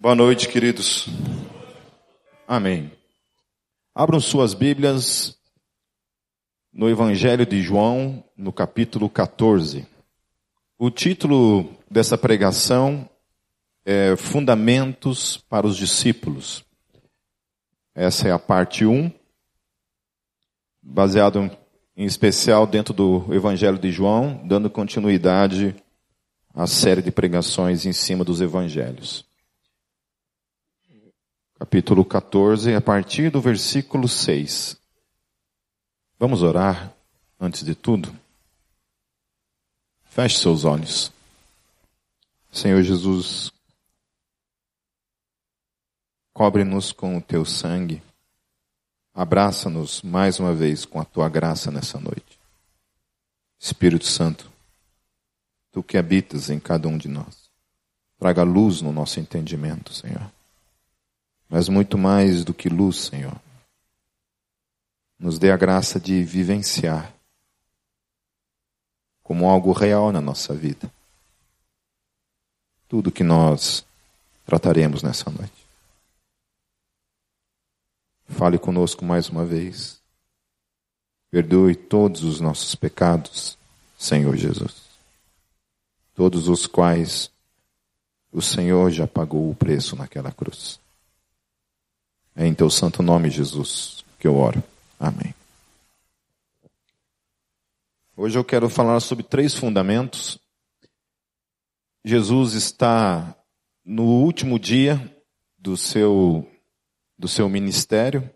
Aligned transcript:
Boa 0.00 0.14
noite, 0.14 0.48
queridos. 0.48 1.08
Amém. 2.46 2.92
Abram 3.92 4.20
suas 4.20 4.54
Bíblias 4.54 5.36
no 6.72 6.88
Evangelho 6.88 7.44
de 7.44 7.60
João, 7.60 8.22
no 8.36 8.52
capítulo 8.52 9.10
14. 9.10 9.88
O 10.78 10.88
título 10.88 11.68
dessa 11.90 12.16
pregação 12.16 13.10
é 13.84 14.14
Fundamentos 14.14 15.36
para 15.36 15.66
os 15.66 15.76
Discípulos. 15.76 16.64
Essa 17.92 18.28
é 18.28 18.30
a 18.30 18.38
parte 18.38 18.86
1, 18.86 19.10
baseado 20.80 21.50
em 21.96 22.04
especial 22.04 22.68
dentro 22.68 22.94
do 22.94 23.34
Evangelho 23.34 23.80
de 23.80 23.90
João, 23.90 24.46
dando 24.46 24.70
continuidade 24.70 25.74
à 26.54 26.68
série 26.68 27.02
de 27.02 27.10
pregações 27.10 27.84
em 27.84 27.92
cima 27.92 28.24
dos 28.24 28.40
Evangelhos 28.40 29.27
capítulo 31.58 32.04
14, 32.04 32.72
a 32.72 32.80
partir 32.80 33.32
do 33.32 33.40
versículo 33.40 34.08
6. 34.08 34.76
Vamos 36.16 36.42
orar 36.42 36.94
antes 37.38 37.64
de 37.64 37.74
tudo? 37.74 38.16
Feche 40.04 40.38
seus 40.38 40.64
olhos. 40.64 41.10
Senhor 42.52 42.80
Jesus, 42.82 43.52
cobre-nos 46.32 46.92
com 46.92 47.16
o 47.16 47.20
teu 47.20 47.44
sangue, 47.44 48.00
abraça-nos 49.12 50.00
mais 50.02 50.38
uma 50.38 50.54
vez 50.54 50.84
com 50.84 51.00
a 51.00 51.04
tua 51.04 51.28
graça 51.28 51.72
nessa 51.72 51.98
noite. 51.98 52.38
Espírito 53.58 54.06
Santo, 54.06 54.48
tu 55.72 55.82
que 55.82 55.98
habitas 55.98 56.50
em 56.50 56.60
cada 56.60 56.86
um 56.86 56.96
de 56.96 57.08
nós, 57.08 57.50
traga 58.16 58.44
luz 58.44 58.80
no 58.80 58.92
nosso 58.92 59.18
entendimento, 59.18 59.92
Senhor 59.92 60.37
mas 61.48 61.68
muito 61.68 61.96
mais 61.96 62.44
do 62.44 62.52
que 62.52 62.68
luz, 62.68 62.96
Senhor. 62.96 63.40
Nos 65.18 65.38
dê 65.38 65.50
a 65.50 65.56
graça 65.56 65.98
de 65.98 66.22
vivenciar 66.22 67.12
como 69.22 69.48
algo 69.48 69.72
real 69.72 70.12
na 70.12 70.20
nossa 70.20 70.54
vida. 70.54 70.90
Tudo 72.88 73.12
que 73.12 73.22
nós 73.22 73.84
trataremos 74.46 75.02
nessa 75.02 75.30
noite. 75.30 75.66
Fale 78.28 78.58
conosco 78.58 79.04
mais 79.04 79.28
uma 79.28 79.44
vez. 79.44 80.00
Perdoe 81.30 81.74
todos 81.74 82.24
os 82.24 82.40
nossos 82.40 82.74
pecados, 82.74 83.58
Senhor 83.98 84.36
Jesus. 84.36 84.88
Todos 86.14 86.48
os 86.48 86.66
quais 86.66 87.30
o 88.32 88.40
Senhor 88.40 88.90
já 88.90 89.06
pagou 89.06 89.50
o 89.50 89.54
preço 89.54 89.94
naquela 89.96 90.32
cruz. 90.32 90.80
É 92.40 92.46
em 92.46 92.54
teu 92.54 92.70
santo 92.70 93.02
nome, 93.02 93.30
Jesus, 93.30 94.04
que 94.16 94.28
eu 94.28 94.36
oro. 94.36 94.62
Amém. 94.96 95.34
Hoje 98.16 98.38
eu 98.38 98.44
quero 98.44 98.70
falar 98.70 99.00
sobre 99.00 99.24
três 99.24 99.56
fundamentos. 99.56 100.38
Jesus 102.04 102.52
está 102.52 103.36
no 103.84 104.04
último 104.04 104.56
dia 104.56 105.20
do 105.58 105.76
seu, 105.76 106.48
do 107.18 107.26
seu 107.26 107.48
ministério. 107.48 108.30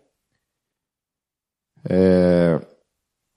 É 1.89 2.59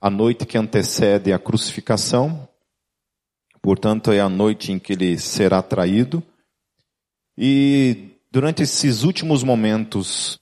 a 0.00 0.10
noite 0.10 0.44
que 0.44 0.58
antecede 0.58 1.32
a 1.32 1.38
crucificação. 1.38 2.48
Portanto, 3.62 4.10
é 4.10 4.18
a 4.18 4.28
noite 4.28 4.72
em 4.72 4.80
que 4.80 4.94
ele 4.94 5.16
será 5.16 5.62
traído. 5.62 6.20
E 7.38 8.18
durante 8.32 8.64
esses 8.64 9.04
últimos 9.04 9.44
momentos 9.44 10.40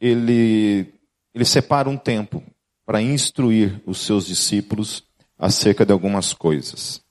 ele, 0.00 0.92
ele 1.34 1.44
separa 1.44 1.88
um 1.88 1.96
tempo 1.96 2.42
para 2.84 3.02
instruir 3.02 3.82
os 3.84 3.98
seus 3.98 4.26
discípulos 4.26 5.04
acerca 5.38 5.84
de 5.84 5.92
algumas 5.92 6.32
coisas. 6.32 7.02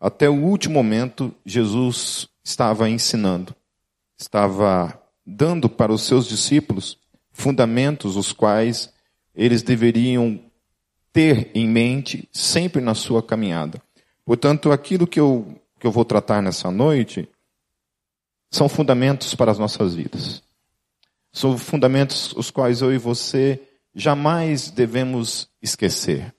Até 0.00 0.28
o 0.28 0.44
último 0.44 0.74
momento, 0.74 1.34
Jesus 1.44 2.28
estava 2.44 2.88
ensinando, 2.88 3.54
estava 4.18 5.02
dando 5.26 5.68
para 5.68 5.92
os 5.92 6.02
seus 6.02 6.26
discípulos 6.26 6.98
fundamentos 7.32 8.16
os 8.16 8.32
quais 8.32 8.92
eles 9.34 9.62
deveriam 9.62 10.40
ter 11.12 11.50
em 11.54 11.66
mente 11.66 12.28
sempre 12.32 12.80
na 12.80 12.94
sua 12.94 13.22
caminhada. 13.22 13.82
Portanto, 14.24 14.70
aquilo 14.70 15.06
que 15.06 15.18
eu, 15.18 15.60
que 15.78 15.86
eu 15.86 15.90
vou 15.90 16.04
tratar 16.04 16.42
nessa 16.42 16.70
noite 16.70 17.28
são 18.50 18.68
fundamentos 18.68 19.34
para 19.34 19.50
as 19.50 19.58
nossas 19.58 19.94
vidas. 19.94 20.42
São 21.36 21.58
fundamentos 21.58 22.32
os 22.32 22.50
quais 22.50 22.80
eu 22.80 22.94
e 22.94 22.96
você 22.96 23.60
jamais 23.94 24.70
devemos 24.70 25.50
esquecer. 25.60 26.34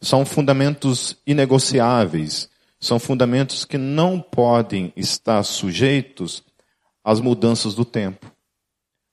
São 0.00 0.24
fundamentos 0.24 1.16
inegociáveis, 1.26 2.48
são 2.78 3.00
fundamentos 3.00 3.64
que 3.64 3.76
não 3.76 4.20
podem 4.20 4.92
estar 4.94 5.42
sujeitos 5.42 6.44
às 7.02 7.18
mudanças 7.18 7.74
do 7.74 7.84
tempo. 7.84 8.30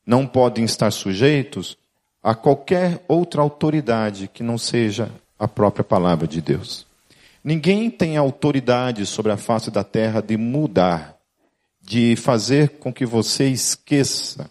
Não 0.06 0.28
podem 0.28 0.66
estar 0.66 0.92
sujeitos 0.92 1.76
a 2.22 2.36
qualquer 2.36 3.04
outra 3.08 3.42
autoridade 3.42 4.28
que 4.32 4.44
não 4.44 4.56
seja 4.56 5.10
a 5.40 5.48
própria 5.48 5.84
palavra 5.84 6.28
de 6.28 6.44
Deus. 6.44 6.86
Ninguém 7.44 7.90
tem 7.90 8.18
autoridade 8.18 9.04
sobre 9.08 9.32
a 9.32 9.38
face 9.38 9.72
da 9.72 9.84
terra 9.84 10.22
de 10.22 10.38
mudar, 10.38 11.18
de 11.82 12.16
fazer 12.16 12.78
com 12.78 12.94
que 12.94 13.04
você 13.04 13.48
esqueça 13.48 14.48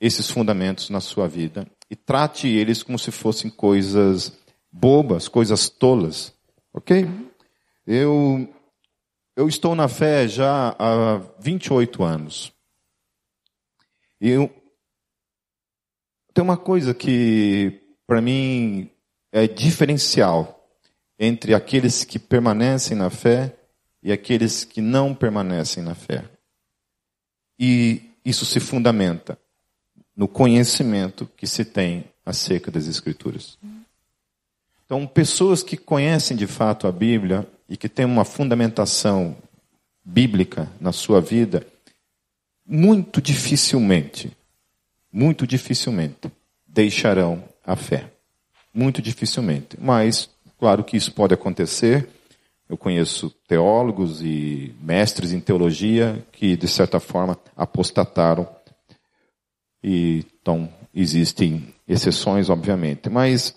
esses 0.00 0.30
fundamentos 0.30 0.88
na 0.88 1.00
sua 1.00 1.28
vida 1.28 1.66
e 1.90 1.94
trate 1.94 2.48
eles 2.48 2.82
como 2.82 2.98
se 2.98 3.10
fossem 3.10 3.50
coisas 3.50 4.32
bobas, 4.72 5.28
coisas 5.28 5.68
tolas, 5.68 6.32
ok? 6.72 7.06
Eu, 7.86 8.48
eu 9.36 9.48
estou 9.48 9.74
na 9.74 9.88
fé 9.88 10.26
já 10.26 10.74
há 10.78 11.18
28 11.38 12.02
anos. 12.02 12.52
E 14.20 14.30
eu, 14.30 14.48
tem 16.32 16.44
uma 16.44 16.56
coisa 16.56 16.94
que, 16.94 17.80
para 18.06 18.22
mim, 18.22 18.90
é 19.32 19.46
diferencial 19.48 20.56
entre 21.18 21.54
aqueles 21.54 22.04
que 22.04 22.18
permanecem 22.18 22.96
na 22.96 23.10
fé 23.10 23.56
e 24.02 24.12
aqueles 24.12 24.64
que 24.64 24.80
não 24.80 25.14
permanecem 25.14 25.82
na 25.82 25.94
fé. 25.94 26.24
E 27.58 28.14
isso 28.24 28.46
se 28.46 28.60
fundamenta 28.60 29.38
no 30.20 30.28
conhecimento 30.28 31.26
que 31.34 31.46
se 31.46 31.64
tem 31.64 32.04
acerca 32.26 32.70
das 32.70 32.86
Escrituras. 32.86 33.56
Então, 34.84 35.06
pessoas 35.06 35.62
que 35.62 35.78
conhecem 35.78 36.36
de 36.36 36.46
fato 36.46 36.86
a 36.86 36.92
Bíblia 36.92 37.48
e 37.66 37.74
que 37.74 37.88
têm 37.88 38.04
uma 38.04 38.22
fundamentação 38.22 39.34
bíblica 40.04 40.70
na 40.78 40.92
sua 40.92 41.22
vida, 41.22 41.66
muito 42.66 43.22
dificilmente, 43.22 44.30
muito 45.10 45.46
dificilmente 45.46 46.30
deixarão 46.66 47.42
a 47.64 47.74
fé. 47.74 48.12
Muito 48.74 49.00
dificilmente. 49.00 49.78
Mas, 49.80 50.28
claro 50.58 50.84
que 50.84 50.98
isso 50.98 51.12
pode 51.12 51.32
acontecer. 51.32 52.06
Eu 52.68 52.76
conheço 52.76 53.30
teólogos 53.48 54.20
e 54.20 54.74
mestres 54.82 55.32
em 55.32 55.40
teologia 55.40 56.22
que, 56.30 56.58
de 56.58 56.68
certa 56.68 57.00
forma, 57.00 57.38
apostataram 57.56 58.46
e, 59.82 60.24
então, 60.40 60.68
existem 60.94 61.74
exceções, 61.86 62.50
obviamente. 62.50 63.08
Mas, 63.08 63.54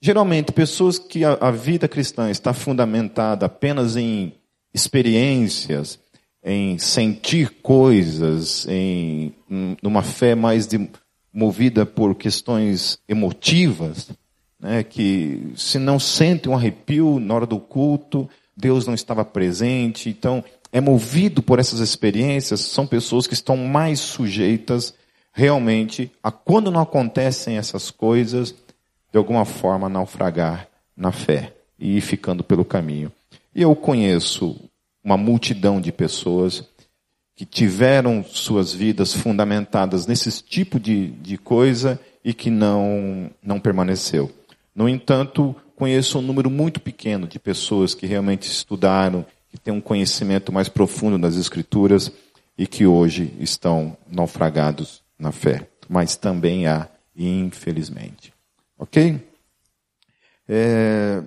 geralmente, 0.00 0.52
pessoas 0.52 0.98
que 0.98 1.24
a, 1.24 1.34
a 1.34 1.50
vida 1.50 1.88
cristã 1.88 2.30
está 2.30 2.52
fundamentada 2.52 3.46
apenas 3.46 3.96
em 3.96 4.34
experiências, 4.72 5.98
em 6.44 6.78
sentir 6.78 7.50
coisas, 7.62 8.66
em 8.68 9.34
numa 9.82 10.02
fé 10.02 10.34
mais 10.34 10.66
de, 10.66 10.88
movida 11.36 11.84
por 11.84 12.14
questões 12.14 12.98
emotivas, 13.06 14.10
né, 14.58 14.82
que 14.82 15.52
se 15.54 15.78
não 15.78 16.00
sente 16.00 16.48
um 16.48 16.54
arrepio 16.54 17.20
na 17.20 17.34
hora 17.34 17.46
do 17.46 17.60
culto, 17.60 18.26
Deus 18.56 18.86
não 18.86 18.94
estava 18.94 19.22
presente. 19.22 20.08
Então, 20.08 20.42
é 20.72 20.80
movido 20.80 21.42
por 21.42 21.58
essas 21.58 21.80
experiências, 21.80 22.60
são 22.60 22.86
pessoas 22.86 23.26
que 23.26 23.34
estão 23.34 23.56
mais 23.56 24.00
sujeitas 24.00 24.94
realmente 25.32 26.10
a 26.22 26.30
quando 26.30 26.70
não 26.70 26.80
acontecem 26.80 27.58
essas 27.58 27.90
coisas, 27.90 28.54
de 29.12 29.18
alguma 29.18 29.44
forma 29.44 29.88
naufragar 29.88 30.68
na 30.96 31.12
fé 31.12 31.52
e 31.78 31.98
ir 31.98 32.00
ficando 32.00 32.42
pelo 32.42 32.64
caminho. 32.64 33.12
E 33.54 33.62
eu 33.62 33.74
conheço 33.76 34.56
uma 35.04 35.16
multidão 35.16 35.80
de 35.80 35.92
pessoas 35.92 36.64
que 37.34 37.44
tiveram 37.44 38.24
suas 38.24 38.72
vidas 38.72 39.12
fundamentadas 39.12 40.06
nesse 40.06 40.42
tipo 40.42 40.80
de, 40.80 41.08
de 41.08 41.36
coisa 41.36 42.00
e 42.24 42.32
que 42.32 42.50
não, 42.50 43.30
não 43.42 43.60
permaneceu. 43.60 44.32
No 44.74 44.88
entanto, 44.88 45.54
conheço 45.76 46.18
um 46.18 46.22
número 46.22 46.50
muito 46.50 46.80
pequeno 46.80 47.28
de 47.28 47.38
pessoas 47.38 47.94
que 47.94 48.06
realmente 48.06 48.50
estudaram, 48.50 49.24
que 49.50 49.58
têm 49.58 49.74
um 49.74 49.80
conhecimento 49.80 50.52
mais 50.52 50.68
profundo 50.68 51.18
das 51.18 51.36
Escrituras 51.36 52.10
e 52.56 52.66
que 52.66 52.86
hoje 52.86 53.32
estão 53.38 53.96
naufragados 54.10 55.02
na 55.18 55.32
fé. 55.32 55.68
Mas 55.88 56.16
também 56.16 56.66
há, 56.66 56.88
infelizmente. 57.16 58.32
Ok? 58.78 59.20
É, 60.48 61.22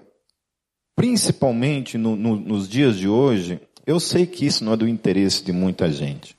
principalmente 0.96 1.98
no, 1.98 2.16
no, 2.16 2.36
nos 2.36 2.68
dias 2.68 2.98
de 2.98 3.08
hoje, 3.08 3.60
eu 3.86 4.00
sei 4.00 4.26
que 4.26 4.46
isso 4.46 4.64
não 4.64 4.74
é 4.74 4.78
do 4.78 4.88
interesse 4.88 5.44
de 5.44 5.52
muita 5.52 5.92
gente. 5.92 6.36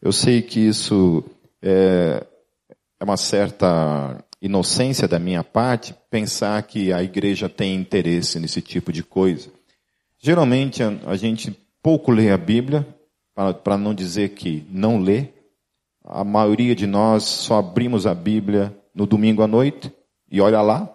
Eu 0.00 0.12
sei 0.12 0.42
que 0.42 0.60
isso 0.60 1.24
é, 1.62 2.24
é 3.00 3.04
uma 3.04 3.16
certa 3.16 4.22
inocência 4.40 5.08
da 5.08 5.18
minha 5.18 5.42
parte 5.42 5.94
pensar 6.10 6.62
que 6.62 6.92
a 6.92 7.02
igreja 7.02 7.48
tem 7.48 7.74
interesse 7.74 8.38
nesse 8.38 8.60
tipo 8.60 8.92
de 8.92 9.02
coisa. 9.02 9.50
Geralmente 10.18 10.82
a, 10.82 11.16
gente 11.16 11.56
pouco 11.82 12.10
lê 12.10 12.30
a 12.30 12.38
Bíblia, 12.38 12.86
para 13.62 13.76
não 13.76 13.94
dizer 13.94 14.30
que 14.30 14.66
não 14.70 14.98
lê. 14.98 15.28
A 16.04 16.24
maioria 16.24 16.74
de 16.74 16.86
nós 16.86 17.24
só 17.24 17.58
abrimos 17.58 18.06
a 18.06 18.14
Bíblia 18.14 18.76
no 18.94 19.06
domingo 19.06 19.42
à 19.42 19.46
noite 19.46 19.92
e 20.30 20.40
olha 20.40 20.62
lá. 20.62 20.92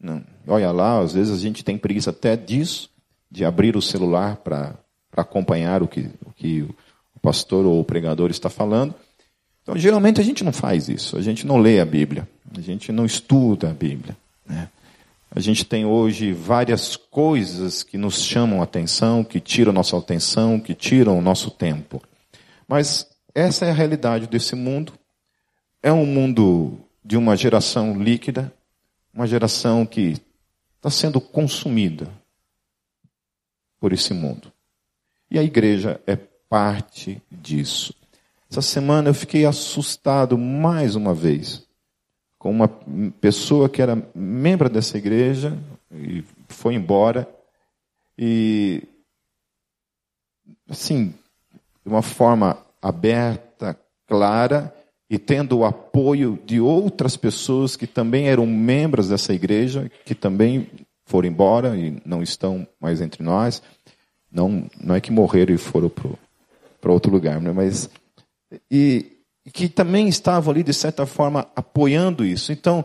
Não, 0.00 0.24
olha 0.46 0.70
lá, 0.70 1.00
às 1.00 1.12
vezes 1.12 1.36
a 1.36 1.40
gente 1.40 1.64
tem 1.64 1.78
preguiça 1.78 2.10
até 2.10 2.36
disso, 2.36 2.90
de 3.30 3.44
abrir 3.44 3.76
o 3.76 3.82
celular 3.82 4.36
para 4.36 4.76
acompanhar 5.16 5.82
o 5.82 5.88
que, 5.88 6.10
o 6.24 6.32
que 6.32 6.62
o 6.62 7.20
pastor 7.20 7.64
ou 7.64 7.80
o 7.80 7.84
pregador 7.84 8.30
está 8.30 8.48
falando. 8.48 8.94
Então, 9.62 9.76
geralmente 9.78 10.20
a 10.20 10.24
gente 10.24 10.44
não 10.44 10.52
faz 10.52 10.88
isso, 10.88 11.16
a 11.16 11.22
gente 11.22 11.46
não 11.46 11.56
lê 11.56 11.80
a 11.80 11.86
Bíblia, 11.86 12.28
a 12.56 12.60
gente 12.60 12.92
não 12.92 13.06
estuda 13.06 13.70
a 13.70 13.72
Bíblia. 13.72 14.16
Né? 14.46 14.68
A 15.34 15.40
gente 15.40 15.64
tem 15.64 15.84
hoje 15.84 16.32
várias 16.32 16.94
coisas 16.94 17.82
que 17.82 17.98
nos 17.98 18.22
chamam 18.22 18.60
a 18.60 18.64
atenção, 18.64 19.24
que 19.24 19.40
tiram 19.40 19.72
nossa 19.72 19.98
atenção, 19.98 20.60
que 20.60 20.74
tiram 20.74 21.18
o 21.18 21.20
nosso 21.20 21.50
tempo. 21.50 22.00
Mas 22.68 23.10
essa 23.34 23.66
é 23.66 23.70
a 23.70 23.74
realidade 23.74 24.28
desse 24.28 24.54
mundo. 24.54 24.92
É 25.82 25.92
um 25.92 26.06
mundo 26.06 26.78
de 27.04 27.16
uma 27.16 27.36
geração 27.36 28.00
líquida, 28.00 28.54
uma 29.12 29.26
geração 29.26 29.84
que 29.84 30.16
está 30.76 30.88
sendo 30.88 31.20
consumida 31.20 32.08
por 33.80 33.92
esse 33.92 34.14
mundo. 34.14 34.52
E 35.28 35.36
a 35.36 35.42
igreja 35.42 36.00
é 36.06 36.14
parte 36.48 37.20
disso. 37.28 37.92
Essa 38.48 38.62
semana 38.62 39.08
eu 39.08 39.14
fiquei 39.14 39.44
assustado 39.44 40.38
mais 40.38 40.94
uma 40.94 41.12
vez 41.12 41.66
com 42.44 42.50
uma 42.50 42.68
pessoa 43.22 43.70
que 43.70 43.80
era 43.80 44.06
membro 44.14 44.68
dessa 44.68 44.98
igreja 44.98 45.56
e 45.90 46.22
foi 46.46 46.74
embora 46.74 47.26
e 48.18 48.82
assim, 50.68 51.14
de 51.82 51.88
uma 51.88 52.02
forma 52.02 52.58
aberta, 52.82 53.74
clara 54.06 54.74
e 55.08 55.18
tendo 55.18 55.56
o 55.56 55.64
apoio 55.64 56.38
de 56.44 56.60
outras 56.60 57.16
pessoas 57.16 57.76
que 57.76 57.86
também 57.86 58.28
eram 58.28 58.46
membros 58.46 59.08
dessa 59.08 59.32
igreja, 59.32 59.90
que 60.04 60.14
também 60.14 60.68
foram 61.06 61.26
embora 61.26 61.74
e 61.74 61.96
não 62.04 62.22
estão 62.22 62.68
mais 62.78 63.00
entre 63.00 63.22
nós. 63.22 63.62
Não, 64.30 64.68
não 64.78 64.94
é 64.94 65.00
que 65.00 65.10
morreram 65.10 65.54
e 65.54 65.58
foram 65.58 65.88
para 65.88 66.92
outro 66.92 67.10
lugar, 67.10 67.40
né? 67.40 67.52
mas 67.52 67.88
e, 68.70 69.13
e 69.44 69.50
que 69.50 69.68
também 69.68 70.08
estavam 70.08 70.52
ali, 70.52 70.62
de 70.62 70.72
certa 70.72 71.04
forma, 71.06 71.46
apoiando 71.54 72.24
isso. 72.24 72.52
Então, 72.52 72.84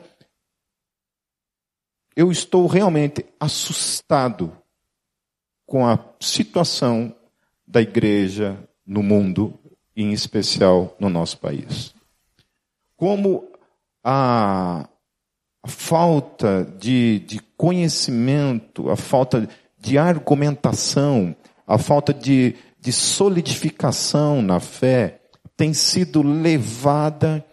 eu 2.15 2.31
estou 2.31 2.67
realmente 2.67 3.25
assustado 3.39 4.51
com 5.65 5.88
a 5.88 5.97
situação 6.19 7.15
da 7.65 7.81
igreja 7.81 8.57
no 8.85 9.01
mundo, 9.01 9.57
em 9.95 10.11
especial 10.11 10.95
no 11.00 11.09
nosso 11.09 11.38
país. 11.38 11.94
Como 12.97 13.47
a, 14.03 14.89
falta 15.65 16.65
de, 16.79 17.19
de 17.19 17.39
conhecimento, 17.56 18.89
a 18.89 18.95
falta 18.95 19.47
de 19.77 19.97
argumentação, 19.97 21.35
a 21.65 21.77
falta 21.77 22.13
de, 22.13 22.56
de 22.79 22.91
solidificação 22.91 24.41
na 24.41 24.59
fé, 24.59 25.19
tem 25.59 25.73
sido 25.73 26.23
levada 26.23 27.45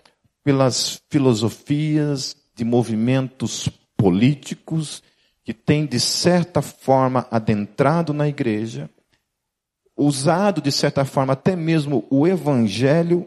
pelas 0.44 1.03
filosofias 1.11 2.37
de 2.55 2.64
movimentos 2.64 3.69
políticos 3.97 5.03
que 5.43 5.53
têm, 5.53 5.85
de 5.85 5.99
certa 5.99 6.62
forma, 6.62 7.26
adentrado 7.32 8.14
na 8.14 8.29
igreja, 8.29 8.88
usado, 9.97 10.62
de 10.62 10.70
certa 10.70 11.05
forma, 11.05 11.32
até 11.32 11.56
mesmo 11.56 12.06
o 12.08 12.29
evangelho 12.29 13.26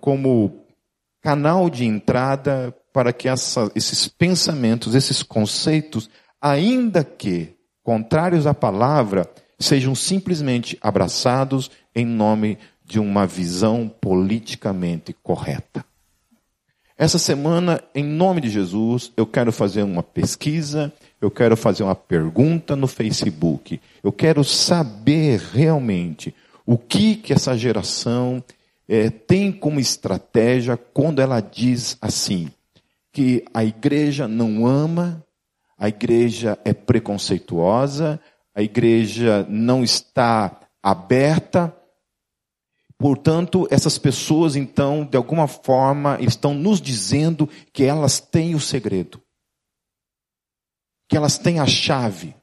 como 0.00 0.66
canal 1.22 1.70
de 1.70 1.84
entrada 1.84 2.76
para 2.92 3.12
que 3.12 3.28
essa, 3.28 3.70
esses 3.76 4.08
pensamentos, 4.08 4.96
esses 4.96 5.22
conceitos, 5.22 6.10
ainda 6.40 7.04
que 7.04 7.54
contrários 7.80 8.44
à 8.44 8.52
palavra, 8.52 9.30
sejam 9.56 9.94
simplesmente 9.94 10.76
abraçados 10.80 11.70
em 11.94 12.04
nome 12.04 12.56
de 12.56 12.73
uma 12.98 13.26
visão 13.26 13.88
politicamente 14.00 15.12
correta. 15.12 15.84
Essa 16.96 17.18
semana, 17.18 17.82
em 17.94 18.04
nome 18.04 18.40
de 18.40 18.48
Jesus, 18.48 19.10
eu 19.16 19.26
quero 19.26 19.50
fazer 19.50 19.82
uma 19.82 20.02
pesquisa, 20.02 20.92
eu 21.20 21.30
quero 21.30 21.56
fazer 21.56 21.82
uma 21.82 21.94
pergunta 21.94 22.76
no 22.76 22.86
Facebook. 22.86 23.80
Eu 24.02 24.12
quero 24.12 24.44
saber 24.44 25.40
realmente 25.40 26.32
o 26.64 26.78
que 26.78 27.16
que 27.16 27.32
essa 27.32 27.56
geração 27.56 28.42
é, 28.88 29.10
tem 29.10 29.50
como 29.50 29.80
estratégia 29.80 30.76
quando 30.76 31.20
ela 31.20 31.40
diz 31.40 31.96
assim 32.00 32.48
que 33.12 33.44
a 33.52 33.64
igreja 33.64 34.28
não 34.28 34.66
ama, 34.66 35.24
a 35.78 35.88
igreja 35.88 36.58
é 36.64 36.72
preconceituosa, 36.72 38.20
a 38.54 38.62
igreja 38.62 39.46
não 39.48 39.82
está 39.82 40.60
aberta 40.82 41.74
Portanto, 42.98 43.66
essas 43.70 43.98
pessoas, 43.98 44.56
então, 44.56 45.04
de 45.04 45.16
alguma 45.16 45.48
forma, 45.48 46.18
estão 46.20 46.54
nos 46.54 46.80
dizendo 46.80 47.48
que 47.72 47.84
elas 47.84 48.20
têm 48.20 48.54
o 48.54 48.60
segredo, 48.60 49.20
que 51.08 51.16
elas 51.16 51.36
têm 51.36 51.58
a 51.58 51.66
chave, 51.66 52.34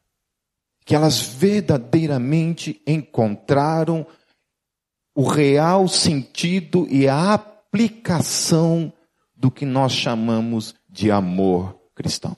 que 0.86 0.94
elas 0.94 1.22
verdadeiramente 1.22 2.82
encontraram 2.86 4.06
o 5.16 5.24
real 5.24 5.88
sentido 5.88 6.88
e 6.90 7.08
a 7.08 7.34
aplicação 7.34 8.92
do 9.36 9.50
que 9.50 9.66
nós 9.66 9.94
chamamos 9.94 10.76
de 10.90 11.10
amor 11.10 11.80
cristão. 11.96 12.36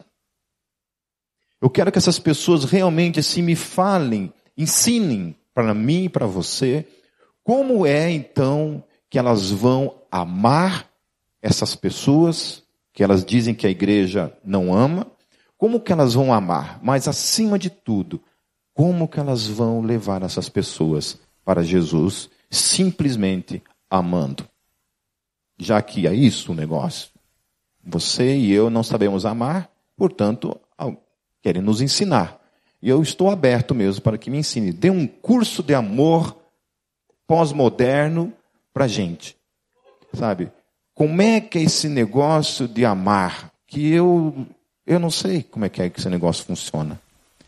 Eu 1.61 1.69
quero 1.69 1.91
que 1.91 1.97
essas 1.97 2.19
pessoas 2.19 2.65
realmente 2.65 3.19
assim 3.19 3.41
me 3.41 3.55
falem, 3.55 4.33
ensinem 4.57 5.35
para 5.53 5.73
mim 5.73 6.05
e 6.05 6.09
para 6.09 6.25
você 6.25 6.85
como 7.43 7.85
é 7.85 8.09
então 8.09 8.83
que 9.09 9.19
elas 9.19 9.51
vão 9.51 9.95
amar 10.09 10.89
essas 11.41 11.75
pessoas 11.75 12.63
que 12.93 13.03
elas 13.03 13.25
dizem 13.25 13.53
que 13.53 13.67
a 13.67 13.69
igreja 13.69 14.35
não 14.43 14.73
ama? 14.73 15.07
Como 15.57 15.79
que 15.79 15.91
elas 15.91 16.13
vão 16.13 16.33
amar? 16.33 16.79
Mas 16.81 17.07
acima 17.07 17.59
de 17.59 17.69
tudo, 17.69 18.21
como 18.73 19.07
que 19.07 19.19
elas 19.19 19.47
vão 19.47 19.81
levar 19.81 20.21
essas 20.23 20.47
pessoas 20.47 21.19
para 21.43 21.63
Jesus 21.63 22.29
simplesmente 22.49 23.61
amando? 23.89 24.47
Já 25.57 25.81
que 25.81 26.07
é 26.07 26.13
isso 26.13 26.51
o 26.51 26.55
negócio. 26.55 27.09
Você 27.83 28.35
e 28.37 28.51
eu 28.51 28.69
não 28.69 28.83
sabemos 28.83 29.25
amar, 29.25 29.69
portanto, 29.97 30.59
querem 31.41 31.61
nos 31.61 31.81
ensinar. 31.81 32.39
E 32.81 32.89
eu 32.89 33.01
estou 33.01 33.29
aberto 33.29 33.75
mesmo 33.75 34.01
para 34.01 34.17
que 34.17 34.29
me 34.29 34.37
ensine. 34.37 34.71
Dê 34.71 34.89
um 34.89 35.05
curso 35.05 35.61
de 35.61 35.73
amor 35.73 36.42
pós-moderno 37.27 38.33
para 38.73 38.87
gente. 38.87 39.37
Sabe? 40.13 40.51
Como 40.93 41.21
é 41.21 41.41
que 41.41 41.57
é 41.57 41.63
esse 41.63 41.89
negócio 41.89 42.67
de 42.67 42.85
amar? 42.85 43.51
Que 43.67 43.93
eu, 43.93 44.45
eu 44.85 44.99
não 44.99 45.09
sei 45.09 45.43
como 45.43 45.65
é 45.65 45.69
que 45.69 45.81
é 45.81 45.89
que 45.89 45.99
esse 45.99 46.09
negócio 46.09 46.45
funciona. 46.45 46.99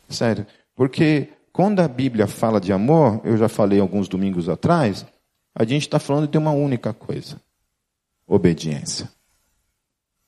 Sério. 0.10 0.46
Porque 0.76 1.30
quando 1.54 1.80
a 1.80 1.88
Bíblia 1.88 2.28
fala 2.28 2.60
de 2.60 2.74
amor, 2.74 3.22
eu 3.24 3.38
já 3.38 3.48
falei 3.48 3.80
alguns 3.80 4.08
domingos 4.08 4.50
atrás, 4.50 5.06
a 5.54 5.64
gente 5.64 5.84
está 5.84 6.00
falando 6.00 6.28
de 6.28 6.38
uma 6.38 6.52
única 6.52 6.94
coisa: 6.94 7.40
obediência. 8.28 9.10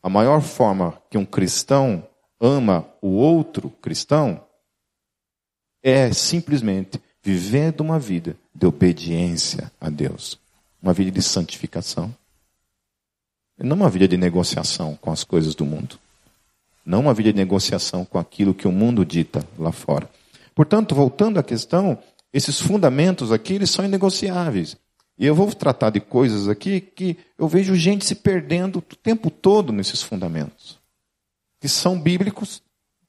A 0.01 0.09
maior 0.09 0.41
forma 0.41 1.01
que 1.09 1.17
um 1.17 1.25
cristão 1.25 2.07
ama 2.39 2.87
o 3.01 3.09
outro 3.09 3.69
cristão 3.81 4.41
é 5.83 6.13
simplesmente 6.13 7.01
vivendo 7.27 7.81
uma 7.81 7.99
vida 7.99 8.37
de 8.55 8.65
obediência 8.65 9.69
a 9.81 9.89
Deus, 9.89 10.39
uma 10.81 10.93
vida 10.93 11.11
de 11.11 11.21
santificação. 11.21 12.15
Não 13.59 13.75
uma 13.75 13.89
vida 13.89 14.07
de 14.07 14.15
negociação 14.15 14.95
com 14.95 15.11
as 15.11 15.25
coisas 15.25 15.53
do 15.53 15.65
mundo. 15.65 15.99
Não 16.85 17.01
uma 17.01 17.13
vida 17.13 17.33
de 17.33 17.37
negociação 17.37 18.05
com 18.05 18.17
aquilo 18.17 18.53
que 18.53 18.65
o 18.65 18.71
mundo 18.71 19.03
dita 19.03 19.45
lá 19.59 19.73
fora. 19.73 20.09
Portanto, 20.55 20.95
voltando 20.95 21.37
à 21.37 21.43
questão, 21.43 21.99
esses 22.31 22.61
fundamentos 22.61 23.29
aqui, 23.29 23.55
eles 23.55 23.71
são 23.71 23.83
inegociáveis. 23.83 24.77
E 25.17 25.25
eu 25.25 25.35
vou 25.35 25.53
tratar 25.53 25.89
de 25.89 25.99
coisas 25.99 26.47
aqui 26.47 26.79
que 26.79 27.17
eu 27.37 27.45
vejo 27.49 27.75
gente 27.75 28.05
se 28.05 28.15
perdendo 28.15 28.79
o 28.79 28.81
tempo 28.81 29.29
todo 29.29 29.73
nesses 29.73 30.01
fundamentos. 30.01 30.79
Que 31.59 31.67
são 31.67 31.99
bíblicos, 31.99 32.61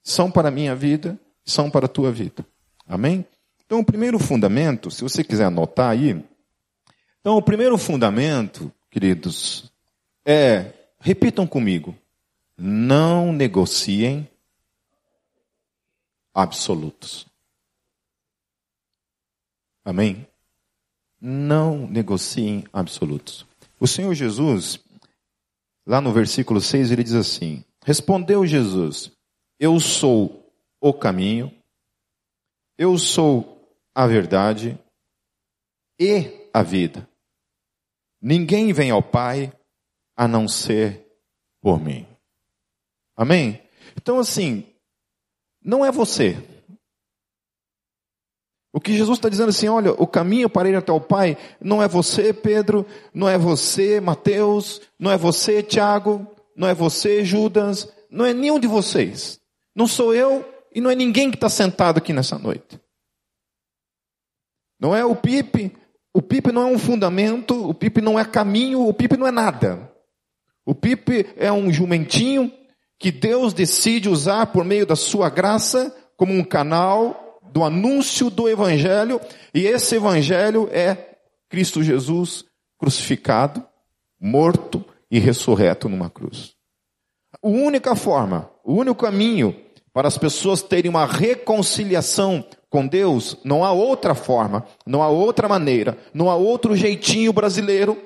são 0.03 0.29
para 0.29 0.49
a 0.49 0.51
minha 0.51 0.75
vida, 0.75 1.17
são 1.45 1.71
para 1.71 1.85
a 1.85 1.89
tua 1.89 2.11
vida. 2.11 2.45
Amém? 2.85 3.23
Então, 3.69 3.81
o 3.81 3.85
primeiro 3.85 4.17
fundamento, 4.17 4.89
se 4.89 5.03
você 5.03 5.23
quiser 5.23 5.45
anotar 5.45 5.91
aí. 5.91 6.25
Então, 7.19 7.37
o 7.37 7.41
primeiro 7.41 7.77
fundamento, 7.77 8.73
queridos, 8.89 9.71
é, 10.25 10.73
repitam 10.99 11.45
comigo, 11.45 11.95
não 12.57 13.31
negociem 13.31 14.27
absolutos. 16.33 17.27
Amém? 19.85 20.27
Não 21.21 21.85
negociem 21.85 22.63
absolutos. 22.73 23.45
O 23.79 23.85
Senhor 23.85 24.15
Jesus, 24.15 24.79
lá 25.85 26.01
no 26.01 26.11
versículo 26.11 26.59
6, 26.59 26.89
ele 26.89 27.03
diz 27.03 27.13
assim: 27.13 27.63
Respondeu 27.85 28.47
Jesus: 28.47 29.11
Eu 29.59 29.79
sou 29.79 30.51
o 30.81 30.91
caminho, 30.91 31.53
eu 32.75 32.97
sou 32.97 33.58
a 33.99 34.07
verdade 34.07 34.79
e 35.99 36.47
a 36.53 36.63
vida. 36.63 37.05
Ninguém 38.21 38.71
vem 38.71 38.91
ao 38.91 39.03
Pai 39.03 39.51
a 40.15 40.25
não 40.25 40.47
ser 40.47 41.05
por 41.61 41.81
mim. 41.81 42.07
Amém? 43.13 43.61
Então, 43.97 44.17
assim, 44.17 44.65
não 45.61 45.85
é 45.85 45.91
você. 45.91 46.37
O 48.71 48.79
que 48.79 48.95
Jesus 48.95 49.17
está 49.17 49.27
dizendo 49.27 49.49
assim, 49.49 49.67
olha, 49.67 49.91
o 49.91 50.07
caminho 50.07 50.49
para 50.49 50.69
ir 50.69 50.75
até 50.75 50.93
o 50.93 51.01
Pai 51.01 51.37
não 51.59 51.83
é 51.83 51.87
você, 51.89 52.31
Pedro, 52.31 52.85
não 53.13 53.27
é 53.27 53.37
você, 53.37 53.99
Mateus, 53.99 54.81
não 54.97 55.11
é 55.11 55.17
você, 55.17 55.61
Tiago, 55.61 56.25
não 56.55 56.69
é 56.69 56.73
você, 56.73 57.25
Judas, 57.25 57.91
não 58.09 58.25
é 58.25 58.33
nenhum 58.33 58.61
de 58.61 58.67
vocês. 58.67 59.41
Não 59.75 59.87
sou 59.87 60.15
eu 60.15 60.49
e 60.73 60.79
não 60.79 60.89
é 60.89 60.95
ninguém 60.95 61.29
que 61.29 61.35
está 61.35 61.49
sentado 61.49 61.97
aqui 61.97 62.13
nessa 62.13 62.39
noite. 62.39 62.79
Não 64.79 64.95
é 64.95 65.03
o 65.03 65.15
Pipe, 65.15 65.75
o 66.13 66.21
Pipe 66.21 66.51
não 66.51 66.61
é 66.61 66.65
um 66.65 66.79
fundamento, 66.79 67.69
o 67.69 67.73
Pipe 67.73 68.01
não 68.01 68.17
é 68.17 68.25
caminho, 68.25 68.87
o 68.87 68.93
Pipe 68.93 69.17
não 69.17 69.27
é 69.27 69.31
nada. 69.31 69.91
O 70.65 70.73
Pipe 70.73 71.27
é 71.35 71.51
um 71.51 71.71
jumentinho 71.71 72.51
que 72.97 73.11
Deus 73.11 73.53
decide 73.53 74.09
usar 74.09 74.47
por 74.47 74.63
meio 74.63 74.85
da 74.85 74.95
sua 74.95 75.29
graça 75.29 75.95
como 76.15 76.33
um 76.33 76.43
canal 76.43 77.39
do 77.51 77.63
anúncio 77.63 78.29
do 78.29 78.47
evangelho, 78.47 79.19
e 79.53 79.65
esse 79.65 79.95
evangelho 79.95 80.69
é 80.71 81.15
Cristo 81.49 81.81
Jesus 81.81 82.45
crucificado, 82.77 83.65
morto 84.19 84.85
e 85.09 85.17
ressurreto 85.17 85.89
numa 85.89 86.09
cruz. 86.09 86.53
A 87.41 87.47
única 87.47 87.95
forma, 87.95 88.49
o 88.63 88.73
único 88.73 89.03
caminho 89.03 89.55
para 89.93 90.07
as 90.07 90.17
pessoas 90.17 90.61
terem 90.61 90.89
uma 90.89 91.05
reconciliação 91.05 92.45
com 92.69 92.85
Deus, 92.85 93.35
não 93.43 93.65
há 93.65 93.71
outra 93.71 94.13
forma, 94.13 94.65
não 94.85 95.01
há 95.01 95.09
outra 95.09 95.47
maneira, 95.47 95.97
não 96.13 96.29
há 96.29 96.35
outro 96.35 96.75
jeitinho 96.75 97.33
brasileiro, 97.33 97.97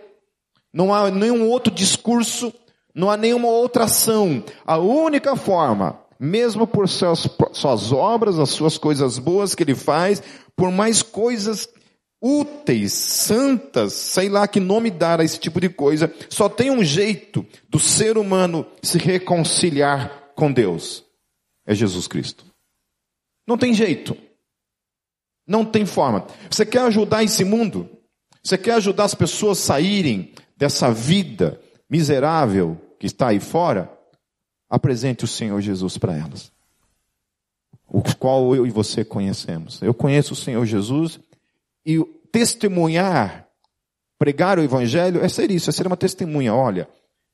não 0.73 0.93
há 0.93 1.11
nenhum 1.11 1.49
outro 1.49 1.73
discurso, 1.73 2.53
não 2.95 3.11
há 3.11 3.17
nenhuma 3.17 3.49
outra 3.49 3.83
ação. 3.83 4.43
A 4.65 4.77
única 4.77 5.35
forma, 5.35 5.99
mesmo 6.19 6.65
por 6.65 6.87
suas, 6.87 7.27
suas 7.51 7.91
obras, 7.91 8.39
as 8.39 8.49
suas 8.49 8.77
coisas 8.77 9.19
boas 9.19 9.53
que 9.53 9.63
ele 9.63 9.75
faz, 9.75 10.23
por 10.55 10.71
mais 10.71 11.01
coisas 11.01 11.67
úteis, 12.21 12.93
santas, 12.93 13.91
sei 13.91 14.29
lá 14.29 14.47
que 14.47 14.61
nome 14.61 14.89
dar 14.89 15.19
a 15.19 15.25
esse 15.25 15.37
tipo 15.37 15.59
de 15.59 15.67
coisa, 15.67 16.13
só 16.29 16.47
tem 16.47 16.71
um 16.71 16.81
jeito 16.81 17.45
do 17.67 17.77
ser 17.77 18.17
humano 18.17 18.65
se 18.81 18.97
reconciliar 18.97 20.31
com 20.33 20.49
Deus. 20.49 21.03
É 21.67 21.75
Jesus 21.75 22.07
Cristo. 22.07 22.45
Não 23.45 23.57
tem 23.57 23.73
jeito. 23.73 24.15
Não 25.47 25.65
tem 25.65 25.85
forma. 25.85 26.25
Você 26.49 26.65
quer 26.65 26.81
ajudar 26.83 27.23
esse 27.23 27.43
mundo? 27.43 27.89
Você 28.43 28.57
quer 28.57 28.75
ajudar 28.75 29.05
as 29.05 29.15
pessoas 29.15 29.59
a 29.59 29.61
saírem 29.61 30.33
dessa 30.57 30.91
vida 30.91 31.59
miserável 31.89 32.77
que 32.99 33.07
está 33.07 33.29
aí 33.29 33.39
fora, 33.39 33.91
apresente 34.69 35.23
o 35.23 35.27
Senhor 35.27 35.59
Jesus 35.61 35.97
para 35.97 36.17
elas. 36.17 36.51
O 37.87 38.01
qual 38.17 38.55
eu 38.55 38.65
e 38.65 38.71
você 38.71 39.03
conhecemos. 39.05 39.81
Eu 39.81 39.93
conheço 39.93 40.33
o 40.33 40.37
Senhor 40.37 40.65
Jesus 40.65 41.19
e 41.85 42.03
testemunhar, 42.31 43.47
pregar 44.17 44.57
o 44.57 44.63
Evangelho 44.63 45.23
é 45.23 45.29
ser 45.29 45.51
isso, 45.51 45.69
é 45.69 45.73
ser 45.73 45.85
uma 45.85 45.97
testemunha. 45.97 46.55
Olha, 46.55 46.87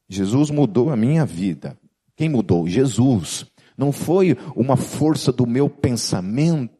Jesus 0.09 0.49
mudou 0.49 0.89
a 0.89 0.97
minha 0.97 1.25
vida. 1.25 1.77
Quem 2.15 2.27
mudou? 2.27 2.67
Jesus. 2.67 3.45
Não 3.77 3.91
foi 3.91 4.35
uma 4.55 4.75
força 4.75 5.31
do 5.31 5.47
meu 5.47 5.69
pensamento. 5.69 6.78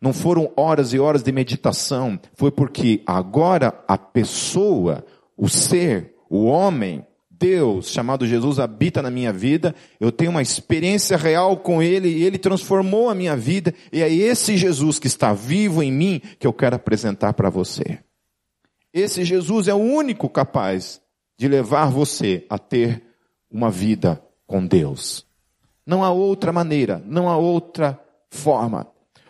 Não 0.00 0.12
foram 0.12 0.50
horas 0.56 0.92
e 0.92 0.98
horas 0.98 1.22
de 1.22 1.32
meditação. 1.32 2.18
Foi 2.34 2.50
porque 2.50 3.02
agora 3.06 3.72
a 3.88 3.96
pessoa, 3.96 5.04
o 5.36 5.48
ser, 5.48 6.14
o 6.28 6.44
homem, 6.44 7.04
Deus, 7.38 7.90
chamado 7.90 8.26
Jesus, 8.26 8.58
habita 8.58 9.02
na 9.02 9.10
minha 9.10 9.32
vida, 9.32 9.74
eu 10.00 10.10
tenho 10.10 10.30
uma 10.30 10.42
experiência 10.42 11.16
real 11.16 11.58
com 11.58 11.82
Ele 11.82 12.08
e 12.08 12.24
Ele 12.24 12.38
transformou 12.38 13.10
a 13.10 13.14
minha 13.14 13.36
vida, 13.36 13.74
e 13.92 14.02
é 14.02 14.12
esse 14.12 14.56
Jesus 14.56 14.98
que 14.98 15.06
está 15.06 15.34
vivo 15.34 15.82
em 15.82 15.92
mim 15.92 16.20
que 16.38 16.46
eu 16.46 16.52
quero 16.52 16.76
apresentar 16.76 17.34
para 17.34 17.50
você. 17.50 17.98
Esse 18.92 19.24
Jesus 19.24 19.68
é 19.68 19.74
o 19.74 19.78
único 19.78 20.28
capaz 20.28 21.00
de 21.38 21.48
levar 21.48 21.90
você 21.90 22.46
a 22.48 22.58
ter 22.58 23.02
uma 23.50 23.70
vida 23.70 24.22
com 24.46 24.66
Deus. 24.66 25.26
Não 25.84 26.02
há 26.02 26.10
outra 26.10 26.52
maneira, 26.52 27.02
não 27.06 27.28
há 27.28 27.36
outra 27.36 28.00
forma. 28.30 28.86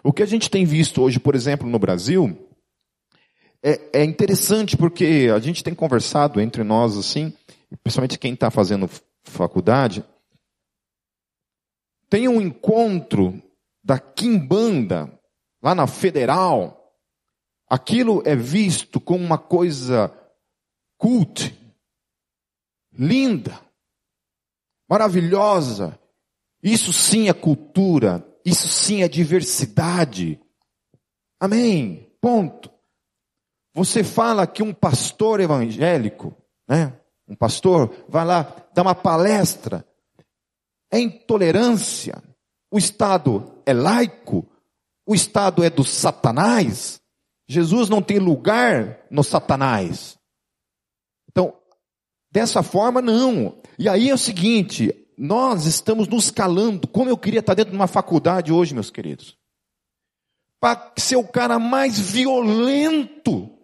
O 0.06 0.12
que 0.12 0.22
a 0.22 0.26
gente 0.26 0.48
tem 0.48 0.64
visto 0.64 1.02
hoje, 1.02 1.18
por 1.18 1.34
exemplo, 1.34 1.68
no 1.68 1.80
Brasil, 1.80 2.48
é, 3.60 3.98
é 4.00 4.04
interessante 4.04 4.76
porque 4.76 5.26
a 5.34 5.40
gente 5.40 5.64
tem 5.64 5.74
conversado 5.74 6.40
entre 6.40 6.62
nós 6.62 6.96
assim, 6.96 7.36
principalmente 7.82 8.16
quem 8.16 8.32
está 8.32 8.48
fazendo 8.48 8.88
faculdade, 9.24 10.04
tem 12.08 12.28
um 12.28 12.40
encontro 12.40 13.42
da 13.82 13.98
Kimbanda 13.98 15.12
lá 15.60 15.74
na 15.74 15.88
Federal. 15.88 16.94
Aquilo 17.68 18.22
é 18.24 18.36
visto 18.36 19.00
como 19.00 19.24
uma 19.24 19.38
coisa 19.38 20.16
cult, 20.96 21.52
linda, 22.92 23.60
maravilhosa. 24.88 25.98
Isso 26.62 26.92
sim 26.92 27.28
é 27.28 27.32
cultura, 27.32 28.24
isso 28.46 28.68
sim 28.68 29.02
é 29.02 29.08
diversidade. 29.08 30.40
Amém. 31.40 32.08
Ponto. 32.20 32.70
Você 33.74 34.04
fala 34.04 34.46
que 34.46 34.62
um 34.62 34.72
pastor 34.72 35.40
evangélico, 35.40 36.32
né? 36.68 36.96
Um 37.28 37.34
pastor 37.34 37.92
vai 38.08 38.24
lá 38.24 38.42
dar 38.72 38.82
uma 38.82 38.94
palestra. 38.94 39.84
É 40.92 41.00
intolerância. 41.00 42.22
O 42.70 42.78
Estado 42.78 43.60
é 43.66 43.74
laico. 43.74 44.48
O 45.04 45.12
Estado 45.12 45.64
é 45.64 45.68
do 45.68 45.82
Satanás. 45.82 47.00
Jesus 47.48 47.88
não 47.88 48.00
tem 48.00 48.20
lugar 48.20 49.04
no 49.10 49.24
Satanás. 49.24 50.16
Então, 51.28 51.52
dessa 52.30 52.62
forma, 52.62 53.02
não. 53.02 53.60
E 53.76 53.88
aí 53.88 54.08
é 54.08 54.14
o 54.14 54.18
seguinte: 54.18 55.05
nós 55.16 55.66
estamos 55.66 56.08
nos 56.08 56.30
calando. 56.30 56.86
Como 56.86 57.08
eu 57.08 57.16
queria 57.16 57.40
estar 57.40 57.54
dentro 57.54 57.70
de 57.70 57.76
uma 57.76 57.86
faculdade 57.86 58.52
hoje, 58.52 58.74
meus 58.74 58.90
queridos. 58.90 59.38
Para 60.60 60.92
ser 60.98 61.16
o 61.16 61.26
cara 61.26 61.58
mais 61.58 61.98
violento 61.98 63.56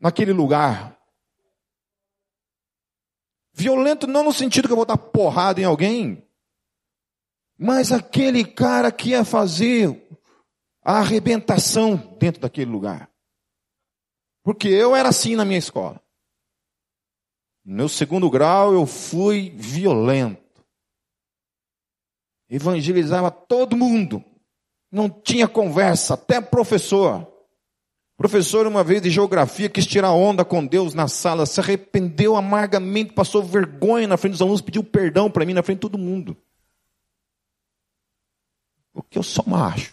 naquele 0.00 0.32
lugar. 0.32 0.98
Violento 3.52 4.06
não 4.06 4.24
no 4.24 4.32
sentido 4.32 4.66
que 4.66 4.72
eu 4.72 4.76
vou 4.76 4.84
dar 4.84 4.98
porrada 4.98 5.60
em 5.60 5.64
alguém, 5.64 6.26
mas 7.56 7.92
aquele 7.92 8.44
cara 8.44 8.90
que 8.90 9.10
ia 9.10 9.24
fazer 9.24 10.08
a 10.82 10.98
arrebentação 10.98 11.96
dentro 12.18 12.40
daquele 12.40 12.70
lugar. 12.70 13.08
Porque 14.42 14.68
eu 14.68 14.94
era 14.94 15.08
assim 15.08 15.36
na 15.36 15.44
minha 15.44 15.58
escola. 15.58 16.02
No 17.64 17.76
meu 17.76 17.88
segundo 17.88 18.28
grau 18.28 18.74
eu 18.74 18.84
fui 18.86 19.50
violento. 19.56 20.43
Evangelizava 22.54 23.32
todo 23.32 23.76
mundo. 23.76 24.22
Não 24.88 25.10
tinha 25.10 25.48
conversa, 25.48 26.14
até 26.14 26.40
professor. 26.40 27.26
Professor, 28.16 28.64
uma 28.64 28.84
vez 28.84 29.02
de 29.02 29.10
geografia, 29.10 29.68
quis 29.68 29.84
tirar 29.84 30.12
onda 30.12 30.44
com 30.44 30.64
Deus 30.64 30.94
na 30.94 31.08
sala, 31.08 31.46
se 31.46 31.58
arrependeu 31.58 32.36
amargamente, 32.36 33.12
passou 33.12 33.42
vergonha 33.42 34.06
na 34.06 34.16
frente 34.16 34.34
dos 34.34 34.42
alunos, 34.42 34.60
pediu 34.60 34.84
perdão 34.84 35.28
para 35.28 35.44
mim 35.44 35.52
na 35.52 35.64
frente 35.64 35.78
de 35.78 35.80
todo 35.80 35.98
mundo. 35.98 36.36
Porque 38.92 39.18
eu 39.18 39.24
sou 39.24 39.44
macho. 39.48 39.92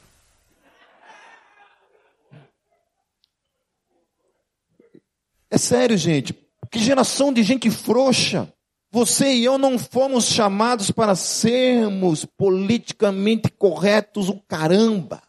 É 5.49 5.57
sério, 5.57 5.97
gente. 5.97 6.31
Que 6.69 6.77
geração 6.77 7.33
de 7.33 7.41
gente 7.41 7.71
frouxa. 7.71 8.53
Você 8.93 9.33
e 9.33 9.45
eu 9.45 9.57
não 9.57 9.79
fomos 9.79 10.25
chamados 10.25 10.91
para 10.91 11.15
sermos 11.15 12.25
politicamente 12.25 13.49
corretos 13.49 14.27
o 14.27 14.41
caramba. 14.41 15.23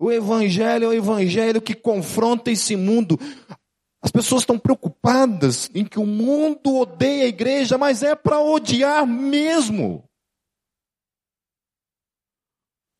O 0.00 0.10
evangelho 0.10 0.86
é 0.86 0.88
o 0.88 0.92
evangelho 0.92 1.62
que 1.62 1.74
confronta 1.74 2.50
esse 2.50 2.74
mundo. 2.74 3.16
As 4.02 4.10
pessoas 4.10 4.42
estão 4.42 4.58
preocupadas 4.58 5.70
em 5.74 5.84
que 5.84 6.00
o 6.00 6.06
mundo 6.06 6.76
odeia 6.76 7.24
a 7.24 7.28
igreja, 7.28 7.78
mas 7.78 8.02
é 8.02 8.16
para 8.16 8.40
odiar 8.40 9.06
mesmo. 9.06 10.02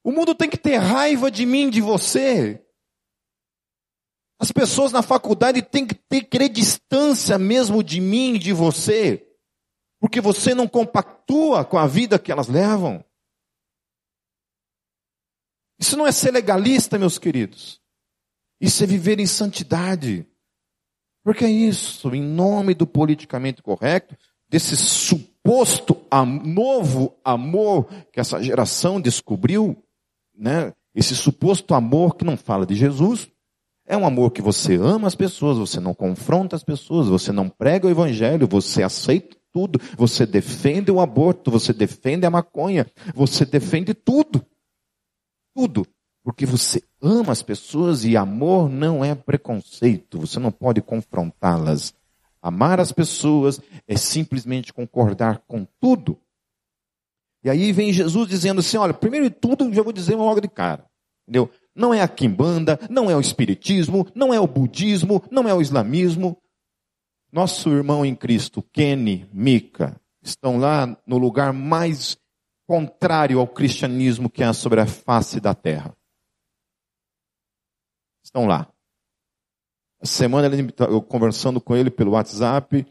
O 0.05 0.13
mundo 0.13 0.33
tem 0.33 0.49
que 0.49 0.59
ter 0.59 0.77
raiva 0.77 1.29
de 1.29 1.45
mim, 1.45 1.69
de 1.69 1.81
você. 1.81 2.65
As 4.39 4.53
pessoas 4.53 4.93
na 4.93 5.03
faculdade 5.03 5.61
têm 5.61 5.87
que 5.87 5.95
ter 5.95 6.23
querer 6.23 6.51
distância 6.51 7.37
mesmo 7.37 7.83
de 7.83 8.01
mim, 8.01 8.39
de 8.39 8.53
você, 8.53 9.30
porque 10.01 10.21
você 10.21 10.55
não 10.55 10.67
compactua 10.67 11.65
com 11.65 11.77
a 11.77 11.87
vida 11.87 12.19
que 12.19 12.33
elas 12.33 12.49
levam. 12.49 13.05
Isso 15.79 15.97
não 15.97 16.07
é 16.07 16.13
ser 16.13 16.33
legalista, 16.33 16.99
meus 16.99 17.19
queridos. 17.19 17.81
Isso 18.59 18.83
é 18.83 18.87
viver 18.87 19.21
em 19.21 19.27
santidade. 19.27 20.27
Porque 21.23 21.45
é 21.45 21.51
isso, 21.51 22.15
em 22.15 22.23
nome 22.23 22.75
do 22.75 22.87
politicamente 22.87 23.63
correto, 23.63 24.17
desse 24.49 24.75
suposto 24.77 25.97
novo 26.45 27.15
amor 27.23 27.85
que 28.11 28.19
essa 28.19 28.43
geração 28.43 29.01
descobriu, 29.01 29.83
né? 30.35 30.75
Esse 30.95 31.15
suposto 31.15 31.75
amor 31.75 32.17
que 32.17 32.25
não 32.25 32.37
fala 32.37 32.67
de 32.67 32.75
Jesus, 32.75 33.31
é 33.87 33.97
um 33.97 34.07
amor 34.07 34.33
que 34.33 34.43
você 34.43 34.77
ama 34.77 35.07
as 35.07 35.15
pessoas, 35.15 35.59
você 35.59 35.79
não 35.79 35.95
confronta 35.95 36.57
as 36.57 36.65
pessoas, 36.65 37.07
você 37.07 37.33
não 37.33 37.49
prega 37.49 37.87
o 37.87 37.91
evangelho, 37.91 38.49
você 38.49 38.83
aceita 38.83 39.40
tudo, 39.53 39.81
você 39.97 40.27
defende 40.27 40.91
o 40.91 41.01
aborto, 41.01 41.51
você 41.51 41.73
defende 41.73 42.27
a 42.27 42.31
maconha, 42.31 42.87
você 43.15 43.45
defende 43.45 43.95
tudo. 43.95 44.45
Tudo. 45.55 45.87
Porque 46.23 46.45
você 46.45 46.83
ama 47.01 47.33
as 47.33 47.43
pessoas 47.43 48.05
e 48.05 48.17
amor 48.17 48.69
não 48.69 49.05
é 49.05 49.15
preconceito, 49.15 50.19
você 50.19 50.39
não 50.39 50.53
pode 50.53 50.83
confrontá-las. 50.83 51.95
Amar 52.43 52.81
as 52.81 52.93
pessoas 52.93 53.61
é 53.87 53.97
simplesmente 53.97 54.73
concordar 54.73 55.43
com 55.47 55.67
tudo. 55.81 56.19
E 57.43 57.51
aí 57.51 57.73
vem 57.73 57.93
Jesus 57.93 58.29
dizendo 58.29 58.61
assim: 58.61 58.77
olha, 58.77 58.95
primeiro 58.95 59.29
de 59.29 59.35
tudo, 59.35 59.73
já 59.73 59.83
vou 59.83 59.93
dizer 59.93 60.15
logo 60.15 60.41
de 60.41 60.49
cara. 60.49 60.85
Entendeu? 61.27 61.51
Não 61.75 61.95
é 61.95 62.01
a 62.01 62.09
quimbanda, 62.09 62.79
não 62.91 63.11
é 63.11 63.17
o 63.17 63.21
espiritismo, 63.21 64.07
não 64.15 64.35
é 64.35 64.41
o 64.41 64.47
budismo, 64.47 65.23
não 65.31 65.49
é 65.49 65.55
o 65.55 65.63
islamismo. 65.63 66.37
Nosso 67.33 67.71
irmão 67.71 68.05
em 68.05 68.15
Cristo, 68.15 68.63
Kenny, 68.63 69.29
Mika, 69.33 70.01
estão 70.23 70.59
lá 70.59 70.97
no 71.07 71.17
lugar 71.17 71.53
mais 71.53 72.19
contrário 72.67 73.39
ao 73.39 73.47
cristianismo 73.47 74.29
que 74.29 74.43
há 74.43 74.53
sobre 74.53 74.81
a 74.81 74.87
face 74.87 75.41
da 75.41 75.55
terra. 75.55 75.95
Estão 78.25 78.47
lá. 78.47 78.69
A 80.01 80.07
semana 80.07 80.49
eu 80.89 81.03
conversando 81.03 81.61
com 81.61 81.77
ele 81.77 81.91
pelo 81.91 82.13
WhatsApp, 82.13 82.87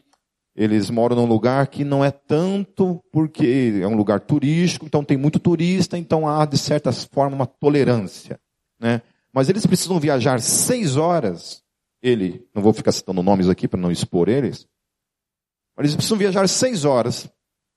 eles 0.55 0.89
moram 0.89 1.15
num 1.15 1.25
lugar 1.25 1.67
que 1.67 1.83
não 1.83 2.03
é 2.03 2.11
tanto 2.11 3.01
porque 3.11 3.79
é 3.81 3.87
um 3.87 3.95
lugar 3.95 4.19
turístico, 4.19 4.85
então 4.85 5.03
tem 5.03 5.17
muito 5.17 5.39
turista, 5.39 5.97
então 5.97 6.27
há 6.27 6.45
de 6.45 6.57
certa 6.57 6.91
forma 6.91 7.35
uma 7.35 7.47
tolerância, 7.47 8.39
né? 8.79 9.01
Mas 9.33 9.47
eles 9.47 9.65
precisam 9.65 9.99
viajar 9.99 10.41
seis 10.41 10.97
horas. 10.97 11.63
Ele, 12.01 12.47
não 12.53 12.61
vou 12.61 12.73
ficar 12.73 12.91
citando 12.91 13.21
nomes 13.21 13.49
aqui 13.49 13.67
para 13.67 13.79
não 13.79 13.91
expor 13.91 14.29
eles, 14.29 14.67
mas 15.75 15.85
eles 15.85 15.95
precisam 15.95 16.17
viajar 16.17 16.47
seis 16.47 16.85
horas 16.85 17.29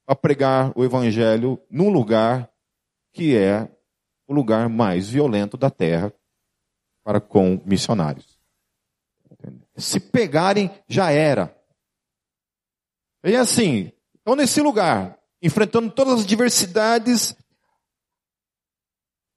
para 0.06 0.16
pregar 0.16 0.72
o 0.76 0.84
evangelho 0.84 1.60
num 1.70 1.88
lugar 1.90 2.50
que 3.12 3.36
é 3.36 3.70
o 4.26 4.32
lugar 4.32 4.68
mais 4.68 5.08
violento 5.08 5.56
da 5.56 5.70
terra 5.70 6.12
para 7.04 7.20
com 7.20 7.60
missionários. 7.64 8.38
Se 9.76 9.98
pegarem, 9.98 10.70
já 10.88 11.10
era. 11.10 11.56
E 13.24 13.36
assim, 13.36 13.92
estão 14.16 14.36
nesse 14.36 14.60
lugar, 14.60 15.18
enfrentando 15.40 15.90
todas 15.90 16.20
as 16.20 16.26
diversidades, 16.26 17.36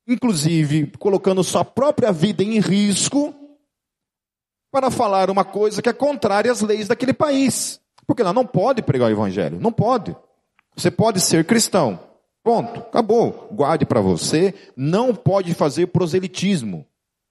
inclusive 0.08 0.92
colocando 0.98 1.44
sua 1.44 1.64
própria 1.64 2.12
vida 2.12 2.44
em 2.44 2.60
risco, 2.60 3.34
para 4.76 4.92
falar 4.92 5.30
uma 5.30 5.46
coisa 5.46 5.82
que 5.82 5.88
é 5.88 5.94
contrária 5.94 6.52
às 6.52 6.60
leis 6.60 6.90
daquele 6.90 7.14
país. 7.14 7.80
Porque 8.06 8.22
lá 8.22 8.34
não 8.34 8.46
pode 8.46 8.82
pregar 8.82 9.08
o 9.08 9.12
evangelho, 9.14 9.58
não 9.58 9.72
pode. 9.72 10.14
Você 10.76 10.92
pode 10.92 11.22
ser 11.22 11.46
cristão. 11.46 11.98
Ponto, 12.44 12.82
acabou. 12.82 13.48
Guarde 13.54 13.86
para 13.86 14.02
você, 14.02 14.54
não 14.76 15.16
pode 15.16 15.54
fazer 15.54 15.88
proselitismo, 15.88 16.86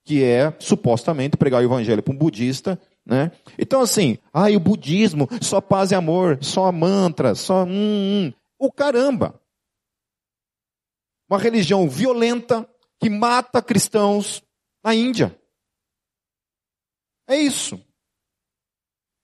que 0.06 0.24
é 0.24 0.54
supostamente 0.58 1.36
pregar 1.36 1.60
o 1.60 1.64
evangelho 1.64 2.02
para 2.02 2.14
um 2.14 2.16
budista 2.16 2.80
né? 3.06 3.30
Então, 3.58 3.82
assim, 3.82 4.16
ah, 4.32 4.48
o 4.48 4.58
budismo, 4.58 5.28
só 5.42 5.60
paz 5.60 5.90
e 5.90 5.94
amor, 5.94 6.38
só 6.40 6.72
mantra, 6.72 7.34
só. 7.34 7.64
Hum, 7.64 7.68
hum. 7.68 8.32
O 8.58 8.72
caramba! 8.72 9.38
Uma 11.28 11.38
religião 11.38 11.86
violenta 11.86 12.66
que 12.98 13.10
mata 13.10 13.60
cristãos 13.60 14.42
na 14.82 14.94
Índia. 14.94 15.38
É 17.26 17.36
isso. 17.36 17.82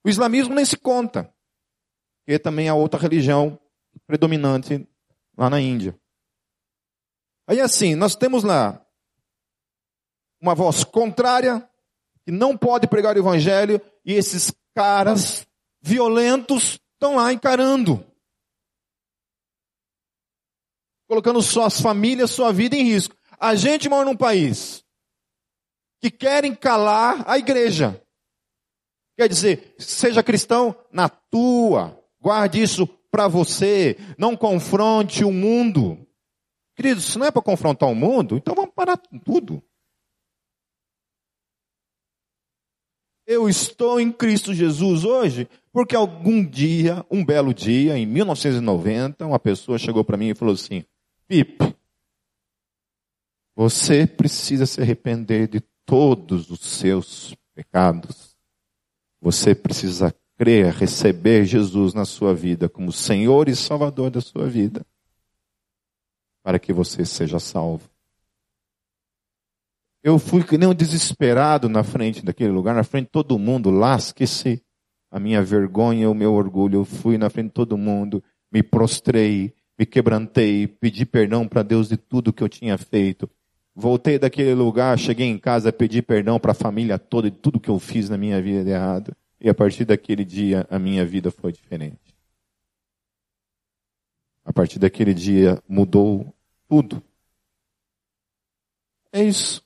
O 0.05 0.09
islamismo 0.09 0.55
nem 0.55 0.65
se 0.65 0.77
conta, 0.77 1.33
que 2.27 2.39
também 2.39 2.69
é 2.69 2.73
outra 2.73 3.01
religião 3.01 3.59
predominante 4.07 4.89
lá 5.37 5.51
na 5.51 5.61
Índia. 5.61 5.99
Aí 7.47 7.61
assim, 7.61 7.95
nós 7.95 8.17
temos 8.17 8.43
lá 8.43 8.85
uma 10.41 10.55
voz 10.55 10.85
contrária 10.85 11.69
que 12.25 12.31
não 12.31 12.57
pode 12.57 12.87
pregar 12.87 13.17
o 13.17 13.19
evangelho 13.19 13.81
e 14.05 14.15
esses 14.15 14.53
caras 14.75 15.47
violentos 15.83 16.79
estão 16.95 17.17
lá 17.17 17.33
encarando. 17.33 18.05
Colocando 21.07 21.43
suas 21.43 21.81
famílias, 21.81 22.31
sua 22.31 22.53
vida 22.53 22.77
em 22.77 22.85
risco. 22.85 23.17
A 23.39 23.55
gente 23.55 23.89
mora 23.89 24.05
num 24.05 24.17
país 24.17 24.85
que 26.01 26.11
querem 26.11 26.55
calar 26.55 27.25
a 27.29 27.39
igreja. 27.39 28.03
Quer 29.17 29.29
dizer, 29.29 29.75
seja 29.79 30.23
cristão 30.23 30.75
na 30.91 31.09
tua, 31.09 31.99
guarde 32.21 32.63
isso 32.63 32.87
para 33.11 33.29
você, 33.29 33.99
não 34.17 34.37
confronte 34.37 35.25
o 35.25 35.33
mundo. 35.33 36.07
Queridos, 36.75 37.05
se 37.05 37.19
não 37.19 37.27
é 37.27 37.31
para 37.31 37.43
confrontar 37.43 37.89
o 37.89 37.95
mundo, 37.95 38.37
então 38.37 38.55
vamos 38.55 38.73
parar 38.75 38.97
tudo. 38.97 39.63
Eu 43.27 43.49
estou 43.49 44.01
em 44.01 44.11
Cristo 44.11 44.55
Jesus 44.55 45.05
hoje 45.05 45.49
porque 45.73 45.95
algum 45.95 46.45
dia, 46.45 47.05
um 47.11 47.25
belo 47.25 47.55
dia, 47.55 47.97
em 47.97 48.07
1990, 48.07 49.27
uma 49.27 49.39
pessoa 49.39 49.79
chegou 49.79 50.03
para 50.03 50.17
mim 50.17 50.31
e 50.31 50.35
falou 50.35 50.55
assim: 50.55 50.85
Pipe, 51.29 51.77
você 53.55 54.07
precisa 54.07 54.67
se 54.67 54.81
arrepender 54.81 55.47
de 55.47 55.61
todos 55.91 56.51
os 56.51 56.61
seus 56.61 57.35
pecados. 57.53 58.37
Você 59.21 59.57
precisa 59.57 60.15
crer, 60.39 60.73
receber 60.73 61.45
Jesus 61.45 61.95
na 61.95 62.05
sua 62.05 62.33
vida 62.33 62.69
como 62.69 62.93
Senhor 62.93 63.49
e 63.49 63.57
Salvador 63.57 64.09
da 64.09 64.21
sua 64.21 64.49
vida, 64.49 64.87
para 66.45 66.61
que 66.61 66.73
você 66.73 67.05
seja 67.05 67.41
salvo. 67.41 67.91
Eu 70.01 70.17
fui 70.17 70.45
que 70.45 70.57
nem 70.57 70.69
um 70.69 70.75
desesperado 70.75 71.69
na 71.69 71.83
frente 71.83 72.25
daquele 72.25 72.53
lugar, 72.53 72.77
na 72.77 72.85
frente 72.85 73.07
de 73.07 73.11
todo 73.11 73.37
mundo, 73.37 73.69
lasque-se 73.69 74.63
a 75.11 75.19
minha 75.19 75.43
vergonha, 75.43 76.09
o 76.09 76.15
meu 76.15 76.33
orgulho. 76.35 76.79
Eu 76.79 76.85
fui 76.85 77.19
na 77.19 77.29
frente 77.29 77.49
de 77.49 77.55
todo 77.55 77.77
mundo, 77.77 78.23
me 78.51 78.63
prostrei, 78.63 79.53
me 79.77 79.85
quebrantei, 79.85 80.69
pedi 80.69 81.05
perdão 81.05 81.49
para 81.49 81.65
Deus 81.65 81.89
de 81.89 81.97
tudo 81.97 82.33
que 82.33 82.45
eu 82.45 82.49
tinha 82.49 82.79
feito. 82.79 83.29
Voltei 83.81 84.19
daquele 84.19 84.53
lugar, 84.53 84.99
cheguei 84.99 85.27
em 85.27 85.39
casa, 85.39 85.73
pedi 85.73 86.03
perdão 86.03 86.39
para 86.39 86.53
a 86.53 86.55
família 86.55 86.99
toda 86.99 87.31
de 87.31 87.37
tudo 87.39 87.59
que 87.59 87.71
eu 87.71 87.79
fiz 87.79 88.11
na 88.11 88.19
minha 88.19 88.41
vida 88.43 88.63
de 88.63 88.69
errado. 88.69 89.17
E 89.41 89.49
a 89.49 89.55
partir 89.55 89.87
daquele 89.87 90.23
dia, 90.23 90.67
a 90.69 90.79
minha 90.79 91.03
vida 91.07 91.31
foi 91.31 91.51
diferente. 91.51 92.15
A 94.45 94.53
partir 94.53 94.79
daquele 94.79 95.15
dia, 95.15 95.63
mudou 95.67 96.31
tudo. 96.69 97.03
É 99.11 99.25
isso. 99.25 99.65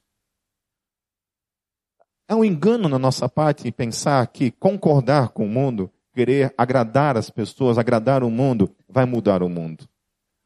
É 2.29 2.37
um 2.37 2.45
engano 2.45 2.89
na 2.89 3.01
nossa 3.01 3.29
parte 3.29 3.73
pensar 3.73 4.25
que 4.29 4.53
concordar 4.53 5.31
com 5.31 5.45
o 5.45 5.49
mundo, 5.49 5.91
querer 6.13 6.55
agradar 6.57 7.17
as 7.17 7.31
pessoas, 7.31 7.79
agradar 7.79 8.23
o 8.23 8.31
mundo, 8.31 8.73
vai 8.89 9.07
mudar 9.07 9.43
o 9.43 9.49
mundo. 9.49 9.89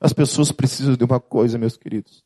As 0.00 0.14
pessoas 0.14 0.50
precisam 0.50 0.96
de 0.96 1.04
uma 1.04 1.20
coisa, 1.20 1.58
meus 1.58 1.76
queridos: 1.76 2.24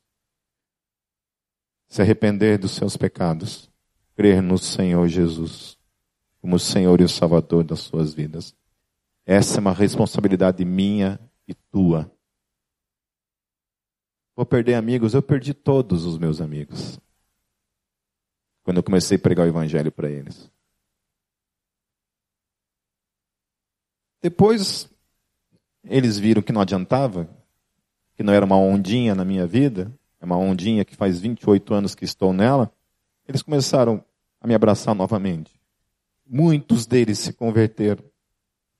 se 1.92 2.00
arrepender 2.00 2.56
dos 2.56 2.70
seus 2.70 2.96
pecados, 2.96 3.70
crer 4.16 4.40
no 4.40 4.56
Senhor 4.56 5.06
Jesus, 5.08 5.78
como 6.40 6.58
Senhor 6.58 6.98
e 7.02 7.04
o 7.04 7.08
Salvador 7.08 7.64
das 7.64 7.80
suas 7.80 8.14
vidas. 8.14 8.56
Essa 9.26 9.58
é 9.58 9.60
uma 9.60 9.74
responsabilidade 9.74 10.64
minha 10.64 11.20
e 11.46 11.52
tua. 11.52 12.10
Vou 14.34 14.46
perder 14.46 14.72
amigos, 14.72 15.12
eu 15.12 15.22
perdi 15.22 15.52
todos 15.52 16.06
os 16.06 16.16
meus 16.16 16.40
amigos. 16.40 16.98
Quando 18.62 18.78
eu 18.78 18.82
comecei 18.82 19.18
a 19.18 19.20
pregar 19.20 19.44
o 19.44 19.50
evangelho 19.50 19.92
para 19.92 20.08
eles. 20.08 20.50
Depois, 24.22 24.88
eles 25.84 26.18
viram 26.18 26.40
que 26.40 26.54
não 26.54 26.62
adiantava, 26.62 27.28
que 28.14 28.22
não 28.22 28.32
era 28.32 28.46
uma 28.46 28.56
ondinha 28.56 29.14
na 29.14 29.26
minha 29.26 29.46
vida, 29.46 29.92
é 30.22 30.24
uma 30.24 30.36
ondinha 30.38 30.84
que 30.84 30.94
faz 30.94 31.18
28 31.18 31.74
anos 31.74 31.96
que 31.96 32.04
estou 32.04 32.32
nela. 32.32 32.72
Eles 33.26 33.42
começaram 33.42 34.04
a 34.40 34.46
me 34.46 34.54
abraçar 34.54 34.94
novamente. 34.94 35.60
Muitos 36.24 36.86
deles 36.86 37.18
se 37.18 37.32
converteram. 37.32 38.04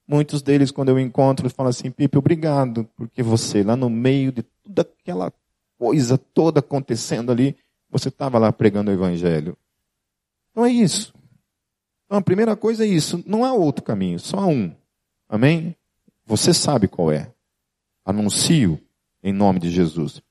Muitos 0.07 0.40
deles, 0.40 0.70
quando 0.70 0.90
eu 0.90 1.00
encontro, 1.00 1.50
falam 1.50 1.70
assim: 1.70 1.90
Pipe, 1.90 2.16
obrigado, 2.16 2.88
porque 2.96 3.24
você, 3.24 3.64
lá 3.64 3.74
no 3.74 3.90
meio 3.90 4.31
de 4.31 4.42
toda 4.42 4.83
aquela 4.83 5.33
coisa 5.76 6.16
toda 6.16 6.61
acontecendo 6.61 7.33
ali, 7.33 7.57
você 7.90 8.09
estava 8.09 8.38
lá 8.38 8.52
pregando 8.52 8.92
o 8.92 8.94
Evangelho. 8.94 9.57
Então 10.52 10.64
é 10.64 10.70
isso. 10.70 11.12
Então 12.07 12.18
a 12.18 12.22
primeira 12.22 12.55
coisa 12.55 12.85
é 12.85 12.88
isso. 12.88 13.20
Não 13.26 13.44
há 13.44 13.52
outro 13.52 13.83
caminho, 13.83 14.20
só 14.20 14.38
há 14.38 14.46
um. 14.46 14.72
Amém? 15.28 15.74
Você 16.24 16.55
sabe 16.55 16.87
qual 16.87 17.11
é. 17.11 17.33
Anuncio 18.05 18.81
em 19.24 19.33
nome 19.33 19.59
de 19.59 19.70
Jesus. 19.70 20.22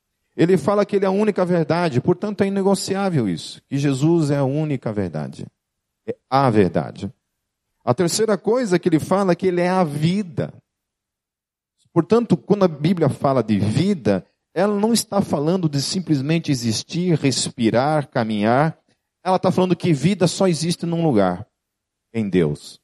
Ele 0.41 0.57
fala 0.57 0.83
que 0.83 0.95
ele 0.95 1.05
é 1.05 1.07
a 1.07 1.11
única 1.11 1.45
verdade, 1.45 2.01
portanto 2.01 2.41
é 2.41 2.47
inegociável 2.47 3.29
isso, 3.29 3.61
que 3.69 3.77
Jesus 3.77 4.31
é 4.31 4.37
a 4.37 4.43
única 4.43 4.91
verdade. 4.91 5.45
É 6.03 6.15
a 6.27 6.49
verdade. 6.49 7.13
A 7.85 7.93
terceira 7.93 8.35
coisa 8.39 8.79
que 8.79 8.89
ele 8.89 8.99
fala 8.99 9.33
é 9.33 9.35
que 9.35 9.45
ele 9.45 9.61
é 9.61 9.69
a 9.69 9.83
vida. 9.83 10.51
Portanto, 11.93 12.35
quando 12.35 12.65
a 12.65 12.67
Bíblia 12.67 13.07
fala 13.07 13.43
de 13.43 13.59
vida, 13.59 14.25
ela 14.51 14.73
não 14.73 14.91
está 14.91 15.21
falando 15.21 15.69
de 15.69 15.79
simplesmente 15.79 16.51
existir, 16.51 17.15
respirar, 17.19 18.07
caminhar. 18.07 18.75
Ela 19.23 19.35
está 19.35 19.51
falando 19.51 19.75
que 19.75 19.93
vida 19.93 20.27
só 20.27 20.47
existe 20.47 20.87
num 20.87 21.03
lugar, 21.03 21.45
em 22.11 22.27
Deus. 22.27 22.81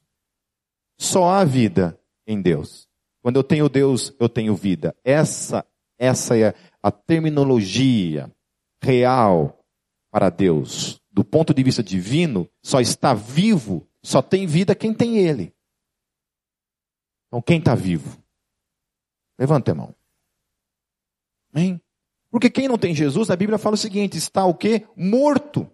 Só 0.96 1.28
há 1.28 1.44
vida 1.44 1.98
em 2.24 2.40
Deus. 2.40 2.86
Quando 3.20 3.34
eu 3.34 3.42
tenho 3.42 3.68
Deus, 3.68 4.14
eu 4.20 4.28
tenho 4.28 4.54
vida. 4.54 4.94
Essa, 5.02 5.66
essa 5.98 6.38
é 6.38 6.54
a 6.82 6.90
terminologia 6.90 8.32
real 8.82 9.58
para 10.10 10.30
Deus. 10.30 11.00
Do 11.10 11.24
ponto 11.24 11.52
de 11.52 11.62
vista 11.62 11.82
divino, 11.82 12.48
só 12.62 12.80
está 12.80 13.12
vivo 13.12 13.88
só 14.02 14.22
tem 14.22 14.46
vida 14.46 14.74
quem 14.74 14.94
tem 14.94 15.18
ele. 15.18 15.54
Então, 17.26 17.42
quem 17.42 17.58
está 17.58 17.74
vivo? 17.74 18.22
Levanta 19.38 19.72
a 19.72 19.74
mão. 19.74 19.94
Amém? 21.52 21.80
Porque 22.30 22.50
quem 22.50 22.68
não 22.68 22.78
tem 22.78 22.94
Jesus, 22.94 23.30
a 23.30 23.36
Bíblia 23.36 23.58
fala 23.58 23.74
o 23.74 23.78
seguinte: 23.78 24.16
está 24.16 24.44
o 24.44 24.54
quê? 24.54 24.86
Morto 24.96 25.70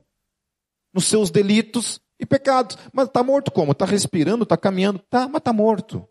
nos 0.93 1.07
seus 1.07 1.31
delitos 1.31 2.01
e 2.19 2.27
pecados. 2.27 2.77
Mas 2.93 3.09
está 3.09 3.23
morto 3.23 3.51
como? 3.51 3.73
Está 3.73 3.85
respirando, 3.85 4.45
está 4.45 4.57
caminhando? 4.57 4.99
Tá, 4.99 5.29
mas 5.29 5.38
está 5.38 5.53
morto. 5.53 6.09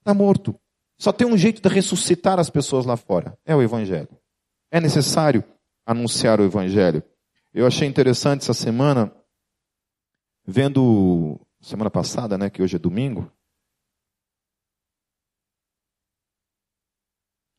Está 0.00 0.12
morto. 0.12 0.58
Só 1.02 1.12
tem 1.12 1.26
um 1.26 1.36
jeito 1.36 1.60
de 1.60 1.68
ressuscitar 1.68 2.38
as 2.38 2.48
pessoas 2.48 2.86
lá 2.86 2.96
fora: 2.96 3.36
é 3.44 3.56
o 3.56 3.60
Evangelho. 3.60 4.08
É 4.70 4.80
necessário 4.80 5.42
anunciar 5.84 6.40
o 6.40 6.44
Evangelho. 6.44 7.02
Eu 7.52 7.66
achei 7.66 7.88
interessante 7.88 8.42
essa 8.42 8.54
semana 8.54 9.12
Vendo 10.44 11.40
semana 11.60 11.88
passada, 11.88 12.36
né, 12.36 12.50
que 12.50 12.60
hoje 12.60 12.74
é 12.74 12.78
domingo, 12.78 13.30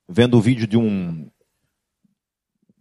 vendo 0.08 0.38
o 0.38 0.42
vídeo 0.42 0.68
de 0.68 0.78
um 0.78 1.30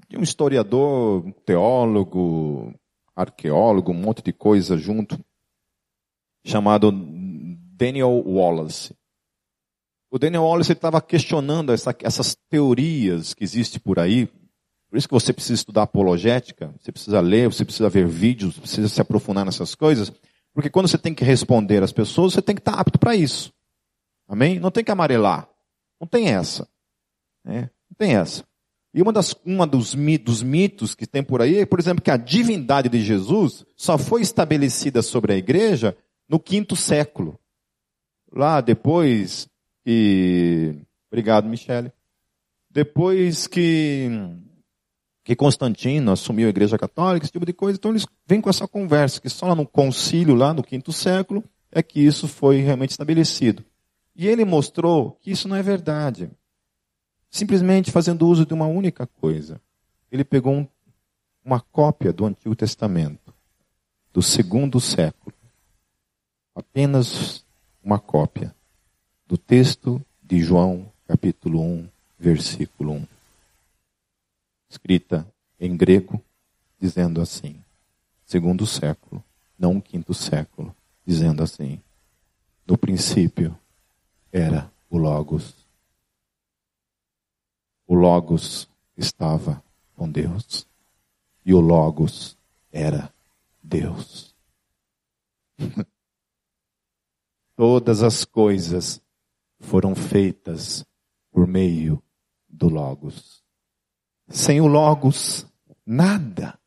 de 0.09 0.19
um 0.19 0.23
historiador, 0.23 1.33
teólogo, 1.47 2.75
arqueólogo, 3.15 3.93
um 3.93 3.95
monte 3.95 4.23
de 4.23 4.33
coisa 4.33 4.77
junto, 4.77 5.25
chamado 6.45 6.91
Daniel 6.93 8.23
Wallace. 8.27 8.95
O 10.13 10.19
Daniel 10.19 10.43
Wallace 10.43 10.73
estava 10.73 11.01
questionando 11.01 11.73
essa, 11.73 11.97
essas 12.03 12.37
teorias 12.51 13.33
que 13.33 13.43
existem 13.43 13.81
por 13.81 13.99
aí, 13.99 14.27
por 14.91 14.99
isso 14.99 15.09
que 15.09 15.15
você 15.15 15.33
precisa 15.33 15.55
estudar 15.55 15.85
apologética, 15.85 16.71
você 16.79 16.93
precisa 16.93 17.19
ler, 17.19 17.51
você 17.51 17.65
precisa 17.65 17.89
ver 17.89 18.07
vídeos, 18.07 18.59
precisa 18.59 18.89
se 18.91 19.01
aprofundar 19.01 19.47
nessas 19.47 19.75
coisas, 19.75 20.13
porque 20.53 20.69
quando 20.69 20.87
você 20.87 20.99
tem 20.99 21.15
que 21.15 21.25
responder 21.25 21.83
às 21.83 21.93
pessoas, 21.93 22.35
você 22.35 22.43
tem 22.43 22.55
que 22.55 22.61
estar 22.61 22.75
apto 22.75 22.99
para 22.99 23.17
isso. 23.17 23.55
Amém? 24.29 24.61
Não 24.61 24.71
tem 24.71 24.85
que 24.85 24.91
amarelar. 24.91 25.49
Não 25.99 26.07
tem 26.07 26.29
essa. 26.29 26.69
Né? 27.43 27.71
Não 27.89 27.97
tem 27.97 28.15
essa. 28.15 28.45
E 28.93 29.01
uma, 29.01 29.15
das, 29.15 29.35
uma 29.47 29.67
dos, 29.67 29.95
dos 29.95 30.43
mitos 30.43 30.95
que 30.95 31.07
tem 31.07 31.23
por 31.23 31.41
aí 31.41 31.61
é, 31.61 31.65
por 31.65 31.81
exemplo, 31.81 32.05
que 32.05 32.11
a 32.11 32.19
divindade 32.19 32.91
de 32.91 33.01
Jesus 33.01 33.65
só 33.75 33.97
foi 33.97 34.21
estabelecida 34.21 35.01
sobre 35.01 35.33
a 35.33 35.37
igreja 35.39 35.97
no 36.29 36.39
quinto 36.39 36.77
século. 36.77 37.41
Lá 38.31 38.61
depois 38.61 39.49
que. 39.85 40.77
Obrigado, 41.11 41.49
Michele. 41.49 41.93
Depois 42.71 43.47
que 43.47 44.09
que 45.25 45.37
Constantino 45.37 46.11
assumiu 46.11 46.47
a 46.47 46.51
igreja 46.51 46.77
católica, 46.77 47.25
esse 47.25 47.33
tipo 47.33 47.47
de 47.47 47.53
coisa. 47.53 47.79
Então 47.79 47.93
eles 47.93 48.07
vêm 48.27 48.41
com 48.41 48.51
essa 48.51 48.67
conversa, 48.67 49.21
que 49.21 49.29
só 49.29 49.47
lá 49.47 49.55
no 49.55 49.67
concílio, 49.67 50.35
lá 50.35 50.53
no 50.53 50.63
quinto 50.63 50.93
século, 50.93 51.45
é 51.71 51.83
que 51.83 52.01
isso 52.01 52.27
foi 52.27 52.59
realmente 52.59 52.91
estabelecido. 52.91 53.65
E 54.15 54.27
ele 54.27 54.45
mostrou 54.45 55.13
que 55.21 55.31
isso 55.31 55.49
não 55.49 55.57
é 55.57 55.63
verdade. 55.63 56.31
Simplesmente 57.31 57.91
fazendo 57.91 58.27
uso 58.27 58.45
de 58.45 58.53
uma 58.53 58.67
única 58.67 59.07
coisa. 59.07 59.61
Ele 60.11 60.25
pegou 60.25 60.55
um, 60.55 60.69
uma 61.45 61.61
cópia 61.61 62.13
do 62.13 62.27
Antigo 62.27 62.55
Testamento, 62.55 63.33
do 64.13 64.21
segundo 64.21 64.81
século. 64.81 65.35
Apenas 66.55 67.47
uma 67.83 67.99
cópia 67.99 68.55
do 69.33 69.39
texto 69.39 69.99
de 70.23 70.43
João, 70.43 70.93
capítulo 71.09 71.63
1, 71.63 71.89
versículo 72.19 72.93
1 72.93 73.07
escrita 74.69 75.27
em 75.59 75.75
grego, 75.75 76.23
dizendo 76.79 77.19
assim, 77.19 77.59
segundo 78.27 78.67
século, 78.67 79.25
não 79.59 79.81
quinto 79.81 80.13
século, 80.13 80.77
dizendo 81.07 81.43
assim: 81.43 81.81
no 82.67 82.77
princípio 82.77 83.59
era 84.31 84.71
o 84.91 84.99
Logos. 84.99 85.55
O 87.87 87.95
Logos 87.95 88.69
estava 88.99 89.65
com 89.97 90.11
Deus. 90.11 90.67
E 91.43 91.55
o 91.55 91.61
Logos 91.61 92.37
era 92.71 93.11
Deus. 93.63 94.35
Todas 97.57 98.03
as 98.03 98.27
coisas 98.27 99.02
foram 99.63 99.95
feitas 99.95 100.85
por 101.31 101.47
meio 101.47 102.03
do 102.49 102.69
Logos. 102.69 103.43
Sem 104.29 104.61
o 104.61 104.67
Logos, 104.67 105.47
nada. 105.87 106.59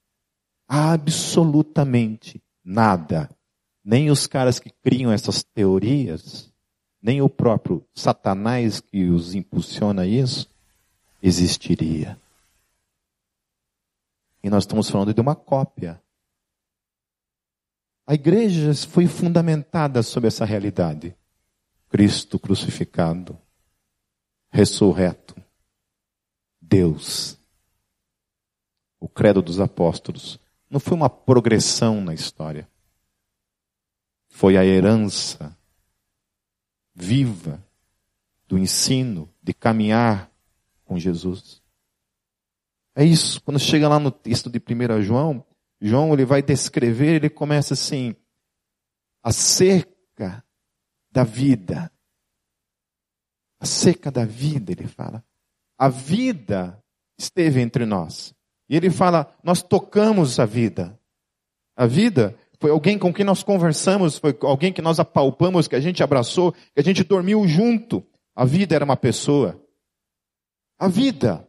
Absolutamente 0.68 2.42
nada. 2.64 3.30
Nem 3.84 4.10
os 4.10 4.26
caras 4.26 4.58
que 4.58 4.72
criam 4.72 5.12
essas 5.12 5.44
teorias, 5.44 6.52
nem 7.00 7.22
o 7.22 7.30
próprio 7.30 7.86
Satanás 7.94 8.82
que 8.82 9.10
os 9.10 9.36
impulsiona 9.36 10.02
a 10.02 10.08
isso, 10.08 10.50
existiria. 11.22 12.20
E 14.44 14.50
nós 14.50 14.64
estamos 14.64 14.90
falando 14.90 15.14
de 15.14 15.22
uma 15.22 15.36
cópia. 15.36 16.02
A 18.08 18.14
igreja 18.14 18.74
foi 18.88 19.08
fundamentada 19.08 20.02
sobre 20.04 20.28
essa 20.28 20.46
realidade. 20.46 21.16
Cristo 21.96 22.38
crucificado, 22.38 23.40
ressurreto, 24.50 25.34
Deus 26.60 27.40
o 29.00 29.08
credo 29.08 29.42
dos 29.42 29.62
apóstolos, 29.62 30.38
não 30.70 30.78
foi 30.78 30.94
uma 30.94 31.10
progressão 31.10 32.02
na 32.02 32.14
história. 32.14 32.70
Foi 34.28 34.58
a 34.58 34.66
herança 34.66 35.58
viva 36.94 37.66
do 38.46 38.58
ensino 38.58 39.34
de 39.42 39.54
caminhar 39.54 40.30
com 40.84 41.00
Jesus. 41.00 41.64
É 42.94 43.06
isso. 43.06 43.42
Quando 43.42 43.58
chega 43.58 43.88
lá 43.88 44.00
no 44.00 44.12
texto 44.12 44.50
de 44.50 44.60
1 44.60 45.02
João, 45.02 45.46
João 45.80 46.12
ele 46.12 46.26
vai 46.26 46.42
descrever, 46.42 47.16
ele 47.16 47.30
começa 47.30 47.74
assim, 47.74 48.14
acerca 49.24 50.44
da 51.16 51.24
vida. 51.24 51.90
Acerca 53.58 54.12
da 54.12 54.26
vida, 54.26 54.74
ele 54.74 54.86
fala. 54.86 55.24
A 55.78 55.88
vida 55.88 56.84
esteve 57.18 57.62
entre 57.62 57.86
nós. 57.86 58.36
E 58.68 58.76
ele 58.76 58.90
fala: 58.90 59.34
Nós 59.42 59.64
tocamos 59.64 60.38
a 60.42 60.46
vida. 60.46 61.00
A 61.74 61.86
vida 61.86 62.38
foi 62.60 62.70
alguém 62.70 63.00
com 63.00 63.14
quem 63.14 63.26
nós 63.26 63.44
conversamos, 63.44 64.18
foi 64.18 64.38
alguém 64.42 64.74
que 64.74 64.82
nós 64.82 65.00
apalpamos, 65.00 65.70
que 65.70 65.76
a 65.76 65.80
gente 65.80 66.04
abraçou, 66.04 66.52
que 66.52 66.80
a 66.80 66.84
gente 66.84 67.02
dormiu 67.02 67.48
junto. 67.48 68.06
A 68.36 68.44
vida 68.44 68.76
era 68.76 68.84
uma 68.84 68.98
pessoa. 68.98 69.62
A 70.78 70.90
vida. 70.90 71.48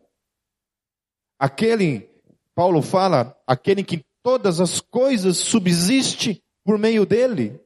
Aquele, 1.39 2.09
Paulo 2.55 2.81
fala, 2.83 3.37
aquele 3.45 3.83
que 3.83 4.05
todas 4.23 4.61
as 4.61 4.81
coisas 4.81 5.37
subsiste 5.37 6.41
por 6.65 6.79
meio 6.79 7.05
dele. 7.05 7.61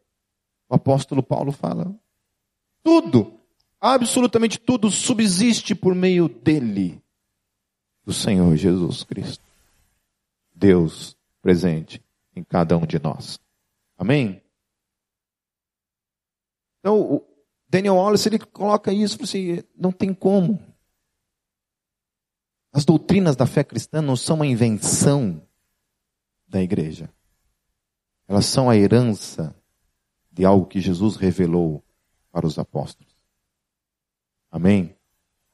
O 0.70 0.76
apóstolo 0.76 1.20
Paulo 1.20 1.50
fala. 1.50 1.92
Tudo, 2.80 3.40
absolutamente 3.80 4.56
tudo 4.56 4.88
subsiste 4.88 5.74
por 5.74 5.96
meio 5.96 6.28
dele, 6.28 7.02
do 8.04 8.12
Senhor 8.12 8.56
Jesus 8.56 9.02
Cristo. 9.02 9.44
Deus 10.54 11.16
presente 11.42 12.00
em 12.36 12.44
cada 12.44 12.78
um 12.78 12.86
de 12.86 13.02
nós. 13.02 13.40
Amém? 13.98 14.40
Então, 16.78 17.00
o 17.00 17.26
Daniel 17.68 17.96
Wallace, 17.96 18.28
ele 18.28 18.38
coloca 18.38 18.92
isso, 18.92 19.20
assim, 19.22 19.64
não 19.76 19.90
tem 19.90 20.14
como. 20.14 20.58
As 22.72 22.84
doutrinas 22.84 23.34
da 23.34 23.44
fé 23.44 23.64
cristã 23.64 24.00
não 24.00 24.14
são 24.14 24.36
uma 24.36 24.46
invenção 24.46 25.42
da 26.46 26.62
igreja. 26.62 27.12
Elas 28.28 28.46
são 28.46 28.70
a 28.70 28.76
herança 28.76 29.59
de 30.30 30.44
algo 30.44 30.66
que 30.66 30.80
Jesus 30.80 31.16
revelou 31.16 31.84
para 32.30 32.46
os 32.46 32.58
apóstolos. 32.58 33.12
Amém? 34.50 34.96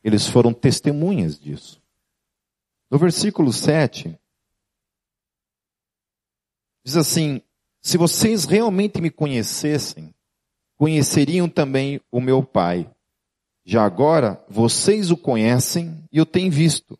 Eles 0.02 0.26
foram 0.26 0.52
testemunhas 0.52 1.38
disso. 1.38 1.82
No 2.90 2.98
versículo 2.98 3.52
7, 3.52 4.18
diz 6.84 6.96
assim: 6.96 7.42
Se 7.82 7.98
vocês 7.98 8.44
realmente 8.44 9.00
me 9.00 9.10
conhecessem, 9.10 10.14
conheceriam 10.76 11.48
também 11.48 12.00
o 12.10 12.20
meu 12.20 12.42
Pai. 12.42 12.90
Já 13.64 13.84
agora, 13.84 14.44
vocês 14.48 15.10
o 15.10 15.16
conhecem 15.16 16.04
e 16.12 16.20
o 16.20 16.26
têm 16.26 16.48
visto. 16.48 16.96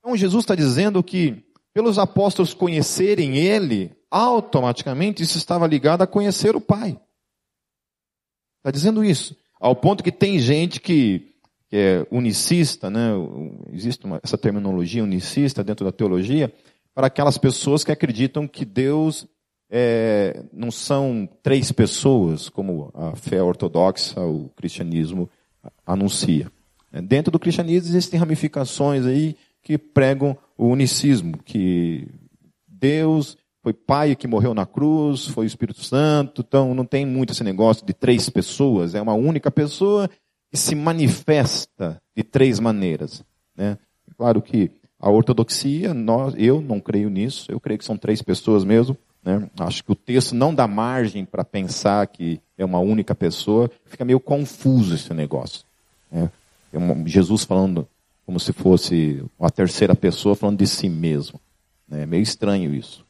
Então, 0.00 0.16
Jesus 0.16 0.42
está 0.42 0.56
dizendo 0.56 1.02
que, 1.04 1.44
pelos 1.72 1.98
apóstolos 1.98 2.52
conhecerem 2.52 3.36
Ele, 3.36 3.94
automaticamente 4.10 5.22
isso 5.22 5.38
estava 5.38 5.66
ligado 5.66 6.02
a 6.02 6.06
conhecer 6.06 6.56
o 6.56 6.60
Pai. 6.60 6.98
Está 8.58 8.70
dizendo 8.70 9.04
isso. 9.04 9.36
Ao 9.60 9.74
ponto 9.74 10.02
que 10.02 10.12
tem 10.12 10.38
gente 10.38 10.80
que, 10.80 11.34
é 11.70 12.06
unicista, 12.10 12.88
né? 12.88 13.10
existe 13.72 14.04
uma, 14.06 14.20
essa 14.22 14.38
terminologia 14.38 15.02
unicista 15.02 15.62
dentro 15.62 15.84
da 15.84 15.92
teologia, 15.92 16.52
para 16.94 17.08
aquelas 17.08 17.38
pessoas 17.38 17.84
que 17.84 17.92
acreditam 17.92 18.48
que 18.48 18.64
Deus 18.64 19.26
é, 19.70 20.42
não 20.52 20.70
são 20.70 21.28
três 21.42 21.70
pessoas, 21.70 22.48
como 22.48 22.90
a 22.94 23.14
fé 23.14 23.42
ortodoxa, 23.42 24.20
o 24.20 24.48
cristianismo 24.56 25.28
anuncia. 25.86 26.50
É, 26.92 27.02
dentro 27.02 27.30
do 27.30 27.38
cristianismo 27.38 27.88
existem 27.88 28.18
ramificações 28.18 29.04
aí 29.04 29.36
que 29.62 29.76
pregam 29.76 30.36
o 30.56 30.68
unicismo, 30.68 31.38
que 31.44 32.08
Deus 32.66 33.36
foi 33.62 33.72
Pai 33.72 34.14
que 34.14 34.26
morreu 34.26 34.54
na 34.54 34.64
cruz, 34.64 35.26
foi 35.26 35.44
o 35.44 35.46
Espírito 35.46 35.82
Santo, 35.82 36.44
então 36.46 36.74
não 36.74 36.84
tem 36.84 37.04
muito 37.04 37.32
esse 37.32 37.44
negócio 37.44 37.84
de 37.84 37.92
três 37.92 38.30
pessoas, 38.30 38.94
é 38.94 39.02
uma 39.02 39.14
única 39.14 39.50
pessoa 39.50 40.08
que 40.50 40.56
se 40.56 40.74
manifesta 40.74 42.00
de 42.16 42.22
três 42.22 42.58
maneiras. 42.58 43.22
Né? 43.56 43.76
Claro 44.16 44.40
que 44.40 44.70
a 44.98 45.10
ortodoxia, 45.10 45.92
nós, 45.92 46.34
eu 46.36 46.60
não 46.60 46.80
creio 46.80 47.10
nisso, 47.10 47.50
eu 47.50 47.60
creio 47.60 47.78
que 47.78 47.84
são 47.84 47.96
três 47.96 48.22
pessoas 48.22 48.64
mesmo. 48.64 48.96
Né? 49.22 49.48
Acho 49.60 49.84
que 49.84 49.92
o 49.92 49.94
texto 49.94 50.34
não 50.34 50.54
dá 50.54 50.66
margem 50.66 51.24
para 51.24 51.44
pensar 51.44 52.06
que 52.06 52.40
é 52.56 52.64
uma 52.64 52.78
única 52.78 53.14
pessoa, 53.14 53.70
fica 53.84 54.04
meio 54.04 54.18
confuso 54.18 54.94
esse 54.94 55.12
negócio. 55.12 55.64
Né? 56.10 56.30
É 56.72 56.78
Jesus 57.06 57.44
falando 57.44 57.86
como 58.24 58.38
se 58.38 58.52
fosse 58.52 59.24
uma 59.38 59.50
terceira 59.50 59.94
pessoa 59.94 60.34
falando 60.34 60.58
de 60.58 60.66
si 60.66 60.88
mesmo. 60.88 61.40
É 61.90 62.04
meio 62.04 62.22
estranho 62.22 62.74
isso. 62.74 63.04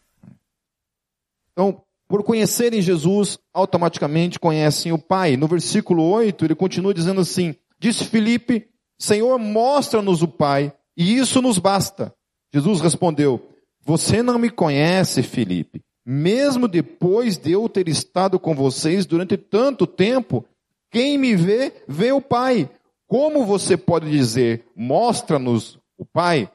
Então, 1.59 1.83
por 2.07 2.23
conhecerem 2.23 2.81
Jesus, 2.81 3.37
automaticamente 3.53 4.39
conhecem 4.39 4.93
o 4.93 4.99
Pai. 4.99 5.37
No 5.37 5.49
versículo 5.49 6.09
8, 6.09 6.45
ele 6.45 6.55
continua 6.55 6.95
dizendo 6.95 7.21
assim: 7.21 7.53
Disse 7.81 8.05
Filipe, 8.05 8.69
Senhor, 8.97 9.37
mostra-nos 9.41 10.23
o 10.23 10.29
Pai, 10.29 10.73
e 10.97 11.19
isso 11.19 11.43
nos 11.43 11.59
basta. 11.59 12.15
Jesus 12.55 12.81
respondeu: 12.81 13.45
Você 13.85 14.23
não 14.23 14.39
me 14.39 14.51
conhece, 14.51 15.21
Filipe. 15.21 15.83
Mesmo 16.07 16.69
depois 16.69 17.37
de 17.37 17.51
eu 17.51 17.69
ter 17.69 17.89
estado 17.89 18.39
com 18.39 18.55
vocês 18.55 19.05
durante 19.05 19.37
tanto 19.37 19.85
tempo, 19.85 20.45
quem 20.93 21.19
me 21.19 21.35
vê, 21.35 21.73
vê 21.89 22.13
o 22.13 22.21
Pai. 22.21 22.71
Como 23.09 23.45
você 23.45 23.77
pode 23.77 24.09
dizer, 24.09 24.65
mostra-nos 24.77 25.77
o 25.99 26.05
Pai? 26.05 26.49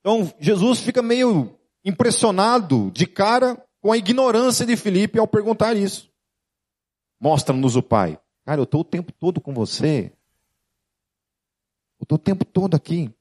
Então, 0.00 0.32
Jesus 0.40 0.80
fica 0.80 1.02
meio 1.02 1.54
impressionado 1.84 2.90
de 2.90 3.06
cara 3.06 3.62
com 3.86 3.92
a 3.92 3.96
ignorância 3.96 4.66
de 4.66 4.76
Filipe 4.76 5.16
ao 5.16 5.28
perguntar 5.28 5.76
isso. 5.76 6.10
Mostra-nos 7.20 7.76
o 7.76 7.82
Pai. 7.84 8.18
Cara, 8.44 8.58
eu 8.58 8.64
estou 8.64 8.80
o 8.80 8.84
tempo 8.84 9.12
todo 9.12 9.40
com 9.40 9.54
você. 9.54 10.12
Eu 12.00 12.02
estou 12.02 12.16
o 12.16 12.20
tempo 12.20 12.44
todo 12.44 12.74
aqui. 12.74 13.14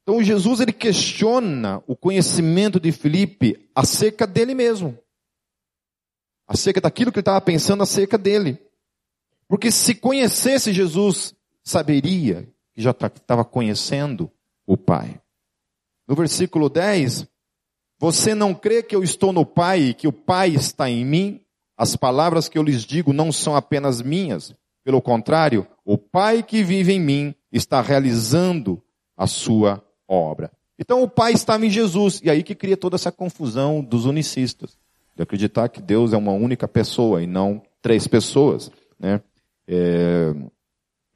Então 0.00 0.22
Jesus 0.22 0.60
ele 0.60 0.72
questiona 0.72 1.84
o 1.86 1.94
conhecimento 1.94 2.80
de 2.80 2.90
Filipe 2.90 3.68
acerca 3.74 4.26
dele 4.26 4.54
mesmo. 4.54 4.98
Acerca 6.48 6.80
daquilo 6.80 7.12
que 7.12 7.18
ele 7.18 7.20
estava 7.20 7.42
pensando 7.42 7.82
acerca 7.82 8.16
dele. 8.16 8.58
Porque 9.46 9.70
se 9.70 9.94
conhecesse 9.94 10.72
Jesus, 10.72 11.34
saberia 11.62 12.48
que 12.72 12.80
já 12.80 12.92
estava 12.92 13.44
conhecendo 13.44 14.32
o 14.66 14.74
Pai. 14.74 15.20
No 16.08 16.14
versículo 16.14 16.70
10, 16.70 17.28
você 17.98 18.34
não 18.34 18.54
crê 18.54 18.82
que 18.82 18.94
eu 18.94 19.02
estou 19.02 19.32
no 19.32 19.44
Pai 19.44 19.80
e 19.80 19.94
que 19.94 20.06
o 20.06 20.12
Pai 20.12 20.50
está 20.50 20.88
em 20.88 21.04
mim? 21.04 21.40
As 21.76 21.96
palavras 21.96 22.48
que 22.48 22.58
eu 22.58 22.62
lhes 22.62 22.84
digo 22.84 23.12
não 23.12 23.32
são 23.32 23.56
apenas 23.56 24.02
minhas. 24.02 24.54
Pelo 24.84 25.00
contrário, 25.02 25.66
o 25.84 25.96
Pai 25.96 26.42
que 26.42 26.62
vive 26.62 26.92
em 26.92 27.00
mim 27.00 27.34
está 27.50 27.80
realizando 27.80 28.82
a 29.16 29.26
sua 29.26 29.82
obra. 30.06 30.50
Então 30.78 31.02
o 31.02 31.08
Pai 31.08 31.32
estava 31.32 31.64
em 31.64 31.70
Jesus. 31.70 32.20
E 32.22 32.30
aí 32.30 32.42
que 32.42 32.54
cria 32.54 32.76
toda 32.76 32.96
essa 32.96 33.10
confusão 33.10 33.82
dos 33.82 34.04
unicistas. 34.04 34.76
De 35.14 35.22
acreditar 35.22 35.68
que 35.68 35.80
Deus 35.80 36.12
é 36.12 36.16
uma 36.16 36.32
única 36.32 36.68
pessoa 36.68 37.22
e 37.22 37.26
não 37.26 37.62
três 37.80 38.06
pessoas. 38.06 38.70
Né? 38.98 39.20
É... 39.66 40.34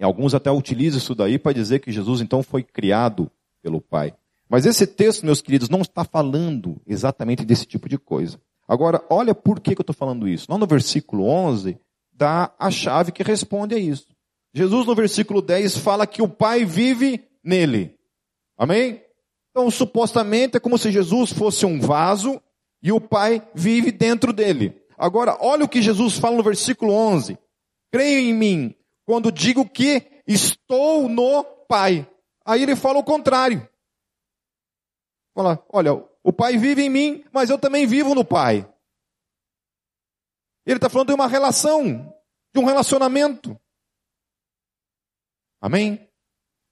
Alguns 0.00 0.34
até 0.34 0.50
utilizam 0.50 0.96
isso 0.96 1.14
daí 1.14 1.38
para 1.38 1.52
dizer 1.52 1.80
que 1.80 1.92
Jesus 1.92 2.22
então 2.22 2.42
foi 2.42 2.62
criado 2.62 3.30
pelo 3.62 3.82
Pai. 3.82 4.14
Mas 4.50 4.66
esse 4.66 4.84
texto, 4.84 5.24
meus 5.24 5.40
queridos, 5.40 5.68
não 5.68 5.80
está 5.80 6.02
falando 6.02 6.82
exatamente 6.84 7.44
desse 7.44 7.64
tipo 7.64 7.88
de 7.88 7.96
coisa. 7.96 8.40
Agora, 8.66 9.00
olha 9.08 9.32
por 9.32 9.60
que, 9.60 9.76
que 9.76 9.80
eu 9.80 9.84
estou 9.84 9.94
falando 9.94 10.26
isso. 10.26 10.50
Lá 10.50 10.58
no 10.58 10.66
versículo 10.66 11.24
11, 11.24 11.78
dá 12.12 12.52
a 12.58 12.68
chave 12.68 13.12
que 13.12 13.22
responde 13.22 13.76
a 13.76 13.78
isso. 13.78 14.08
Jesus, 14.52 14.86
no 14.86 14.94
versículo 14.96 15.40
10, 15.40 15.78
fala 15.78 16.04
que 16.04 16.20
o 16.20 16.28
Pai 16.28 16.64
vive 16.64 17.24
nele. 17.44 17.94
Amém? 18.58 19.00
Então, 19.50 19.70
supostamente, 19.70 20.56
é 20.56 20.60
como 20.60 20.76
se 20.76 20.90
Jesus 20.90 21.32
fosse 21.32 21.64
um 21.64 21.80
vaso 21.80 22.42
e 22.82 22.90
o 22.90 23.00
Pai 23.00 23.46
vive 23.54 23.92
dentro 23.92 24.32
dele. 24.32 24.82
Agora, 24.98 25.38
olha 25.40 25.64
o 25.64 25.68
que 25.68 25.80
Jesus 25.80 26.18
fala 26.18 26.36
no 26.36 26.42
versículo 26.42 26.92
11. 26.92 27.38
Creio 27.92 28.18
em 28.18 28.34
mim 28.34 28.74
quando 29.06 29.30
digo 29.30 29.64
que 29.64 30.02
estou 30.26 31.08
no 31.08 31.44
Pai. 31.68 32.04
Aí 32.44 32.64
ele 32.64 32.74
fala 32.74 32.98
o 32.98 33.04
contrário. 33.04 33.69
Fala, 35.34 35.64
olha, 35.68 35.92
o 36.22 36.32
Pai 36.32 36.56
vive 36.56 36.82
em 36.82 36.90
mim, 36.90 37.24
mas 37.32 37.50
eu 37.50 37.58
também 37.58 37.86
vivo 37.86 38.14
no 38.14 38.24
Pai. 38.24 38.68
Ele 40.66 40.76
está 40.76 40.88
falando 40.88 41.08
de 41.08 41.14
uma 41.14 41.26
relação, 41.26 42.14
de 42.52 42.60
um 42.60 42.64
relacionamento. 42.64 43.58
Amém? 45.60 46.08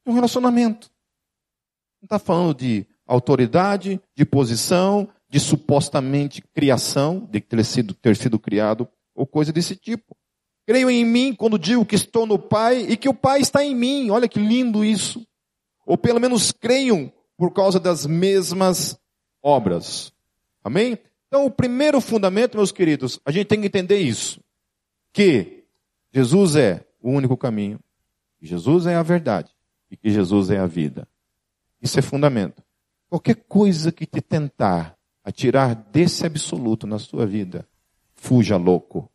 Um 0.07 0.13
relacionamento. 0.13 0.91
Não 2.01 2.07
está 2.07 2.19
falando 2.19 2.55
de 2.55 2.87
autoridade, 3.07 4.01
de 4.15 4.25
posição, 4.25 5.09
de 5.29 5.41
supostamente 5.41 6.43
criação, 6.55 7.21
de 7.31 7.41
ter 7.41 7.65
sido, 7.65 7.95
ter 7.95 8.17
sido 8.17 8.39
criado, 8.39 8.89
ou 9.15 9.27
coisa 9.27 9.53
desse 9.53 9.75
tipo. 9.77 10.17
Creio 10.67 10.91
em 10.91 11.05
mim 11.05 11.35
quando 11.35 11.59
digo 11.59 11.85
que 11.85 11.95
estou 11.95 12.27
no 12.27 12.39
Pai 12.39 12.81
e 12.81 12.97
que 12.97 13.09
o 13.09 13.15
Pai 13.15 13.41
está 13.41 13.65
em 13.65 13.75
mim. 13.75 14.11
Olha 14.11 14.29
que 14.29 14.39
lindo 14.39 14.85
isso. 14.85 15.27
Ou 15.87 15.97
pelo 15.97 16.21
menos 16.21 16.53
creiam 16.53 17.11
por 17.39 17.53
causa 17.53 17.79
das 17.79 18.05
mesmas 18.05 18.99
obras. 19.41 20.13
Amém? 20.63 20.99
Então, 21.29 21.47
o 21.47 21.51
primeiro 21.51 22.01
fundamento, 22.01 22.57
meus 22.57 22.73
queridos, 22.73 23.21
a 23.25 23.31
gente 23.31 23.47
tem 23.47 23.61
que 23.61 23.69
entender 23.69 23.99
isso. 23.99 24.43
Que 25.13 25.65
Jesus 26.13 26.57
é 26.57 26.85
o 27.01 27.13
único 27.13 27.37
caminho, 27.37 27.79
Jesus 28.43 28.87
é 28.87 28.97
a 28.97 29.03
verdade 29.05 29.55
e 29.89 29.97
que 29.97 30.11
Jesus 30.11 30.51
é 30.51 30.59
a 30.59 30.67
vida. 30.67 31.07
Isso 31.81 31.97
é 31.97 32.03
fundamento. 32.03 32.61
Qualquer 33.09 33.37
coisa 33.37 33.93
que 33.93 34.05
te 34.05 34.21
tentar 34.21 34.99
a 35.23 35.31
tirar 35.31 35.75
desse 35.75 36.27
absoluto 36.27 36.87
na 36.87 36.99
sua 36.99 37.25
vida, 37.25 37.69
fuja 38.15 38.57
louco. 38.57 39.11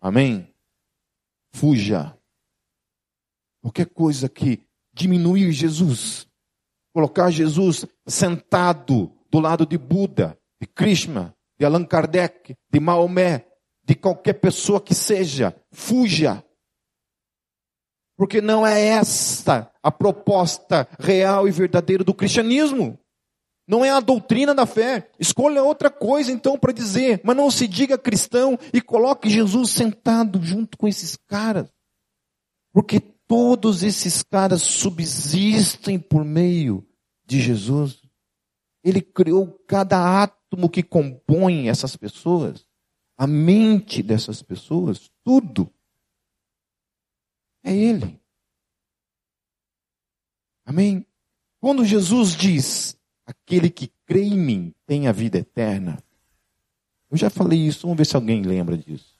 Amém? 0.00 0.48
Fuja. 1.50 2.16
Qualquer 3.60 3.86
coisa 3.86 4.28
que 4.28 4.66
diminuir 4.92 5.52
Jesus, 5.52 6.26
colocar 6.92 7.30
Jesus 7.30 7.86
sentado 8.06 9.12
do 9.30 9.40
lado 9.40 9.64
de 9.64 9.78
Buda, 9.78 10.38
de 10.60 10.66
Krishna, 10.66 11.34
de 11.58 11.64
Allan 11.64 11.84
Kardec, 11.84 12.54
de 12.70 12.80
Maomé, 12.80 13.46
de 13.84 13.94
qualquer 13.94 14.34
pessoa 14.34 14.80
que 14.80 14.94
seja, 14.94 15.56
fuja. 15.72 16.44
Porque 18.16 18.40
não 18.40 18.66
é 18.66 18.80
esta 18.80 19.72
a 19.82 19.90
proposta 19.90 20.86
real 20.98 21.48
e 21.48 21.50
verdadeira 21.50 22.04
do 22.04 22.14
cristianismo. 22.14 22.98
Não 23.66 23.84
é 23.84 23.90
a 23.90 24.00
doutrina 24.00 24.54
da 24.54 24.66
fé. 24.66 25.10
Escolha 25.18 25.62
outra 25.62 25.90
coisa 25.90 26.30
então 26.30 26.58
para 26.58 26.72
dizer, 26.72 27.20
mas 27.24 27.36
não 27.36 27.50
se 27.50 27.66
diga 27.66 27.96
cristão 27.96 28.58
e 28.72 28.80
coloque 28.80 29.30
Jesus 29.30 29.70
sentado 29.70 30.42
junto 30.42 30.76
com 30.76 30.86
esses 30.86 31.16
caras. 31.16 31.72
Porque 32.72 33.00
todos 33.32 33.82
esses 33.82 34.22
caras 34.22 34.60
subsistem 34.60 35.98
por 35.98 36.22
meio 36.22 36.86
de 37.24 37.40
Jesus. 37.40 38.02
Ele 38.84 39.00
criou 39.00 39.58
cada 39.66 40.22
átomo 40.22 40.68
que 40.68 40.82
compõe 40.82 41.70
essas 41.70 41.96
pessoas, 41.96 42.66
a 43.16 43.26
mente 43.26 44.02
dessas 44.02 44.42
pessoas, 44.42 45.10
tudo. 45.24 45.72
É 47.64 47.74
Ele. 47.74 48.20
Amém? 50.66 51.06
Quando 51.58 51.86
Jesus 51.86 52.36
diz, 52.36 52.98
aquele 53.24 53.70
que 53.70 53.90
crê 54.04 54.24
em 54.24 54.38
mim 54.38 54.74
tem 54.84 55.08
a 55.08 55.12
vida 55.12 55.38
eterna. 55.38 56.04
Eu 57.10 57.16
já 57.16 57.30
falei 57.30 57.58
isso, 57.58 57.86
vamos 57.86 57.96
ver 57.96 58.04
se 58.04 58.14
alguém 58.14 58.42
lembra 58.42 58.76
disso. 58.76 59.18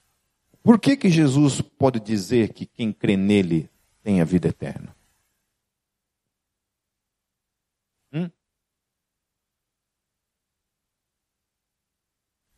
Por 0.62 0.78
que 0.78 0.98
que 0.98 1.08
Jesus 1.08 1.62
pode 1.62 1.98
dizer 1.98 2.52
que 2.52 2.66
quem 2.66 2.92
crê 2.92 3.16
nele 3.16 3.71
tem 4.02 4.20
a 4.20 4.24
vida 4.24 4.48
eterna? 4.48 4.94
Hum? 8.12 8.30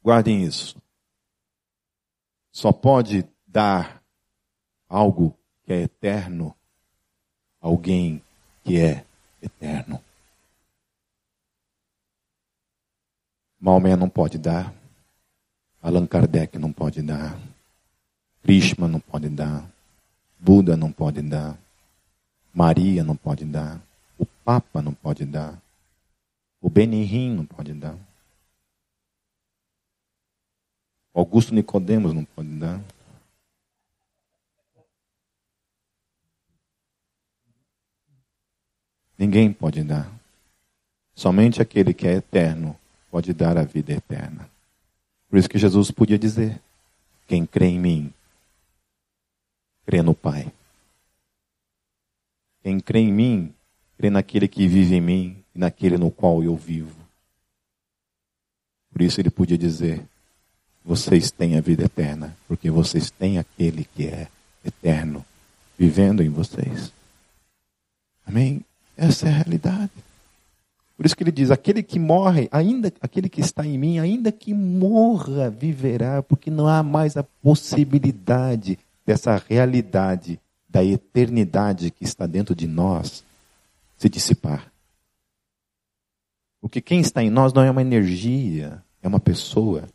Guardem 0.02 0.44
isso. 0.44 0.76
Só 2.50 2.72
pode 2.72 3.28
dar 3.46 4.02
algo 4.88 5.37
que 5.64 5.72
é 5.72 5.83
eterno 5.83 6.57
alguém 7.64 8.22
que 8.62 8.78
é 8.78 9.07
eterno. 9.40 10.02
Maomé 13.59 13.96
não 13.96 14.11
pode 14.11 14.37
dar, 14.37 14.74
Allan 15.80 16.07
Kardec 16.07 16.59
não 16.59 16.70
pode 16.70 17.00
dar, 17.00 17.40
Krishna 18.42 18.87
não 18.87 19.00
pode 19.00 19.30
dar, 19.30 19.66
Buda 20.38 20.77
não 20.77 20.92
pode 20.92 21.23
dar, 21.23 21.59
Maria 22.53 23.03
não 23.03 23.16
pode 23.16 23.44
dar, 23.44 23.81
o 24.18 24.27
Papa 24.27 24.83
não 24.83 24.92
pode 24.92 25.25
dar, 25.25 25.61
o 26.61 26.68
Benihim 26.68 27.35
não 27.35 27.47
pode 27.47 27.73
dar, 27.73 27.97
Augusto 31.14 31.55
Nicodemos 31.55 32.12
não 32.12 32.25
pode 32.25 32.49
dar. 32.49 32.83
Ninguém 39.16 39.53
pode 39.53 39.85
dar. 39.85 40.11
Somente 41.14 41.62
aquele 41.62 41.94
que 41.94 42.09
é 42.09 42.14
eterno 42.14 42.77
pode 43.12 43.33
dar 43.33 43.57
a 43.57 43.62
vida 43.62 43.92
eterna. 43.92 44.51
Por 45.31 45.38
isso 45.38 45.49
que 45.49 45.57
Jesus 45.57 45.92
podia 45.92 46.18
dizer: 46.18 46.61
quem 47.29 47.47
crê 47.47 47.66
em 47.66 47.79
mim, 47.79 48.12
crê 49.85 50.03
no 50.03 50.14
Pai. 50.14 50.51
Quem 52.62 52.81
crê 52.81 53.01
em 53.01 53.12
mim, 53.12 53.55
crê 53.99 54.11
naquele 54.11 54.49
que 54.49 54.66
vive 54.66 54.94
em 54.94 55.01
mim 55.01 55.44
e 55.55 55.59
naquele 55.59 55.99
no 55.99 56.11
qual 56.11 56.42
eu 56.42 56.57
vivo. 56.57 57.05
Por 58.90 59.03
isso 59.03 59.20
ele 59.20 59.31
podia 59.31 59.59
dizer: 59.59 60.03
vocês 60.85 61.31
têm 61.31 61.57
a 61.57 61.61
vida 61.61 61.85
eterna, 61.85 62.37
porque 62.47 62.70
vocês 62.70 63.11
têm 63.11 63.38
aquele 63.38 63.85
que 63.85 64.07
é 64.07 64.29
eterno 64.64 65.25
vivendo 65.79 66.23
em 66.23 66.29
vocês. 66.29 66.92
Amém? 68.27 68.64
Essa 68.97 69.27
é 69.27 69.31
a 69.31 69.35
realidade. 69.35 69.90
Por 70.97 71.05
isso 71.05 71.16
que 71.16 71.23
ele 71.23 71.33
diz: 71.33 71.51
aquele 71.51 71.83
que 71.83 71.99
morre, 71.99 72.49
ainda 72.51 72.92
aquele 73.01 73.29
que 73.29 73.40
está 73.40 73.66
em 73.66 73.77
mim, 73.77 73.99
ainda 73.99 74.31
que 74.31 74.55
morra, 74.55 75.51
viverá, 75.51 76.23
porque 76.23 76.51
não 76.51 76.68
há 76.68 76.83
mais 76.83 77.16
a 77.16 77.23
possibilidade 77.23 78.79
dessa 79.05 79.37
realidade 79.49 80.40
da 80.69 80.85
eternidade 80.85 81.90
que 81.90 82.03
está 82.03 82.27
dentro 82.27 82.55
de 82.55 82.67
nós 82.67 83.25
se 83.97 84.09
dissipar. 84.09 84.73
Porque 86.61 86.81
quem 86.81 87.01
está 87.01 87.23
em 87.23 87.31
nós 87.31 87.53
não 87.53 87.62
é 87.62 87.71
uma 87.71 87.83
energia, 87.83 88.83
é 89.03 89.07
uma 89.07 89.21
pessoa 89.21 89.88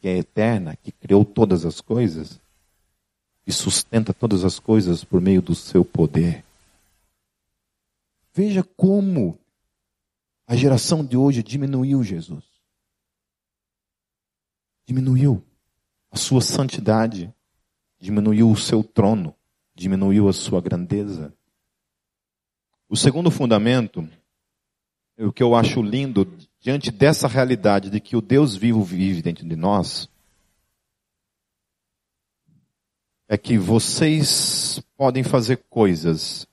que 0.00 0.08
é 0.08 0.18
eterna, 0.18 0.76
que 0.76 0.92
criou 0.92 1.24
todas 1.24 1.64
as 1.64 1.80
coisas 1.80 2.40
e 3.46 3.52
sustenta 3.52 4.12
todas 4.12 4.44
as 4.44 4.58
coisas 4.58 5.04
por 5.04 5.20
meio 5.20 5.40
do 5.40 5.54
seu 5.54 5.84
poder. 5.84 6.44
Veja 8.34 8.62
como 8.62 9.38
a 10.46 10.54
geração 10.54 11.04
de 11.04 11.16
hoje 11.16 11.42
diminuiu 11.42 12.02
Jesus. 12.02 12.44
Diminuiu 14.86 15.42
a 16.10 16.16
sua 16.16 16.40
santidade, 16.40 17.32
diminuiu 17.98 18.50
o 18.50 18.56
seu 18.56 18.82
trono, 18.82 19.34
diminuiu 19.74 20.28
a 20.28 20.32
sua 20.32 20.60
grandeza. 20.60 21.32
O 22.88 22.96
segundo 22.96 23.30
fundamento, 23.30 24.08
o 25.18 25.32
que 25.32 25.42
eu 25.42 25.54
acho 25.54 25.82
lindo 25.82 26.26
diante 26.60 26.90
dessa 26.90 27.26
realidade 27.26 27.90
de 27.90 28.00
que 28.00 28.16
o 28.16 28.20
Deus 28.20 28.56
vivo 28.56 28.82
vive 28.82 29.22
dentro 29.22 29.46
de 29.46 29.56
nós, 29.56 30.08
é 33.28 33.36
que 33.36 33.58
vocês 33.58 34.80
podem 34.96 35.24
fazer 35.24 35.64
coisas 35.68 36.46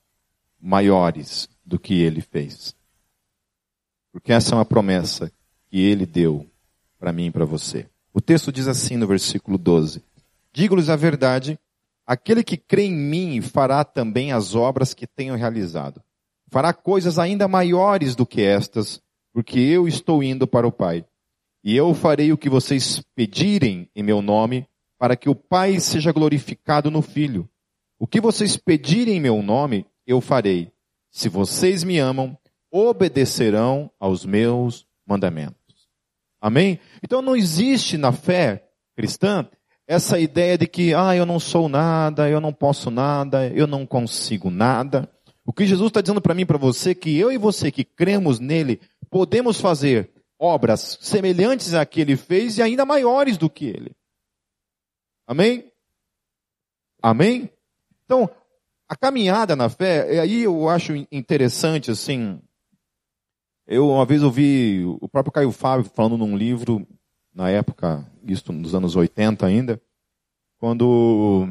maiores 0.60 1.48
do 1.64 1.78
que 1.78 2.02
ele 2.02 2.22
fez. 2.22 2.76
Porque 4.12 4.32
essa 4.32 4.54
é 4.54 4.58
uma 4.58 4.66
promessa 4.66 5.32
que 5.68 5.80
ele 5.80 6.06
deu 6.06 6.48
para 7.00 7.12
mim 7.12 7.28
e 7.28 7.32
para 7.32 7.46
você. 7.46 7.88
O 8.14 8.22
texto 8.22 8.52
diz 8.52 8.68
assim 8.68 8.96
no 8.96 9.08
versículo 9.08 9.58
12: 9.58 10.04
Digo-lhes 10.54 10.88
a 10.88 10.96
verdade, 10.96 11.60
aquele 12.06 12.44
que 12.44 12.56
crê 12.56 12.84
em 12.84 12.96
mim 12.96 13.42
fará 13.42 13.84
também 13.84 14.32
as 14.32 14.54
obras 14.54 14.94
que 14.94 15.08
tenho 15.08 15.36
realizado. 15.36 16.02
Fará 16.50 16.72
coisas 16.72 17.18
ainda 17.18 17.48
maiores 17.48 18.16
do 18.16 18.26
que 18.26 18.42
estas, 18.42 19.02
porque 19.34 19.60
eu 19.60 19.88
estou 19.88 20.22
indo 20.22 20.46
para 20.46 20.68
o 20.68 20.72
Pai. 20.72 21.04
E 21.64 21.76
eu 21.76 21.94
farei 21.96 22.32
o 22.32 22.38
que 22.38 22.50
vocês 22.50 23.02
pedirem 23.16 23.90
em 23.96 24.04
meu 24.04 24.22
nome, 24.22 24.68
para 25.00 25.16
que 25.16 25.28
o 25.28 25.36
Pai 25.36 25.80
seja 25.80 26.12
glorificado 26.12 26.92
no 26.92 27.02
Filho. 27.02 27.50
O 27.98 28.06
que 28.06 28.22
vocês 28.22 28.56
pedirem 28.56 29.18
em 29.18 29.22
meu 29.22 29.42
nome, 29.42 29.88
eu 30.06 30.22
farei. 30.22 30.72
Se 31.10 31.30
vocês 31.30 31.84
me 31.84 31.98
amam, 31.98 32.38
obedecerão 32.72 33.90
aos 34.00 34.26
meus 34.26 34.86
mandamentos. 35.06 35.56
Amém? 36.40 36.80
Então 37.02 37.22
não 37.22 37.36
existe 37.36 37.98
na 37.98 38.12
fé 38.12 38.68
cristã 38.96 39.50
essa 39.94 40.20
ideia 40.20 40.58
de 40.58 40.68
que, 40.68 40.94
ah, 40.94 41.16
eu 41.16 41.26
não 41.26 41.40
sou 41.40 41.70
nada, 41.70 42.30
eu 42.30 42.42
não 42.42 42.52
posso 42.52 42.92
nada, 42.92 43.48
eu 43.50 43.68
não 43.68 43.86
consigo 43.86 44.50
nada. 44.50 45.10
O 45.46 45.54
que 45.54 45.66
Jesus 45.66 45.88
está 45.88 46.02
dizendo 46.02 46.22
para 46.22 46.34
mim 46.34 46.46
para 46.46 46.58
você 46.58 46.96
que 46.96 47.18
eu 47.18 47.32
e 47.32 47.38
você 47.38 47.72
que 47.72 47.84
cremos 47.84 48.40
nele, 48.40 48.82
podemos 49.10 49.60
fazer 49.60 50.12
obras 50.40 50.98
semelhantes 51.02 51.74
a 51.74 51.86
que 51.86 52.02
ele 52.02 52.18
fez 52.18 52.58
e 52.58 52.62
ainda 52.62 52.86
maiores 52.86 53.38
do 53.38 53.50
que 53.50 53.66
ele. 53.66 53.96
Amém? 55.28 55.72
Amém? 57.02 57.50
Então, 58.06 58.30
a 58.90 58.96
caminhada 58.96 59.56
na 59.56 59.70
fé, 59.70 60.20
aí 60.20 60.44
eu 60.44 60.70
acho 60.70 60.94
interessante, 61.12 61.92
assim, 61.92 62.42
eu 63.68 63.90
uma 63.90 64.06
vez 64.06 64.24
ouvi 64.24 64.84
o 65.02 65.08
próprio 65.08 65.32
Caio 65.32 65.52
Fábio 65.52 65.90
falando 65.94 66.18
num 66.18 66.36
livro, 66.36 66.86
na 67.34 67.50
época, 67.50 68.06
isso 68.26 68.52
nos 68.54 68.76
anos 68.76 68.96
80 68.96 69.46
ainda, 69.46 69.82
quando 70.60 71.48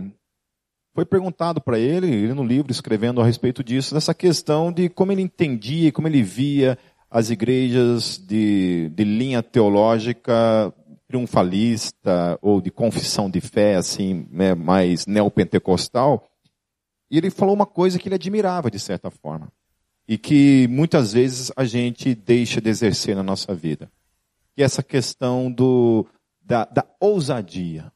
foi 0.95 1.05
perguntado 1.05 1.61
para 1.61 1.79
ele, 1.79 2.07
ele 2.07 2.35
no 2.35 2.45
livro 2.45 2.71
escrevendo 2.71 3.21
a 3.21 3.25
respeito 3.25 3.65
disso, 3.65 3.95
dessa 3.95 4.15
questão 4.15 4.73
de 4.73 4.89
como 4.89 5.13
ele 5.13 5.23
entendia 5.23 5.89
e 5.89 5.93
como 5.93 6.09
ele 6.09 6.23
via 6.23 6.79
as 7.11 7.31
igrejas 7.31 8.19
de, 8.19 8.91
de 8.91 9.05
linha 9.05 9.43
teológica 9.43 10.73
triunfalista 11.13 12.39
ou 12.41 12.59
de 12.59 12.71
confissão 12.71 13.29
de 13.29 13.39
fé, 13.39 13.75
assim, 13.75 14.27
né, 14.31 14.55
mais 14.55 15.07
neopentecostal. 15.07 16.31
E 17.11 17.19
ele 17.19 17.29
falou 17.29 17.55
uma 17.55 17.67
coisa 17.67 17.99
que 17.99 18.09
ele 18.09 18.15
admirava 18.15 18.71
de 18.71 18.79
certa 18.79 19.11
forma. 19.11 19.53
e 20.09 20.19
que 20.19 20.67
muitas 20.69 21.13
vezes 21.13 21.53
a 21.55 21.65
gente 21.65 22.15
deixa 22.15 22.61
de 22.61 22.69
exercer 22.69 23.15
na 23.15 23.23
nossa 23.23 23.55
vida. 23.55 23.91
Que 24.55 24.63
é 24.63 24.65
essa 24.65 24.83
questão 24.83 25.51
do, 25.51 26.07
da, 26.41 26.65
da 26.65 26.87
ousadia, 27.01 27.93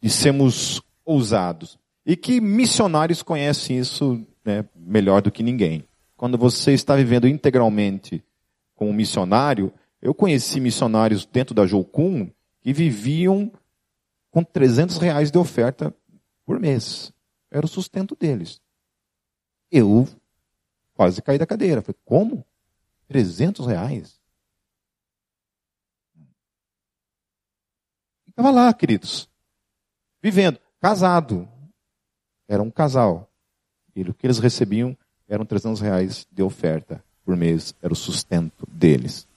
de 0.00 0.10
sermos 0.10 0.82
ousados. 1.04 1.78
E 2.04 2.16
que 2.16 2.40
missionários 2.40 3.22
conhecem 3.22 3.78
isso 3.78 4.26
né, 4.44 4.64
melhor 4.74 5.22
do 5.22 5.30
que 5.30 5.42
ninguém. 5.42 5.84
Quando 6.16 6.36
você 6.36 6.72
está 6.72 6.96
vivendo 6.96 7.26
integralmente 7.26 8.22
com 8.74 8.90
um 8.90 8.92
missionário, 8.92 9.72
eu 10.02 10.14
conheci 10.14 10.60
missionários 10.60 11.24
dentro 11.26 11.54
da 11.54 11.66
Jocum 11.66 12.30
que 12.60 12.72
viviam 12.72 13.50
com 14.30 14.44
300 14.44 14.98
reais 14.98 15.30
de 15.30 15.38
oferta 15.38 15.94
por 16.44 16.60
mês. 16.60 17.12
Era 17.50 17.64
o 17.66 17.68
sustento 17.68 18.16
deles. 18.16 18.60
Eu 19.70 20.06
quase 20.94 21.22
caí 21.22 21.38
da 21.38 21.46
cadeira. 21.46 21.82
Falei, 21.82 21.98
como? 22.04 22.44
300 23.08 23.66
reais? 23.66 24.19
Estava 28.40 28.56
lá, 28.56 28.72
queridos, 28.72 29.28
vivendo, 30.22 30.58
casado. 30.80 31.46
Era 32.48 32.62
um 32.62 32.70
casal. 32.70 33.30
E 33.94 34.00
o 34.00 34.14
que 34.14 34.26
eles 34.26 34.38
recebiam 34.38 34.96
eram 35.28 35.44
300 35.44 35.78
reais 35.78 36.26
de 36.32 36.42
oferta 36.42 37.04
por 37.22 37.36
mês. 37.36 37.74
Era 37.82 37.92
o 37.92 37.96
sustento 37.96 38.66
deles. 38.66 39.28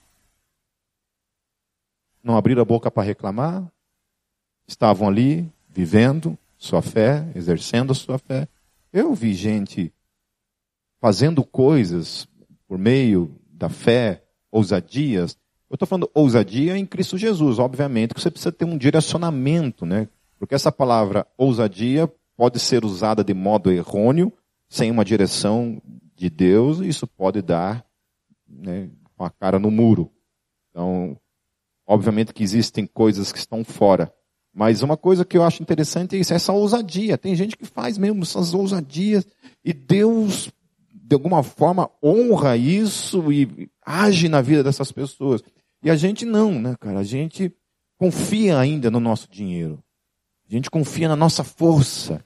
Não 2.22 2.34
abriram 2.34 2.62
a 2.62 2.64
boca 2.64 2.90
para 2.90 3.02
reclamar. 3.02 3.70
Estavam 4.66 5.06
ali, 5.06 5.52
vivendo 5.68 6.38
sua 6.56 6.80
fé, 6.80 7.30
exercendo 7.34 7.92
a 7.92 7.94
sua 7.94 8.18
fé. 8.18 8.48
Eu 8.90 9.14
vi 9.14 9.34
gente 9.34 9.92
fazendo 10.98 11.44
coisas 11.44 12.26
por 12.66 12.78
meio 12.78 13.38
da 13.50 13.68
fé, 13.68 14.24
ousadias. 14.50 15.36
Eu 15.74 15.76
estou 15.76 15.88
falando 15.88 16.08
ousadia 16.14 16.78
em 16.78 16.86
Cristo 16.86 17.18
Jesus, 17.18 17.58
obviamente, 17.58 18.14
que 18.14 18.20
você 18.20 18.30
precisa 18.30 18.52
ter 18.52 18.64
um 18.64 18.78
direcionamento, 18.78 19.84
né? 19.84 20.08
Porque 20.38 20.54
essa 20.54 20.70
palavra 20.70 21.26
ousadia 21.36 22.08
pode 22.36 22.60
ser 22.60 22.84
usada 22.84 23.24
de 23.24 23.34
modo 23.34 23.72
errôneo, 23.72 24.32
sem 24.68 24.88
uma 24.88 25.04
direção 25.04 25.82
de 26.14 26.30
Deus, 26.30 26.78
e 26.78 26.86
isso 26.86 27.08
pode 27.08 27.42
dar 27.42 27.84
né, 28.48 28.88
com 29.16 29.24
a 29.24 29.30
cara 29.30 29.58
no 29.58 29.68
muro. 29.68 30.12
Então, 30.70 31.16
obviamente 31.84 32.32
que 32.32 32.44
existem 32.44 32.86
coisas 32.86 33.32
que 33.32 33.38
estão 33.40 33.64
fora. 33.64 34.14
Mas 34.54 34.80
uma 34.80 34.96
coisa 34.96 35.24
que 35.24 35.36
eu 35.36 35.42
acho 35.42 35.60
interessante 35.60 36.14
é 36.14 36.20
isso, 36.20 36.32
essa 36.32 36.52
ousadia. 36.52 37.18
Tem 37.18 37.34
gente 37.34 37.56
que 37.56 37.66
faz 37.66 37.98
mesmo 37.98 38.22
essas 38.22 38.54
ousadias 38.54 39.26
e 39.64 39.72
Deus 39.72 40.52
de 41.06 41.14
alguma 41.14 41.42
forma, 41.42 41.90
honra 42.02 42.56
isso 42.56 43.30
e 43.30 43.68
age 43.84 44.26
na 44.28 44.40
vida 44.40 44.64
dessas 44.64 44.90
pessoas. 44.90 45.42
E 45.84 45.90
a 45.90 45.96
gente 45.96 46.24
não, 46.24 46.58
né, 46.58 46.74
cara? 46.80 46.98
A 46.98 47.04
gente 47.04 47.52
confia 47.98 48.58
ainda 48.58 48.90
no 48.90 48.98
nosso 48.98 49.30
dinheiro. 49.30 49.78
A 50.48 50.52
gente 50.52 50.70
confia 50.70 51.06
na 51.06 51.14
nossa 51.14 51.44
força. 51.44 52.24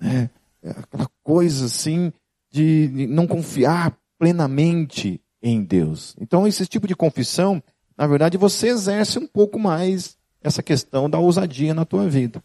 Né? 0.00 0.30
É 0.62 0.70
aquela 0.70 1.08
coisa 1.22 1.66
assim 1.66 2.12
de 2.50 3.06
não 3.10 3.26
confiar 3.26 3.94
plenamente 4.18 5.20
em 5.42 5.62
Deus. 5.62 6.14
Então, 6.20 6.46
esse 6.46 6.64
tipo 6.66 6.86
de 6.86 6.94
confissão, 6.94 7.62
na 7.98 8.06
verdade, 8.06 8.38
você 8.38 8.68
exerce 8.68 9.18
um 9.18 9.26
pouco 9.26 9.58
mais 9.58 10.16
essa 10.40 10.62
questão 10.62 11.10
da 11.10 11.18
ousadia 11.18 11.74
na 11.74 11.84
tua 11.84 12.08
vida. 12.08 12.42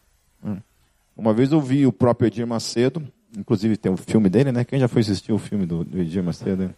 Uma 1.16 1.32
vez 1.32 1.52
eu 1.52 1.60
vi 1.60 1.86
o 1.86 1.92
próprio 1.92 2.26
Edir 2.26 2.46
Macedo, 2.46 3.02
Inclusive 3.36 3.76
tem 3.76 3.92
o 3.92 3.96
filme 3.96 4.28
dele, 4.28 4.52
né? 4.52 4.64
Quem 4.64 4.80
já 4.80 4.88
foi 4.88 5.02
assistir 5.02 5.32
o 5.32 5.38
filme 5.38 5.66
do, 5.66 5.84
do 5.84 6.00
Edir 6.00 6.22
Macedo? 6.22 6.74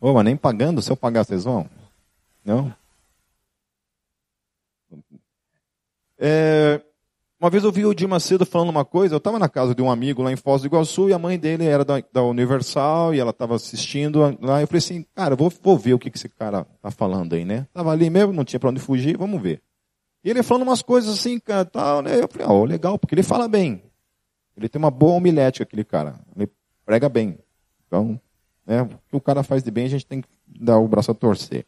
Ô, 0.00 0.12
mas 0.12 0.24
nem 0.24 0.36
pagando, 0.36 0.82
se 0.82 0.90
eu 0.90 0.96
pagar, 0.96 1.24
vocês 1.24 1.44
vão? 1.44 1.68
Não? 2.46 2.72
É, 6.16 6.80
uma 7.40 7.50
vez 7.50 7.64
eu 7.64 7.72
vi 7.72 7.84
o 7.84 7.90
Edir 7.90 8.08
Macedo 8.08 8.46
falando 8.46 8.70
uma 8.70 8.84
coisa, 8.84 9.14
eu 9.14 9.18
estava 9.18 9.36
na 9.36 9.48
casa 9.48 9.74
de 9.74 9.82
um 9.82 9.90
amigo 9.90 10.22
lá 10.22 10.30
em 10.30 10.36
Foz 10.36 10.62
do 10.62 10.68
Iguaçu 10.68 11.08
e 11.08 11.12
a 11.12 11.18
mãe 11.18 11.36
dele 11.36 11.64
era 11.64 11.84
da, 11.84 12.00
da 12.12 12.22
Universal 12.22 13.12
e 13.12 13.18
ela 13.18 13.32
estava 13.32 13.56
assistindo 13.56 14.20
lá. 14.40 14.60
Eu 14.60 14.66
falei 14.68 14.78
assim, 14.78 15.04
cara, 15.12 15.34
vou, 15.34 15.52
vou 15.60 15.76
ver 15.76 15.94
o 15.94 15.98
que, 15.98 16.08
que 16.08 16.16
esse 16.16 16.28
cara 16.28 16.64
tá 16.80 16.90
falando 16.92 17.34
aí, 17.34 17.44
né? 17.44 17.66
Tava 17.74 17.90
ali 17.90 18.08
mesmo, 18.08 18.32
não 18.32 18.44
tinha 18.44 18.60
para 18.60 18.70
onde 18.70 18.80
fugir, 18.80 19.18
vamos 19.18 19.42
ver. 19.42 19.60
E 20.22 20.30
ele 20.30 20.44
falando 20.44 20.62
umas 20.62 20.82
coisas 20.82 21.12
assim, 21.12 21.40
tal, 21.72 22.00
né? 22.00 22.22
Eu 22.22 22.28
falei, 22.28 22.46
ó, 22.46 22.52
oh, 22.52 22.64
legal, 22.64 22.96
porque 22.96 23.14
ele 23.14 23.24
fala 23.24 23.48
bem. 23.48 23.82
Ele 24.56 24.68
tem 24.68 24.78
uma 24.78 24.90
boa 24.90 25.14
homilética, 25.16 25.64
aquele 25.64 25.84
cara. 25.84 26.20
Ele 26.34 26.48
prega 26.84 27.08
bem. 27.08 27.38
Então, 27.86 28.20
né, 28.64 28.82
o 28.82 28.88
que 28.88 29.16
o 29.16 29.20
cara 29.20 29.42
faz 29.42 29.64
de 29.64 29.70
bem, 29.70 29.86
a 29.86 29.90
gente 29.90 30.06
tem 30.06 30.20
que 30.20 30.28
dar 30.46 30.78
o 30.78 30.88
braço 30.88 31.10
a 31.10 31.14
torcer. 31.14 31.66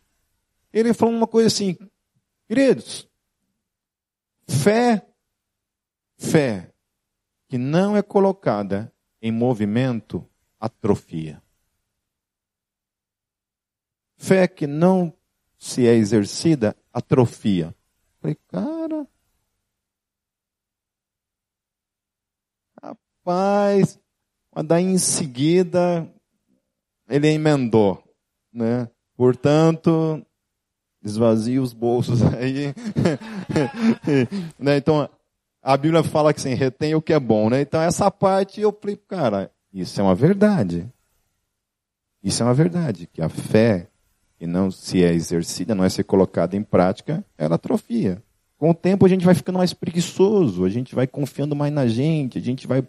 Ele 0.79 0.95
falou 0.95 1.14
uma 1.14 1.26
coisa 1.26 1.49
assim, 1.49 1.76
queridos, 2.47 3.09
fé, 4.49 5.05
fé 6.16 6.72
que 7.49 7.59
não 7.59 7.97
é 7.97 8.03
colocada 8.03 8.93
em 9.20 9.33
movimento, 9.33 10.24
atrofia. 10.61 11.43
Fé 14.16 14.47
que 14.47 14.66
não 14.66 15.12
se 15.59 15.87
é 15.87 15.95
exercida, 15.95 16.76
atrofia. 16.93 17.74
Falei, 18.20 18.37
cara, 18.47 19.09
Rapaz, 23.29 24.01
mas 24.55 24.64
daí 24.64 24.85
em 24.85 24.99
seguida 24.99 26.09
ele 27.09 27.29
emendou, 27.29 28.03
né? 28.53 28.89
Portanto, 29.16 30.24
esvazia 31.09 31.62
os 31.62 31.72
bolsos 31.72 32.22
aí. 32.34 32.74
né? 34.59 34.76
Então, 34.76 35.09
a 35.62 35.76
Bíblia 35.76 36.02
fala 36.02 36.32
que 36.32 36.40
assim, 36.40 36.54
retém 36.54 36.94
o 36.94 37.02
que 37.02 37.12
é 37.12 37.20
bom, 37.20 37.50
né? 37.50 37.61
Então, 37.61 37.80
essa 37.80 38.11
parte 38.11 38.61
eu 38.61 38.76
falei, 38.80 38.96
cara, 38.96 39.50
isso 39.72 40.00
é 40.00 40.04
uma 40.04 40.14
verdade. 40.14 40.88
Isso 42.22 42.42
é 42.42 42.46
uma 42.46 42.54
verdade, 42.54 43.09
que 43.12 43.22
a 43.22 43.28
fé, 43.28 43.88
que 44.38 44.46
não 44.46 44.70
se 44.70 45.02
é 45.02 45.12
exercida, 45.12 45.74
não 45.74 45.84
é 45.84 45.88
ser 45.88 46.04
colocada 46.04 46.56
em 46.56 46.62
prática, 46.62 47.24
ela 47.36 47.54
atrofia. 47.54 48.22
Com 48.56 48.70
o 48.70 48.74
tempo 48.74 49.06
a 49.06 49.09
gente 49.09 49.24
vai 49.24 49.34
ficando 49.34 49.59
mais 49.59 49.72
preguiçoso, 49.72 50.64
a 50.64 50.68
gente 50.68 50.94
vai 50.94 51.06
confiando 51.06 51.54
mais 51.54 51.72
na 51.72 51.86
gente, 51.86 52.38
a 52.38 52.40
gente 52.40 52.66
vai 52.66 52.82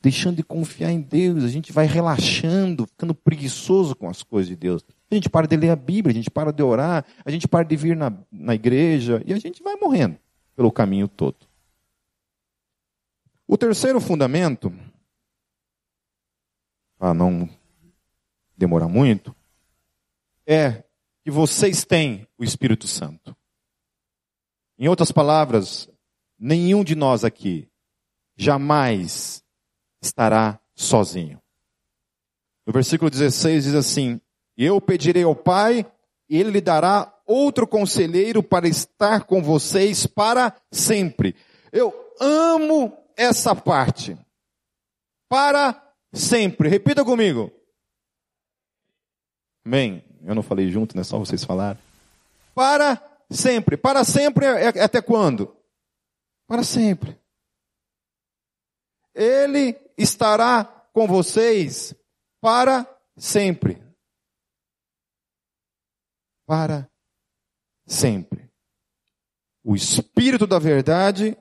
deixando 0.00 0.36
de 0.36 0.42
confiar 0.42 0.90
em 0.90 1.00
Deus, 1.00 1.44
a 1.44 1.48
gente 1.48 1.72
vai 1.72 1.86
relaxando, 1.86 2.86
ficando 2.86 3.14
preguiçoso 3.14 3.94
com 3.94 4.08
as 4.08 4.22
coisas 4.22 4.48
de 4.48 4.56
Deus. 4.56 4.84
A 5.10 5.14
gente 5.14 5.28
para 5.28 5.46
de 5.46 5.56
ler 5.56 5.70
a 5.70 5.76
Bíblia, 5.76 6.12
a 6.12 6.14
gente 6.14 6.30
para 6.30 6.52
de 6.52 6.62
orar, 6.62 7.04
a 7.24 7.30
gente 7.30 7.48
para 7.48 7.64
de 7.64 7.76
vir 7.76 7.96
na, 7.96 8.12
na 8.30 8.54
igreja 8.54 9.22
e 9.26 9.32
a 9.32 9.38
gente 9.38 9.62
vai 9.62 9.74
morrendo 9.74 10.18
pelo 10.54 10.70
caminho 10.70 11.08
todo. 11.08 11.36
O 13.46 13.58
terceiro 13.58 14.00
fundamento, 14.00 14.72
para 16.96 17.12
não 17.12 17.48
demorar 18.56 18.86
muito, 18.86 19.34
é 20.46 20.84
que 21.24 21.30
vocês 21.30 21.84
têm 21.84 22.28
o 22.38 22.44
Espírito 22.44 22.86
Santo. 22.86 23.36
Em 24.78 24.86
outras 24.86 25.10
palavras, 25.10 25.88
nenhum 26.38 26.84
de 26.84 26.94
nós 26.94 27.24
aqui 27.24 27.68
jamais 28.36 29.44
estará 30.00 30.60
sozinho. 30.74 31.42
No 32.64 32.72
versículo 32.72 33.10
16 33.10 33.64
diz 33.64 33.74
assim: 33.74 34.20
Eu 34.62 34.78
pedirei 34.78 35.22
ao 35.22 35.34
Pai, 35.34 35.90
e 36.28 36.38
ele 36.38 36.50
lhe 36.50 36.60
dará 36.60 37.10
outro 37.24 37.66
conselheiro 37.66 38.42
para 38.42 38.68
estar 38.68 39.24
com 39.24 39.42
vocês 39.42 40.06
para 40.06 40.54
sempre. 40.70 41.34
Eu 41.72 41.94
amo 42.20 42.94
essa 43.16 43.56
parte. 43.56 44.18
Para 45.30 45.82
sempre. 46.12 46.68
Repita 46.68 47.02
comigo. 47.02 47.50
Amém. 49.64 50.04
Eu 50.22 50.34
não 50.34 50.42
falei 50.42 50.70
junto, 50.70 50.94
né? 50.94 51.04
Só 51.04 51.18
vocês 51.18 51.42
falaram. 51.42 51.78
Para 52.54 53.02
sempre. 53.30 53.78
Para 53.78 54.04
sempre 54.04 54.44
é, 54.44 54.72
é 54.76 54.82
até 54.82 55.00
quando? 55.00 55.56
Para 56.46 56.62
sempre. 56.62 57.18
Ele 59.14 59.74
estará 59.96 60.64
com 60.92 61.06
vocês 61.06 61.94
para 62.42 62.86
sempre. 63.16 63.89
Para 66.50 66.90
sempre. 67.86 68.50
O 69.62 69.76
Espírito 69.76 70.48
da 70.48 70.58
Verdade, 70.58 71.38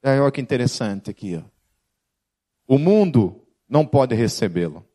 é 0.00 0.20
olha 0.20 0.30
que 0.30 0.40
interessante 0.40 1.10
aqui. 1.10 1.36
Ó. 1.36 1.42
O 2.64 2.78
mundo 2.78 3.44
não 3.68 3.84
pode 3.84 4.14
recebê-lo, 4.14 4.88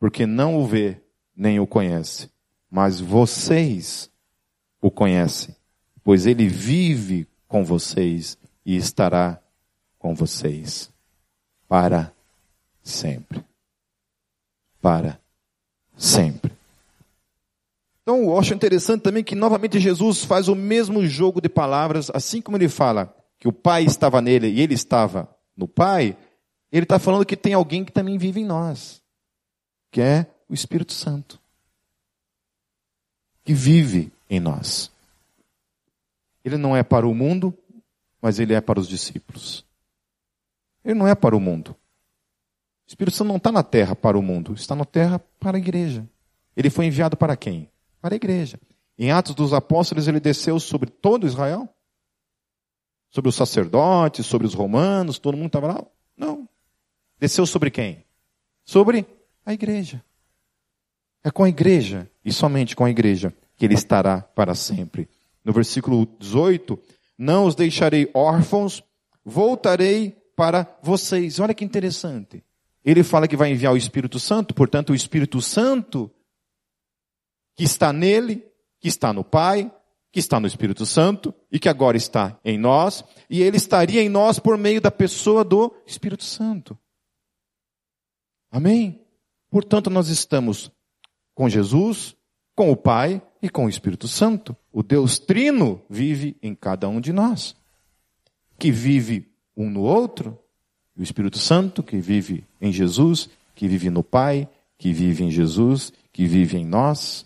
porque 0.00 0.26
não 0.26 0.56
o 0.56 0.66
vê 0.66 1.00
nem 1.32 1.60
o 1.60 1.66
conhece, 1.66 2.28
mas 2.68 2.98
vocês 2.98 4.10
o 4.82 4.90
conhecem, 4.90 5.54
pois 6.02 6.26
ele 6.26 6.48
vive 6.48 7.28
com 7.46 7.64
vocês 7.64 8.36
e 8.64 8.74
estará 8.74 9.40
com 9.96 10.12
vocês 10.12 10.92
para 11.68 12.12
sempre. 12.82 13.44
para 14.80 15.20
sempre. 15.96 16.65
Então, 18.06 18.22
eu 18.22 18.38
acho 18.38 18.54
interessante 18.54 19.02
também 19.02 19.24
que 19.24 19.34
novamente 19.34 19.80
Jesus 19.80 20.22
faz 20.22 20.46
o 20.46 20.54
mesmo 20.54 21.04
jogo 21.04 21.40
de 21.40 21.48
palavras, 21.48 22.08
assim 22.14 22.40
como 22.40 22.56
ele 22.56 22.68
fala 22.68 23.12
que 23.36 23.48
o 23.48 23.52
Pai 23.52 23.82
estava 23.82 24.22
nele 24.22 24.46
e 24.46 24.60
ele 24.60 24.74
estava 24.74 25.28
no 25.56 25.66
Pai, 25.66 26.16
ele 26.70 26.84
está 26.84 27.00
falando 27.00 27.26
que 27.26 27.36
tem 27.36 27.52
alguém 27.52 27.84
que 27.84 27.90
também 27.90 28.16
vive 28.16 28.40
em 28.40 28.44
nós, 28.44 29.02
que 29.90 30.00
é 30.00 30.24
o 30.48 30.54
Espírito 30.54 30.92
Santo, 30.92 31.40
que 33.44 33.52
vive 33.52 34.12
em 34.30 34.38
nós. 34.38 34.88
Ele 36.44 36.56
não 36.56 36.76
é 36.76 36.84
para 36.84 37.08
o 37.08 37.12
mundo, 37.12 37.52
mas 38.22 38.38
ele 38.38 38.54
é 38.54 38.60
para 38.60 38.78
os 38.78 38.86
discípulos. 38.86 39.64
Ele 40.84 40.94
não 40.94 41.08
é 41.08 41.14
para 41.16 41.36
o 41.36 41.40
mundo. 41.40 41.72
O 41.72 42.86
Espírito 42.86 43.16
Santo 43.16 43.26
não 43.26 43.36
está 43.38 43.50
na 43.50 43.64
terra 43.64 43.96
para 43.96 44.16
o 44.16 44.22
mundo, 44.22 44.54
está 44.54 44.76
na 44.76 44.84
terra 44.84 45.18
para 45.40 45.56
a 45.56 45.60
igreja. 45.60 46.08
Ele 46.56 46.70
foi 46.70 46.86
enviado 46.86 47.16
para 47.16 47.36
quem? 47.36 47.68
Para 48.06 48.14
a 48.14 48.22
igreja. 48.22 48.56
Em 48.96 49.10
Atos 49.10 49.34
dos 49.34 49.52
Apóstolos, 49.52 50.06
ele 50.06 50.20
desceu 50.20 50.60
sobre 50.60 50.88
todo 50.88 51.26
Israel? 51.26 51.68
Sobre 53.10 53.28
os 53.30 53.34
sacerdotes, 53.34 54.24
sobre 54.26 54.46
os 54.46 54.54
romanos, 54.54 55.18
todo 55.18 55.36
mundo 55.36 55.48
estava 55.48 55.66
lá? 55.66 55.84
Não. 56.16 56.48
Desceu 57.18 57.44
sobre 57.46 57.68
quem? 57.68 58.04
Sobre 58.64 59.04
a 59.44 59.52
igreja. 59.52 60.04
É 61.24 61.32
com 61.32 61.42
a 61.42 61.48
igreja, 61.48 62.08
e 62.24 62.32
somente 62.32 62.76
com 62.76 62.84
a 62.84 62.90
igreja, 62.90 63.34
que 63.56 63.64
ele 63.64 63.74
estará 63.74 64.20
para 64.20 64.54
sempre. 64.54 65.08
No 65.44 65.52
versículo 65.52 66.06
18, 66.20 66.78
não 67.18 67.44
os 67.44 67.56
deixarei 67.56 68.08
órfãos, 68.14 68.84
voltarei 69.24 70.16
para 70.36 70.78
vocês. 70.80 71.40
Olha 71.40 71.52
que 71.52 71.64
interessante. 71.64 72.44
Ele 72.84 73.02
fala 73.02 73.26
que 73.26 73.36
vai 73.36 73.50
enviar 73.50 73.72
o 73.72 73.76
Espírito 73.76 74.20
Santo, 74.20 74.54
portanto, 74.54 74.90
o 74.90 74.94
Espírito 74.94 75.42
Santo 75.42 76.08
que 77.56 77.64
está 77.64 77.92
nele, 77.92 78.44
que 78.78 78.86
está 78.86 79.12
no 79.12 79.24
Pai, 79.24 79.72
que 80.12 80.20
está 80.20 80.38
no 80.38 80.46
Espírito 80.46 80.86
Santo 80.86 81.34
e 81.50 81.58
que 81.58 81.68
agora 81.68 81.96
está 81.96 82.38
em 82.44 82.56
nós, 82.56 83.04
e 83.28 83.42
ele 83.42 83.56
estaria 83.56 84.02
em 84.02 84.08
nós 84.08 84.38
por 84.38 84.56
meio 84.56 84.80
da 84.80 84.90
pessoa 84.90 85.42
do 85.42 85.74
Espírito 85.86 86.24
Santo. 86.24 86.78
Amém? 88.50 89.04
Portanto, 89.50 89.90
nós 89.90 90.08
estamos 90.08 90.70
com 91.34 91.48
Jesus, 91.48 92.16
com 92.54 92.70
o 92.70 92.76
Pai 92.76 93.22
e 93.42 93.48
com 93.48 93.66
o 93.66 93.68
Espírito 93.68 94.08
Santo. 94.08 94.56
O 94.72 94.82
Deus 94.82 95.18
Trino 95.18 95.82
vive 95.88 96.36
em 96.42 96.54
cada 96.54 96.88
um 96.88 97.00
de 97.00 97.12
nós, 97.12 97.54
que 98.58 98.70
vive 98.70 99.30
um 99.56 99.68
no 99.68 99.82
outro, 99.82 100.38
o 100.96 101.02
Espírito 101.02 101.38
Santo 101.38 101.82
que 101.82 101.98
vive 101.98 102.44
em 102.60 102.72
Jesus, 102.72 103.28
que 103.54 103.68
vive 103.68 103.90
no 103.90 104.02
Pai, 104.02 104.48
que 104.78 104.92
vive 104.92 105.24
em 105.24 105.30
Jesus, 105.30 105.92
que 106.10 106.26
vive 106.26 106.56
em 106.56 106.64
nós, 106.64 107.25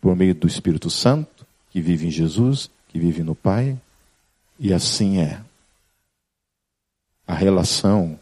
por 0.00 0.14
meio 0.16 0.34
do 0.34 0.46
Espírito 0.46 0.90
Santo, 0.90 1.46
que 1.70 1.80
vive 1.80 2.06
em 2.06 2.10
Jesus, 2.10 2.70
que 2.88 2.98
vive 2.98 3.22
no 3.22 3.34
Pai, 3.34 3.78
e 4.58 4.72
assim 4.72 5.18
é 5.18 5.42
a 7.26 7.34
relação 7.34 8.18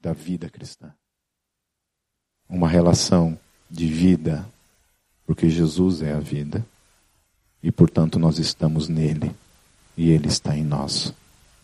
da 0.00 0.12
vida 0.12 0.48
cristã. 0.48 0.92
Uma 2.48 2.68
relação 2.68 3.38
de 3.70 3.86
vida, 3.86 4.46
porque 5.26 5.48
Jesus 5.48 6.02
é 6.02 6.12
a 6.12 6.20
vida, 6.20 6.64
e 7.62 7.72
portanto 7.72 8.18
nós 8.18 8.38
estamos 8.38 8.88
nele, 8.88 9.34
e 9.96 10.10
ele 10.10 10.28
está 10.28 10.56
em 10.56 10.64
nós 10.64 11.14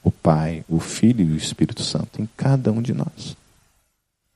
o 0.02 0.10
Pai, 0.10 0.64
o 0.68 0.80
Filho 0.80 1.24
e 1.24 1.32
o 1.32 1.36
Espírito 1.36 1.82
Santo 1.82 2.22
em 2.22 2.28
cada 2.36 2.72
um 2.72 2.80
de 2.80 2.94
nós. 2.94 3.36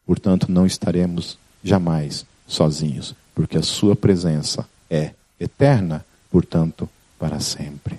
Portanto, 0.04 0.50
não 0.50 0.66
estaremos 0.66 1.38
jamais 1.62 2.26
sozinhos, 2.46 3.14
porque 3.34 3.56
a 3.56 3.62
Sua 3.62 3.96
presença 3.96 4.68
é 4.90 5.14
eterna, 5.38 6.04
portanto, 6.30 6.88
para 7.18 7.40
sempre. 7.40 7.98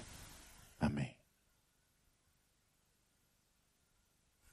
Amém. 0.80 1.10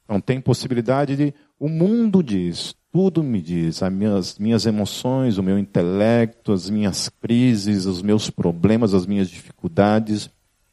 Não 0.09 0.20
tem 0.20 0.41
possibilidade 0.41 1.16
de. 1.16 1.35
O 1.59 1.68
mundo 1.68 2.22
diz, 2.22 2.74
tudo 2.91 3.22
me 3.22 3.41
diz, 3.41 3.83
as 3.83 3.93
minhas, 3.93 4.39
minhas 4.39 4.66
emoções, 4.66 5.39
o 5.39 5.43
meu 5.43 5.59
intelecto, 5.59 6.53
as 6.53 6.68
minhas 6.70 7.09
crises, 7.09 7.85
os 7.87 8.03
meus 8.03 8.31
problemas, 8.31 8.95
as 8.95 9.07
minhas 9.07 9.28
dificuldades 9.28 10.31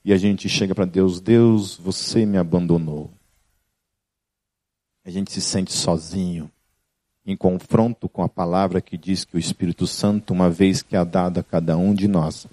e 0.07 0.13
a 0.13 0.17
gente 0.17 0.47
chega 0.47 0.73
para 0.73 0.85
Deus, 0.85 1.19
Deus, 1.19 1.75
você 1.75 2.25
me 2.25 2.37
abandonou. 2.37 3.11
A 5.03 5.09
gente 5.09 5.33
se 5.33 5.41
sente 5.41 5.73
sozinho, 5.73 6.49
em 7.27 7.35
confronto 7.35 8.07
com 8.07 8.23
a 8.23 8.29
palavra 8.29 8.79
que 8.79 8.97
diz 8.97 9.25
que 9.25 9.35
o 9.35 9.39
Espírito 9.39 9.85
Santo, 9.85 10.33
uma 10.33 10.49
vez 10.49 10.81
que 10.81 10.95
é 10.95 11.03
dado 11.03 11.41
a 11.41 11.43
cada 11.43 11.75
um 11.75 11.93
de 11.93 12.07
nós, 12.07 12.47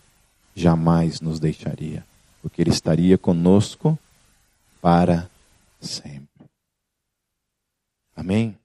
jamais 0.52 1.20
nos 1.20 1.38
deixaria, 1.38 2.04
porque 2.42 2.60
ele 2.60 2.70
estaria 2.70 3.16
conosco 3.16 3.96
para 4.82 5.30
sempre. 5.80 6.26
Amém? 8.16 8.58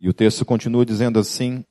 E 0.00 0.08
o 0.08 0.14
texto 0.14 0.44
continua 0.44 0.86
dizendo 0.86 1.18
assim: 1.18 1.64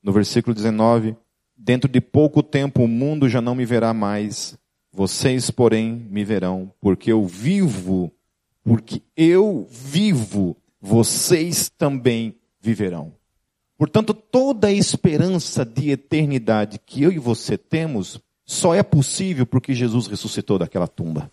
no 0.00 0.12
versículo 0.12 0.54
19: 0.54 1.16
Dentro 1.56 1.90
de 1.90 2.00
pouco 2.00 2.44
tempo 2.44 2.84
o 2.84 2.88
mundo 2.88 3.28
já 3.28 3.40
não 3.40 3.56
me 3.56 3.66
verá 3.66 3.92
mais, 3.92 4.56
vocês, 4.96 5.50
porém, 5.50 5.92
me 5.92 6.24
verão, 6.24 6.72
porque 6.80 7.12
eu 7.12 7.26
vivo, 7.26 8.10
porque 8.64 9.02
eu 9.14 9.68
vivo, 9.70 10.56
vocês 10.80 11.68
também 11.68 12.34
viverão. 12.58 13.12
Portanto, 13.76 14.14
toda 14.14 14.68
a 14.68 14.72
esperança 14.72 15.66
de 15.66 15.90
eternidade 15.90 16.78
que 16.78 17.02
eu 17.02 17.12
e 17.12 17.18
você 17.18 17.58
temos 17.58 18.18
só 18.46 18.74
é 18.74 18.82
possível 18.82 19.44
porque 19.44 19.74
Jesus 19.74 20.06
ressuscitou 20.06 20.58
daquela 20.58 20.88
tumba. 20.88 21.30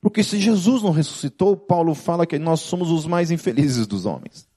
Porque 0.00 0.24
se 0.24 0.40
Jesus 0.40 0.82
não 0.82 0.92
ressuscitou, 0.92 1.54
Paulo 1.58 1.94
fala 1.94 2.26
que 2.26 2.38
nós 2.38 2.60
somos 2.60 2.90
os 2.90 3.04
mais 3.04 3.30
infelizes 3.30 3.86
dos 3.86 4.06
homens. 4.06 4.48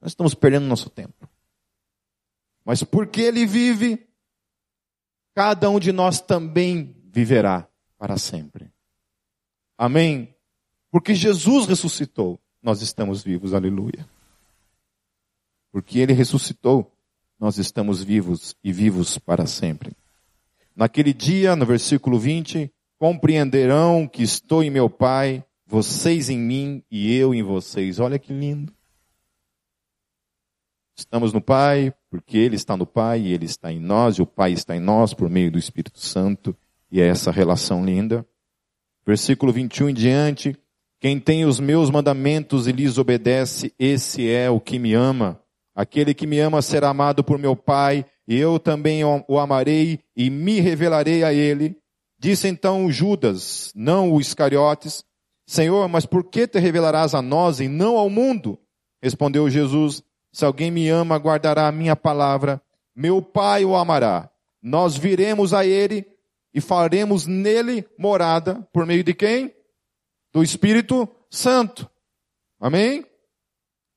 Nós 0.00 0.12
estamos 0.12 0.32
perdendo 0.32 0.66
nosso 0.66 0.88
tempo. 0.88 1.28
Mas 2.64 2.84
porque 2.84 3.22
ele 3.22 3.44
vive, 3.46 4.06
cada 5.34 5.68
um 5.70 5.78
de 5.78 5.92
nós 5.92 6.20
também 6.20 6.94
viverá 7.10 7.66
para 7.98 8.16
sempre. 8.16 8.70
Amém? 9.76 10.34
Porque 10.90 11.14
Jesus 11.14 11.66
ressuscitou, 11.66 12.38
nós 12.62 12.82
estamos 12.82 13.22
vivos, 13.22 13.54
aleluia. 13.54 14.06
Porque 15.70 15.98
ele 15.98 16.12
ressuscitou, 16.12 16.92
nós 17.40 17.58
estamos 17.58 18.02
vivos 18.02 18.54
e 18.62 18.72
vivos 18.72 19.18
para 19.18 19.46
sempre. 19.46 19.92
Naquele 20.76 21.12
dia, 21.12 21.56
no 21.56 21.66
versículo 21.66 22.18
20, 22.18 22.70
compreenderão 22.98 24.06
que 24.06 24.22
estou 24.22 24.62
em 24.62 24.70
meu 24.70 24.88
Pai, 24.88 25.44
vocês 25.66 26.28
em 26.28 26.38
mim 26.38 26.82
e 26.90 27.14
eu 27.14 27.34
em 27.34 27.42
vocês. 27.42 27.98
Olha 27.98 28.18
que 28.18 28.32
lindo. 28.32 28.72
Estamos 31.02 31.32
no 31.32 31.40
Pai, 31.40 31.92
porque 32.08 32.38
Ele 32.38 32.54
está 32.54 32.76
no 32.76 32.86
Pai 32.86 33.22
e 33.22 33.32
Ele 33.32 33.44
está 33.44 33.72
em 33.72 33.80
nós, 33.80 34.14
e 34.14 34.22
o 34.22 34.26
Pai 34.26 34.52
está 34.52 34.76
em 34.76 34.80
nós 34.80 35.12
por 35.12 35.28
meio 35.28 35.50
do 35.50 35.58
Espírito 35.58 35.98
Santo, 35.98 36.56
e 36.92 37.00
é 37.00 37.08
essa 37.08 37.32
relação 37.32 37.84
linda. 37.84 38.24
Versículo 39.04 39.52
21 39.52 39.88
em 39.88 39.94
diante: 39.94 40.56
Quem 41.00 41.18
tem 41.18 41.44
os 41.44 41.58
meus 41.58 41.90
mandamentos 41.90 42.68
e 42.68 42.72
lhes 42.72 42.98
obedece, 42.98 43.74
esse 43.80 44.30
é 44.30 44.48
o 44.48 44.60
que 44.60 44.78
me 44.78 44.94
ama. 44.94 45.40
Aquele 45.74 46.14
que 46.14 46.24
me 46.24 46.38
ama 46.38 46.62
será 46.62 46.90
amado 46.90 47.24
por 47.24 47.36
meu 47.36 47.56
Pai, 47.56 48.06
e 48.28 48.38
eu 48.38 48.60
também 48.60 49.02
o 49.04 49.38
amarei 49.40 49.98
e 50.16 50.30
me 50.30 50.60
revelarei 50.60 51.24
a 51.24 51.34
ele. 51.34 51.76
Disse 52.16 52.46
então 52.46 52.92
Judas, 52.92 53.72
não 53.74 54.12
o 54.12 54.20
Iscariotes, 54.20 55.04
Senhor, 55.48 55.88
mas 55.88 56.06
por 56.06 56.22
que 56.22 56.46
te 56.46 56.60
revelarás 56.60 57.12
a 57.12 57.20
nós 57.20 57.58
e 57.58 57.66
não 57.66 57.96
ao 57.96 58.08
mundo? 58.08 58.56
Respondeu 59.02 59.50
Jesus, 59.50 60.04
se 60.32 60.44
alguém 60.44 60.70
me 60.70 60.88
ama, 60.88 61.18
guardará 61.18 61.68
a 61.68 61.72
minha 61.72 61.94
palavra. 61.94 62.60
Meu 62.96 63.20
Pai 63.20 63.64
o 63.64 63.76
amará. 63.76 64.30
Nós 64.62 64.96
viremos 64.96 65.52
a 65.52 65.66
ele 65.66 66.06
e 66.54 66.60
faremos 66.60 67.26
nele 67.26 67.86
morada 67.98 68.66
por 68.72 68.86
meio 68.86 69.04
de 69.04 69.12
quem? 69.12 69.54
Do 70.32 70.42
Espírito 70.42 71.06
Santo. 71.30 71.88
Amém? 72.58 73.04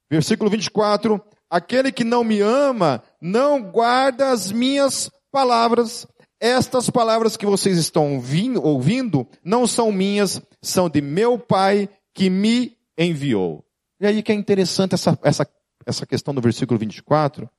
Versículo 0.09 0.49
24. 0.49 1.21
Aquele 1.49 1.91
que 1.91 2.03
não 2.03 2.23
me 2.23 2.41
ama, 2.41 3.01
não 3.21 3.61
guarda 3.61 4.31
as 4.31 4.51
minhas 4.51 5.09
palavras. 5.31 6.05
Estas 6.39 6.89
palavras 6.89 7.37
que 7.37 7.45
vocês 7.45 7.77
estão 7.77 8.21
ouvindo 8.61 9.27
não 9.43 9.65
são 9.65 9.91
minhas, 9.91 10.41
são 10.61 10.89
de 10.89 10.99
meu 10.99 11.39
Pai 11.39 11.87
que 12.13 12.29
me 12.29 12.77
enviou. 12.97 13.63
E 13.99 14.05
aí 14.05 14.21
que 14.21 14.31
é 14.31 14.35
interessante 14.35 14.95
essa, 14.95 15.17
essa 15.23 15.45
essa 15.85 16.05
questão 16.05 16.33
do 16.33 16.41
versículo 16.41 16.79
24, 16.79 17.49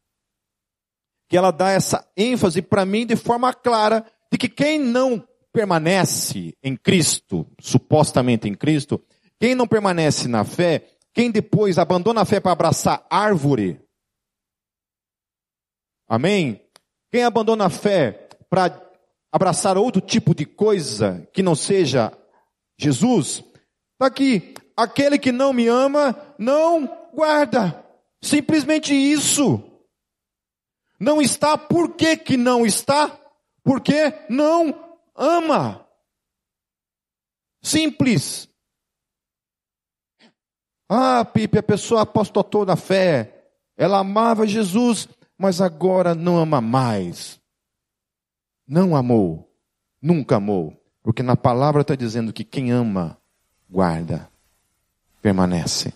que 1.28 1.36
ela 1.36 1.50
dá 1.50 1.70
essa 1.70 2.06
ênfase 2.16 2.62
para 2.62 2.84
mim 2.84 3.06
de 3.06 3.16
forma 3.16 3.52
clara 3.52 4.04
de 4.30 4.38
que 4.38 4.48
quem 4.48 4.78
não 4.78 5.26
permanece 5.52 6.56
em 6.62 6.76
Cristo, 6.76 7.46
supostamente 7.60 8.48
em 8.48 8.54
Cristo, 8.54 9.02
quem 9.38 9.54
não 9.54 9.66
permanece 9.66 10.28
na 10.28 10.44
fé, 10.44 10.86
quem 11.14 11.30
depois 11.30 11.78
abandona 11.78 12.22
a 12.22 12.24
fé 12.24 12.40
para 12.40 12.52
abraçar 12.52 13.06
árvore, 13.08 13.80
amém? 16.08 16.62
Quem 17.10 17.24
abandona 17.24 17.66
a 17.66 17.70
fé 17.70 18.28
para 18.50 18.82
abraçar 19.32 19.76
outro 19.78 20.00
tipo 20.00 20.34
de 20.34 20.44
coisa 20.44 21.28
que 21.32 21.42
não 21.42 21.54
seja 21.54 22.12
Jesus, 22.78 23.44
está 23.92 24.06
aqui. 24.06 24.54
Aquele 24.76 25.18
que 25.18 25.32
não 25.32 25.52
me 25.54 25.66
ama, 25.68 26.14
não 26.38 26.86
guarda. 27.14 27.85
Simplesmente 28.26 28.92
isso. 28.92 29.62
Não 30.98 31.22
está, 31.22 31.56
por 31.56 31.94
que, 31.94 32.16
que 32.16 32.36
não 32.36 32.66
está? 32.66 33.16
Porque 33.62 34.12
não 34.28 34.98
ama. 35.14 35.86
Simples. 37.62 38.48
Ah, 40.88 41.24
Pipe, 41.24 41.58
a 41.58 41.62
pessoa 41.62 42.02
apostatou 42.02 42.66
na 42.66 42.74
fé. 42.74 43.48
Ela 43.76 43.98
amava 43.98 44.44
Jesus, 44.44 45.08
mas 45.38 45.60
agora 45.60 46.12
não 46.12 46.36
ama 46.36 46.60
mais. 46.60 47.40
Não 48.66 48.96
amou. 48.96 49.48
Nunca 50.02 50.36
amou. 50.36 50.76
Porque 51.00 51.22
na 51.22 51.36
palavra 51.36 51.82
está 51.82 51.94
dizendo 51.94 52.32
que 52.32 52.42
quem 52.42 52.72
ama, 52.72 53.16
guarda, 53.70 54.28
permanece 55.22 55.94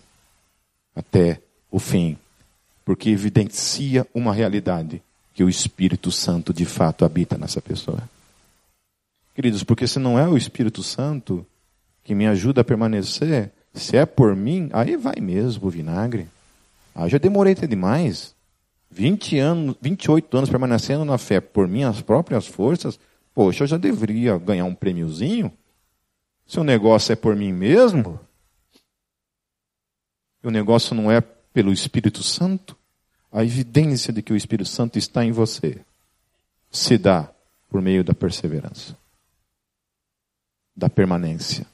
até 0.95 1.41
o 1.69 1.77
fim 1.77 2.20
porque 2.91 3.09
evidencia 3.09 4.05
uma 4.13 4.33
realidade 4.33 5.01
que 5.33 5.41
o 5.45 5.47
Espírito 5.47 6.11
Santo 6.11 6.53
de 6.53 6.65
fato 6.65 7.05
habita 7.05 7.37
nessa 7.37 7.61
pessoa. 7.61 8.03
Queridos, 9.33 9.63
porque 9.63 9.87
se 9.87 9.97
não 9.97 10.19
é 10.19 10.27
o 10.27 10.35
Espírito 10.35 10.83
Santo 10.83 11.45
que 12.03 12.13
me 12.13 12.27
ajuda 12.27 12.59
a 12.59 12.65
permanecer, 12.65 13.49
se 13.73 13.95
é 13.95 14.05
por 14.05 14.35
mim, 14.35 14.69
aí 14.73 14.97
vai 14.97 15.15
mesmo 15.21 15.67
o 15.67 15.69
vinagre. 15.69 16.27
Ah, 16.93 17.07
já 17.07 17.17
demorei 17.17 17.53
até 17.53 17.65
demais. 17.65 18.35
20 18.89 19.39
anos, 19.39 19.75
28 19.81 20.37
anos 20.37 20.49
permanecendo 20.49 21.05
na 21.05 21.17
fé 21.17 21.39
por 21.39 21.69
minhas 21.69 22.01
próprias 22.01 22.45
forças, 22.45 22.99
poxa, 23.33 23.63
eu 23.63 23.67
já 23.67 23.77
deveria 23.77 24.37
ganhar 24.37 24.65
um 24.65 24.75
prêmiozinho. 24.75 25.49
Se 26.45 26.59
o 26.59 26.63
negócio 26.65 27.13
é 27.13 27.15
por 27.15 27.37
mim 27.37 27.53
mesmo, 27.53 28.19
o 30.43 30.51
negócio 30.51 30.93
não 30.93 31.09
é 31.09 31.21
pelo 31.53 31.71
Espírito 31.71 32.21
Santo, 32.21 32.80
a 33.31 33.43
evidência 33.43 34.11
de 34.11 34.21
que 34.21 34.33
o 34.33 34.35
Espírito 34.35 34.69
Santo 34.69 34.97
está 34.97 35.23
em 35.23 35.31
você 35.31 35.83
se 36.69 36.97
dá 36.97 37.33
por 37.69 37.81
meio 37.81 38.03
da 38.03 38.13
perseverança, 38.13 38.97
da 40.75 40.89
permanência. 40.89 41.65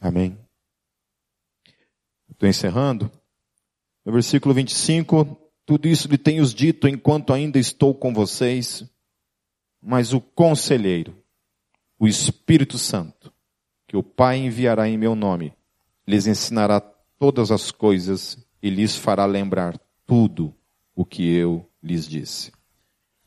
Amém? 0.00 0.36
Estou 2.30 2.48
encerrando. 2.48 3.10
No 4.04 4.12
versículo 4.12 4.54
25, 4.54 5.36
tudo 5.64 5.88
isso 5.88 6.08
lhe 6.08 6.18
tenho 6.18 6.44
dito 6.46 6.86
enquanto 6.86 7.32
ainda 7.32 7.58
estou 7.58 7.94
com 7.94 8.12
vocês, 8.12 8.84
mas 9.80 10.12
o 10.12 10.20
conselheiro, 10.20 11.16
o 11.98 12.06
Espírito 12.06 12.78
Santo, 12.78 13.32
que 13.86 13.96
o 13.96 14.02
Pai 14.02 14.38
enviará 14.38 14.88
em 14.88 14.98
meu 14.98 15.14
nome, 15.14 15.52
lhes 16.06 16.26
ensinará 16.26 16.80
todas 17.18 17.50
as 17.50 17.70
coisas 17.70 18.45
e 18.66 18.70
lhes 18.70 18.96
fará 18.96 19.24
lembrar 19.26 19.78
tudo 20.04 20.52
o 20.92 21.04
que 21.04 21.32
eu 21.32 21.64
lhes 21.80 22.04
disse. 22.04 22.50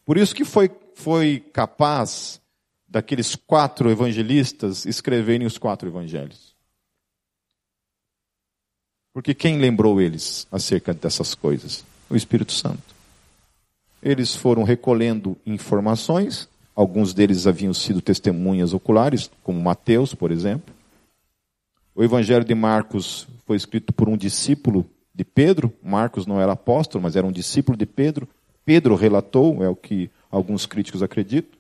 Por 0.04 0.18
isso 0.18 0.36
que 0.36 0.44
foi, 0.44 0.70
foi 0.96 1.40
capaz 1.40 2.42
daqueles 2.86 3.38
quatro 3.38 3.90
evangelistas 3.90 4.86
escreverem 4.86 5.48
os 5.48 5.58
quatro 5.58 5.88
evangelhos. 5.88 6.54
Porque 9.14 9.34
quem 9.34 9.60
lembrou 9.60 10.02
eles 10.02 10.46
acerca 10.52 10.94
dessas 10.94 11.34
coisas? 11.34 11.86
O 12.10 12.18
Espírito 12.18 12.52
Santo. 12.52 12.94
Eles 14.04 14.36
foram 14.36 14.64
recolhendo 14.64 15.38
informações, 15.46 16.50
alguns 16.76 17.14
deles 17.14 17.48
haviam 17.48 17.74
sido 17.74 18.02
testemunhas 18.02 18.74
oculares, 18.74 19.32
como 19.42 19.62
Mateus, 19.62 20.14
por 20.14 20.32
exemplo. 20.32 20.76
O 21.96 22.04
Evangelho 22.04 22.44
de 22.44 22.56
Marcos 22.56 23.26
foi 23.46 23.56
escrito 23.56 23.94
por 23.94 24.10
um 24.10 24.18
discípulo 24.18 24.86
de 25.20 25.26
Pedro. 25.26 25.74
Marcos 25.84 26.26
não 26.26 26.40
era 26.40 26.54
apóstolo, 26.54 27.04
mas 27.04 27.18
era 27.18 27.28
um 27.28 27.32
discípulo 27.32 27.78
de 27.78 27.86
Pedro. 27.86 28.26
Pedro 28.64 28.96
relatou, 28.96 29.62
é 29.62 29.68
o 29.68 29.76
que 29.76 30.10
alguns 30.32 30.66
críticos 30.66 31.04
acreditam, 31.04 31.60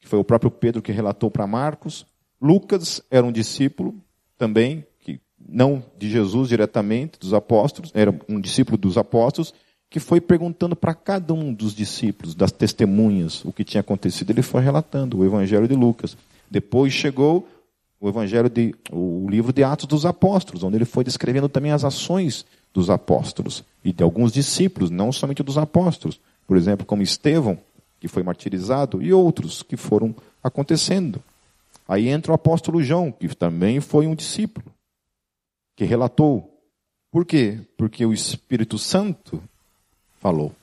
que 0.00 0.08
foi 0.08 0.18
o 0.18 0.24
próprio 0.24 0.50
Pedro 0.50 0.82
que 0.82 0.90
relatou 0.90 1.30
para 1.30 1.46
Marcos. 1.46 2.04
Lucas 2.40 3.00
era 3.08 3.24
um 3.24 3.30
discípulo 3.30 3.94
também, 4.36 4.84
que 4.98 5.20
não 5.38 5.84
de 5.96 6.10
Jesus 6.10 6.48
diretamente, 6.48 7.20
dos 7.20 7.32
apóstolos, 7.32 7.92
era 7.94 8.12
um 8.28 8.40
discípulo 8.40 8.76
dos 8.76 8.98
apóstolos, 8.98 9.54
que 9.88 10.00
foi 10.00 10.20
perguntando 10.20 10.74
para 10.74 10.92
cada 10.92 11.32
um 11.32 11.54
dos 11.54 11.76
discípulos, 11.76 12.34
das 12.34 12.50
testemunhas, 12.50 13.44
o 13.44 13.52
que 13.52 13.62
tinha 13.62 13.80
acontecido. 13.80 14.30
Ele 14.30 14.42
foi 14.42 14.60
relatando 14.60 15.18
o 15.18 15.24
Evangelho 15.24 15.68
de 15.68 15.74
Lucas. 15.76 16.16
Depois 16.50 16.92
chegou 16.92 17.46
o 18.00 18.08
Evangelho 18.08 18.50
de, 18.50 18.74
o 18.90 19.28
livro 19.30 19.52
de 19.52 19.62
Atos 19.62 19.86
dos 19.86 20.04
Apóstolos, 20.04 20.64
onde 20.64 20.76
ele 20.76 20.84
foi 20.84 21.04
descrevendo 21.04 21.48
também 21.48 21.70
as 21.70 21.84
ações 21.84 22.44
dos 22.72 22.90
apóstolos 22.90 23.64
e 23.84 23.92
de 23.92 24.02
alguns 24.02 24.32
discípulos, 24.32 24.90
não 24.90 25.12
somente 25.12 25.42
dos 25.42 25.58
apóstolos, 25.58 26.20
por 26.46 26.56
exemplo, 26.56 26.86
como 26.86 27.02
Estevão, 27.02 27.58
que 28.00 28.08
foi 28.08 28.22
martirizado, 28.22 29.02
e 29.02 29.12
outros 29.12 29.62
que 29.62 29.76
foram 29.76 30.14
acontecendo. 30.42 31.22
Aí 31.86 32.08
entra 32.08 32.32
o 32.32 32.34
apóstolo 32.34 32.82
João, 32.82 33.12
que 33.12 33.28
também 33.34 33.80
foi 33.80 34.06
um 34.06 34.14
discípulo, 34.14 34.66
que 35.76 35.84
relatou. 35.84 36.48
Por 37.10 37.24
quê? 37.24 37.60
Porque 37.76 38.04
o 38.06 38.12
Espírito 38.12 38.78
Santo 38.78 39.42
falou, 40.20 40.54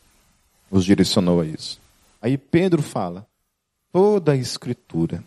nos 0.72 0.86
direcionou 0.86 1.42
a 1.42 1.46
isso. 1.46 1.80
Aí 2.22 2.38
Pedro 2.38 2.82
fala: 2.82 3.28
toda 3.92 4.34
a 4.34 4.36
Escritura 4.36 5.24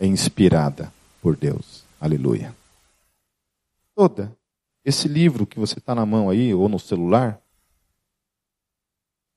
é 0.00 0.06
inspirada 0.06 0.92
por 1.20 1.36
Deus. 1.36 1.84
Aleluia. 2.00 2.54
Toda 3.94 4.32
esse 4.84 5.08
livro 5.08 5.46
que 5.46 5.58
você 5.58 5.78
está 5.78 5.94
na 5.94 6.04
mão 6.04 6.28
aí, 6.28 6.52
ou 6.52 6.68
no 6.68 6.78
celular, 6.78 7.40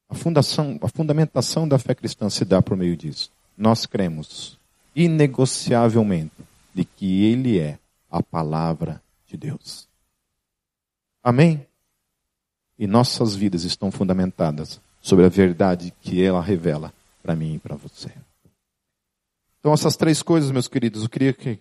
a, 0.09 0.15
fundação, 0.15 0.79
a 0.81 0.87
fundamentação 0.87 1.67
da 1.67 1.77
fé 1.77 1.93
cristã 1.93 2.29
se 2.29 2.43
dá 2.45 2.61
por 2.61 2.75
meio 2.75 2.97
disso. 2.97 3.31
Nós 3.57 3.85
cremos 3.85 4.57
inegociavelmente 4.95 6.33
de 6.73 6.85
que 6.85 7.23
Ele 7.23 7.59
é 7.59 7.77
a 8.09 8.23
palavra 8.23 9.01
de 9.27 9.37
Deus. 9.37 9.87
Amém? 11.23 11.65
E 12.77 12.87
nossas 12.87 13.35
vidas 13.35 13.63
estão 13.63 13.91
fundamentadas 13.91 14.79
sobre 15.01 15.25
a 15.25 15.29
verdade 15.29 15.93
que 16.01 16.21
ela 16.23 16.41
revela 16.41 16.93
para 17.21 17.35
mim 17.35 17.55
e 17.55 17.59
para 17.59 17.75
você. 17.75 18.11
Então, 19.59 19.73
essas 19.73 19.95
três 19.95 20.21
coisas, 20.21 20.51
meus 20.51 20.67
queridos, 20.67 21.03
eu 21.03 21.09
queria 21.09 21.33
que 21.33 21.59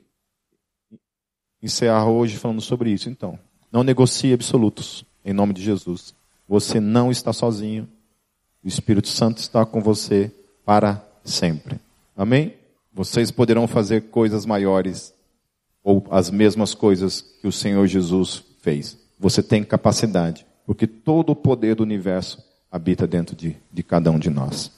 encerrar 1.62 2.06
hoje 2.06 2.36
falando 2.36 2.60
sobre 2.60 2.90
isso. 2.90 3.08
Então, 3.08 3.38
não 3.74 3.82
negocie 3.82 4.32
absolutos, 4.32 5.04
em 5.24 5.32
nome 5.32 5.52
de 5.52 5.60
Jesus. 5.60 6.14
Você 6.48 6.78
não 6.78 7.10
está 7.10 7.32
sozinho. 7.32 7.88
O 8.62 8.68
Espírito 8.68 9.08
Santo 9.08 9.38
está 9.38 9.66
com 9.66 9.80
você 9.80 10.30
para 10.64 11.04
sempre. 11.24 11.80
Amém? 12.16 12.54
Vocês 12.92 13.32
poderão 13.32 13.66
fazer 13.66 14.02
coisas 14.02 14.46
maiores 14.46 15.12
ou 15.82 16.06
as 16.08 16.30
mesmas 16.30 16.72
coisas 16.72 17.20
que 17.20 17.48
o 17.48 17.52
Senhor 17.52 17.84
Jesus 17.88 18.44
fez. 18.62 18.96
Você 19.18 19.42
tem 19.42 19.64
capacidade, 19.64 20.46
porque 20.64 20.86
todo 20.86 21.30
o 21.30 21.36
poder 21.36 21.74
do 21.74 21.82
universo 21.82 22.38
habita 22.70 23.08
dentro 23.08 23.34
de, 23.34 23.56
de 23.72 23.82
cada 23.82 24.08
um 24.08 24.20
de 24.20 24.30
nós. 24.30 24.70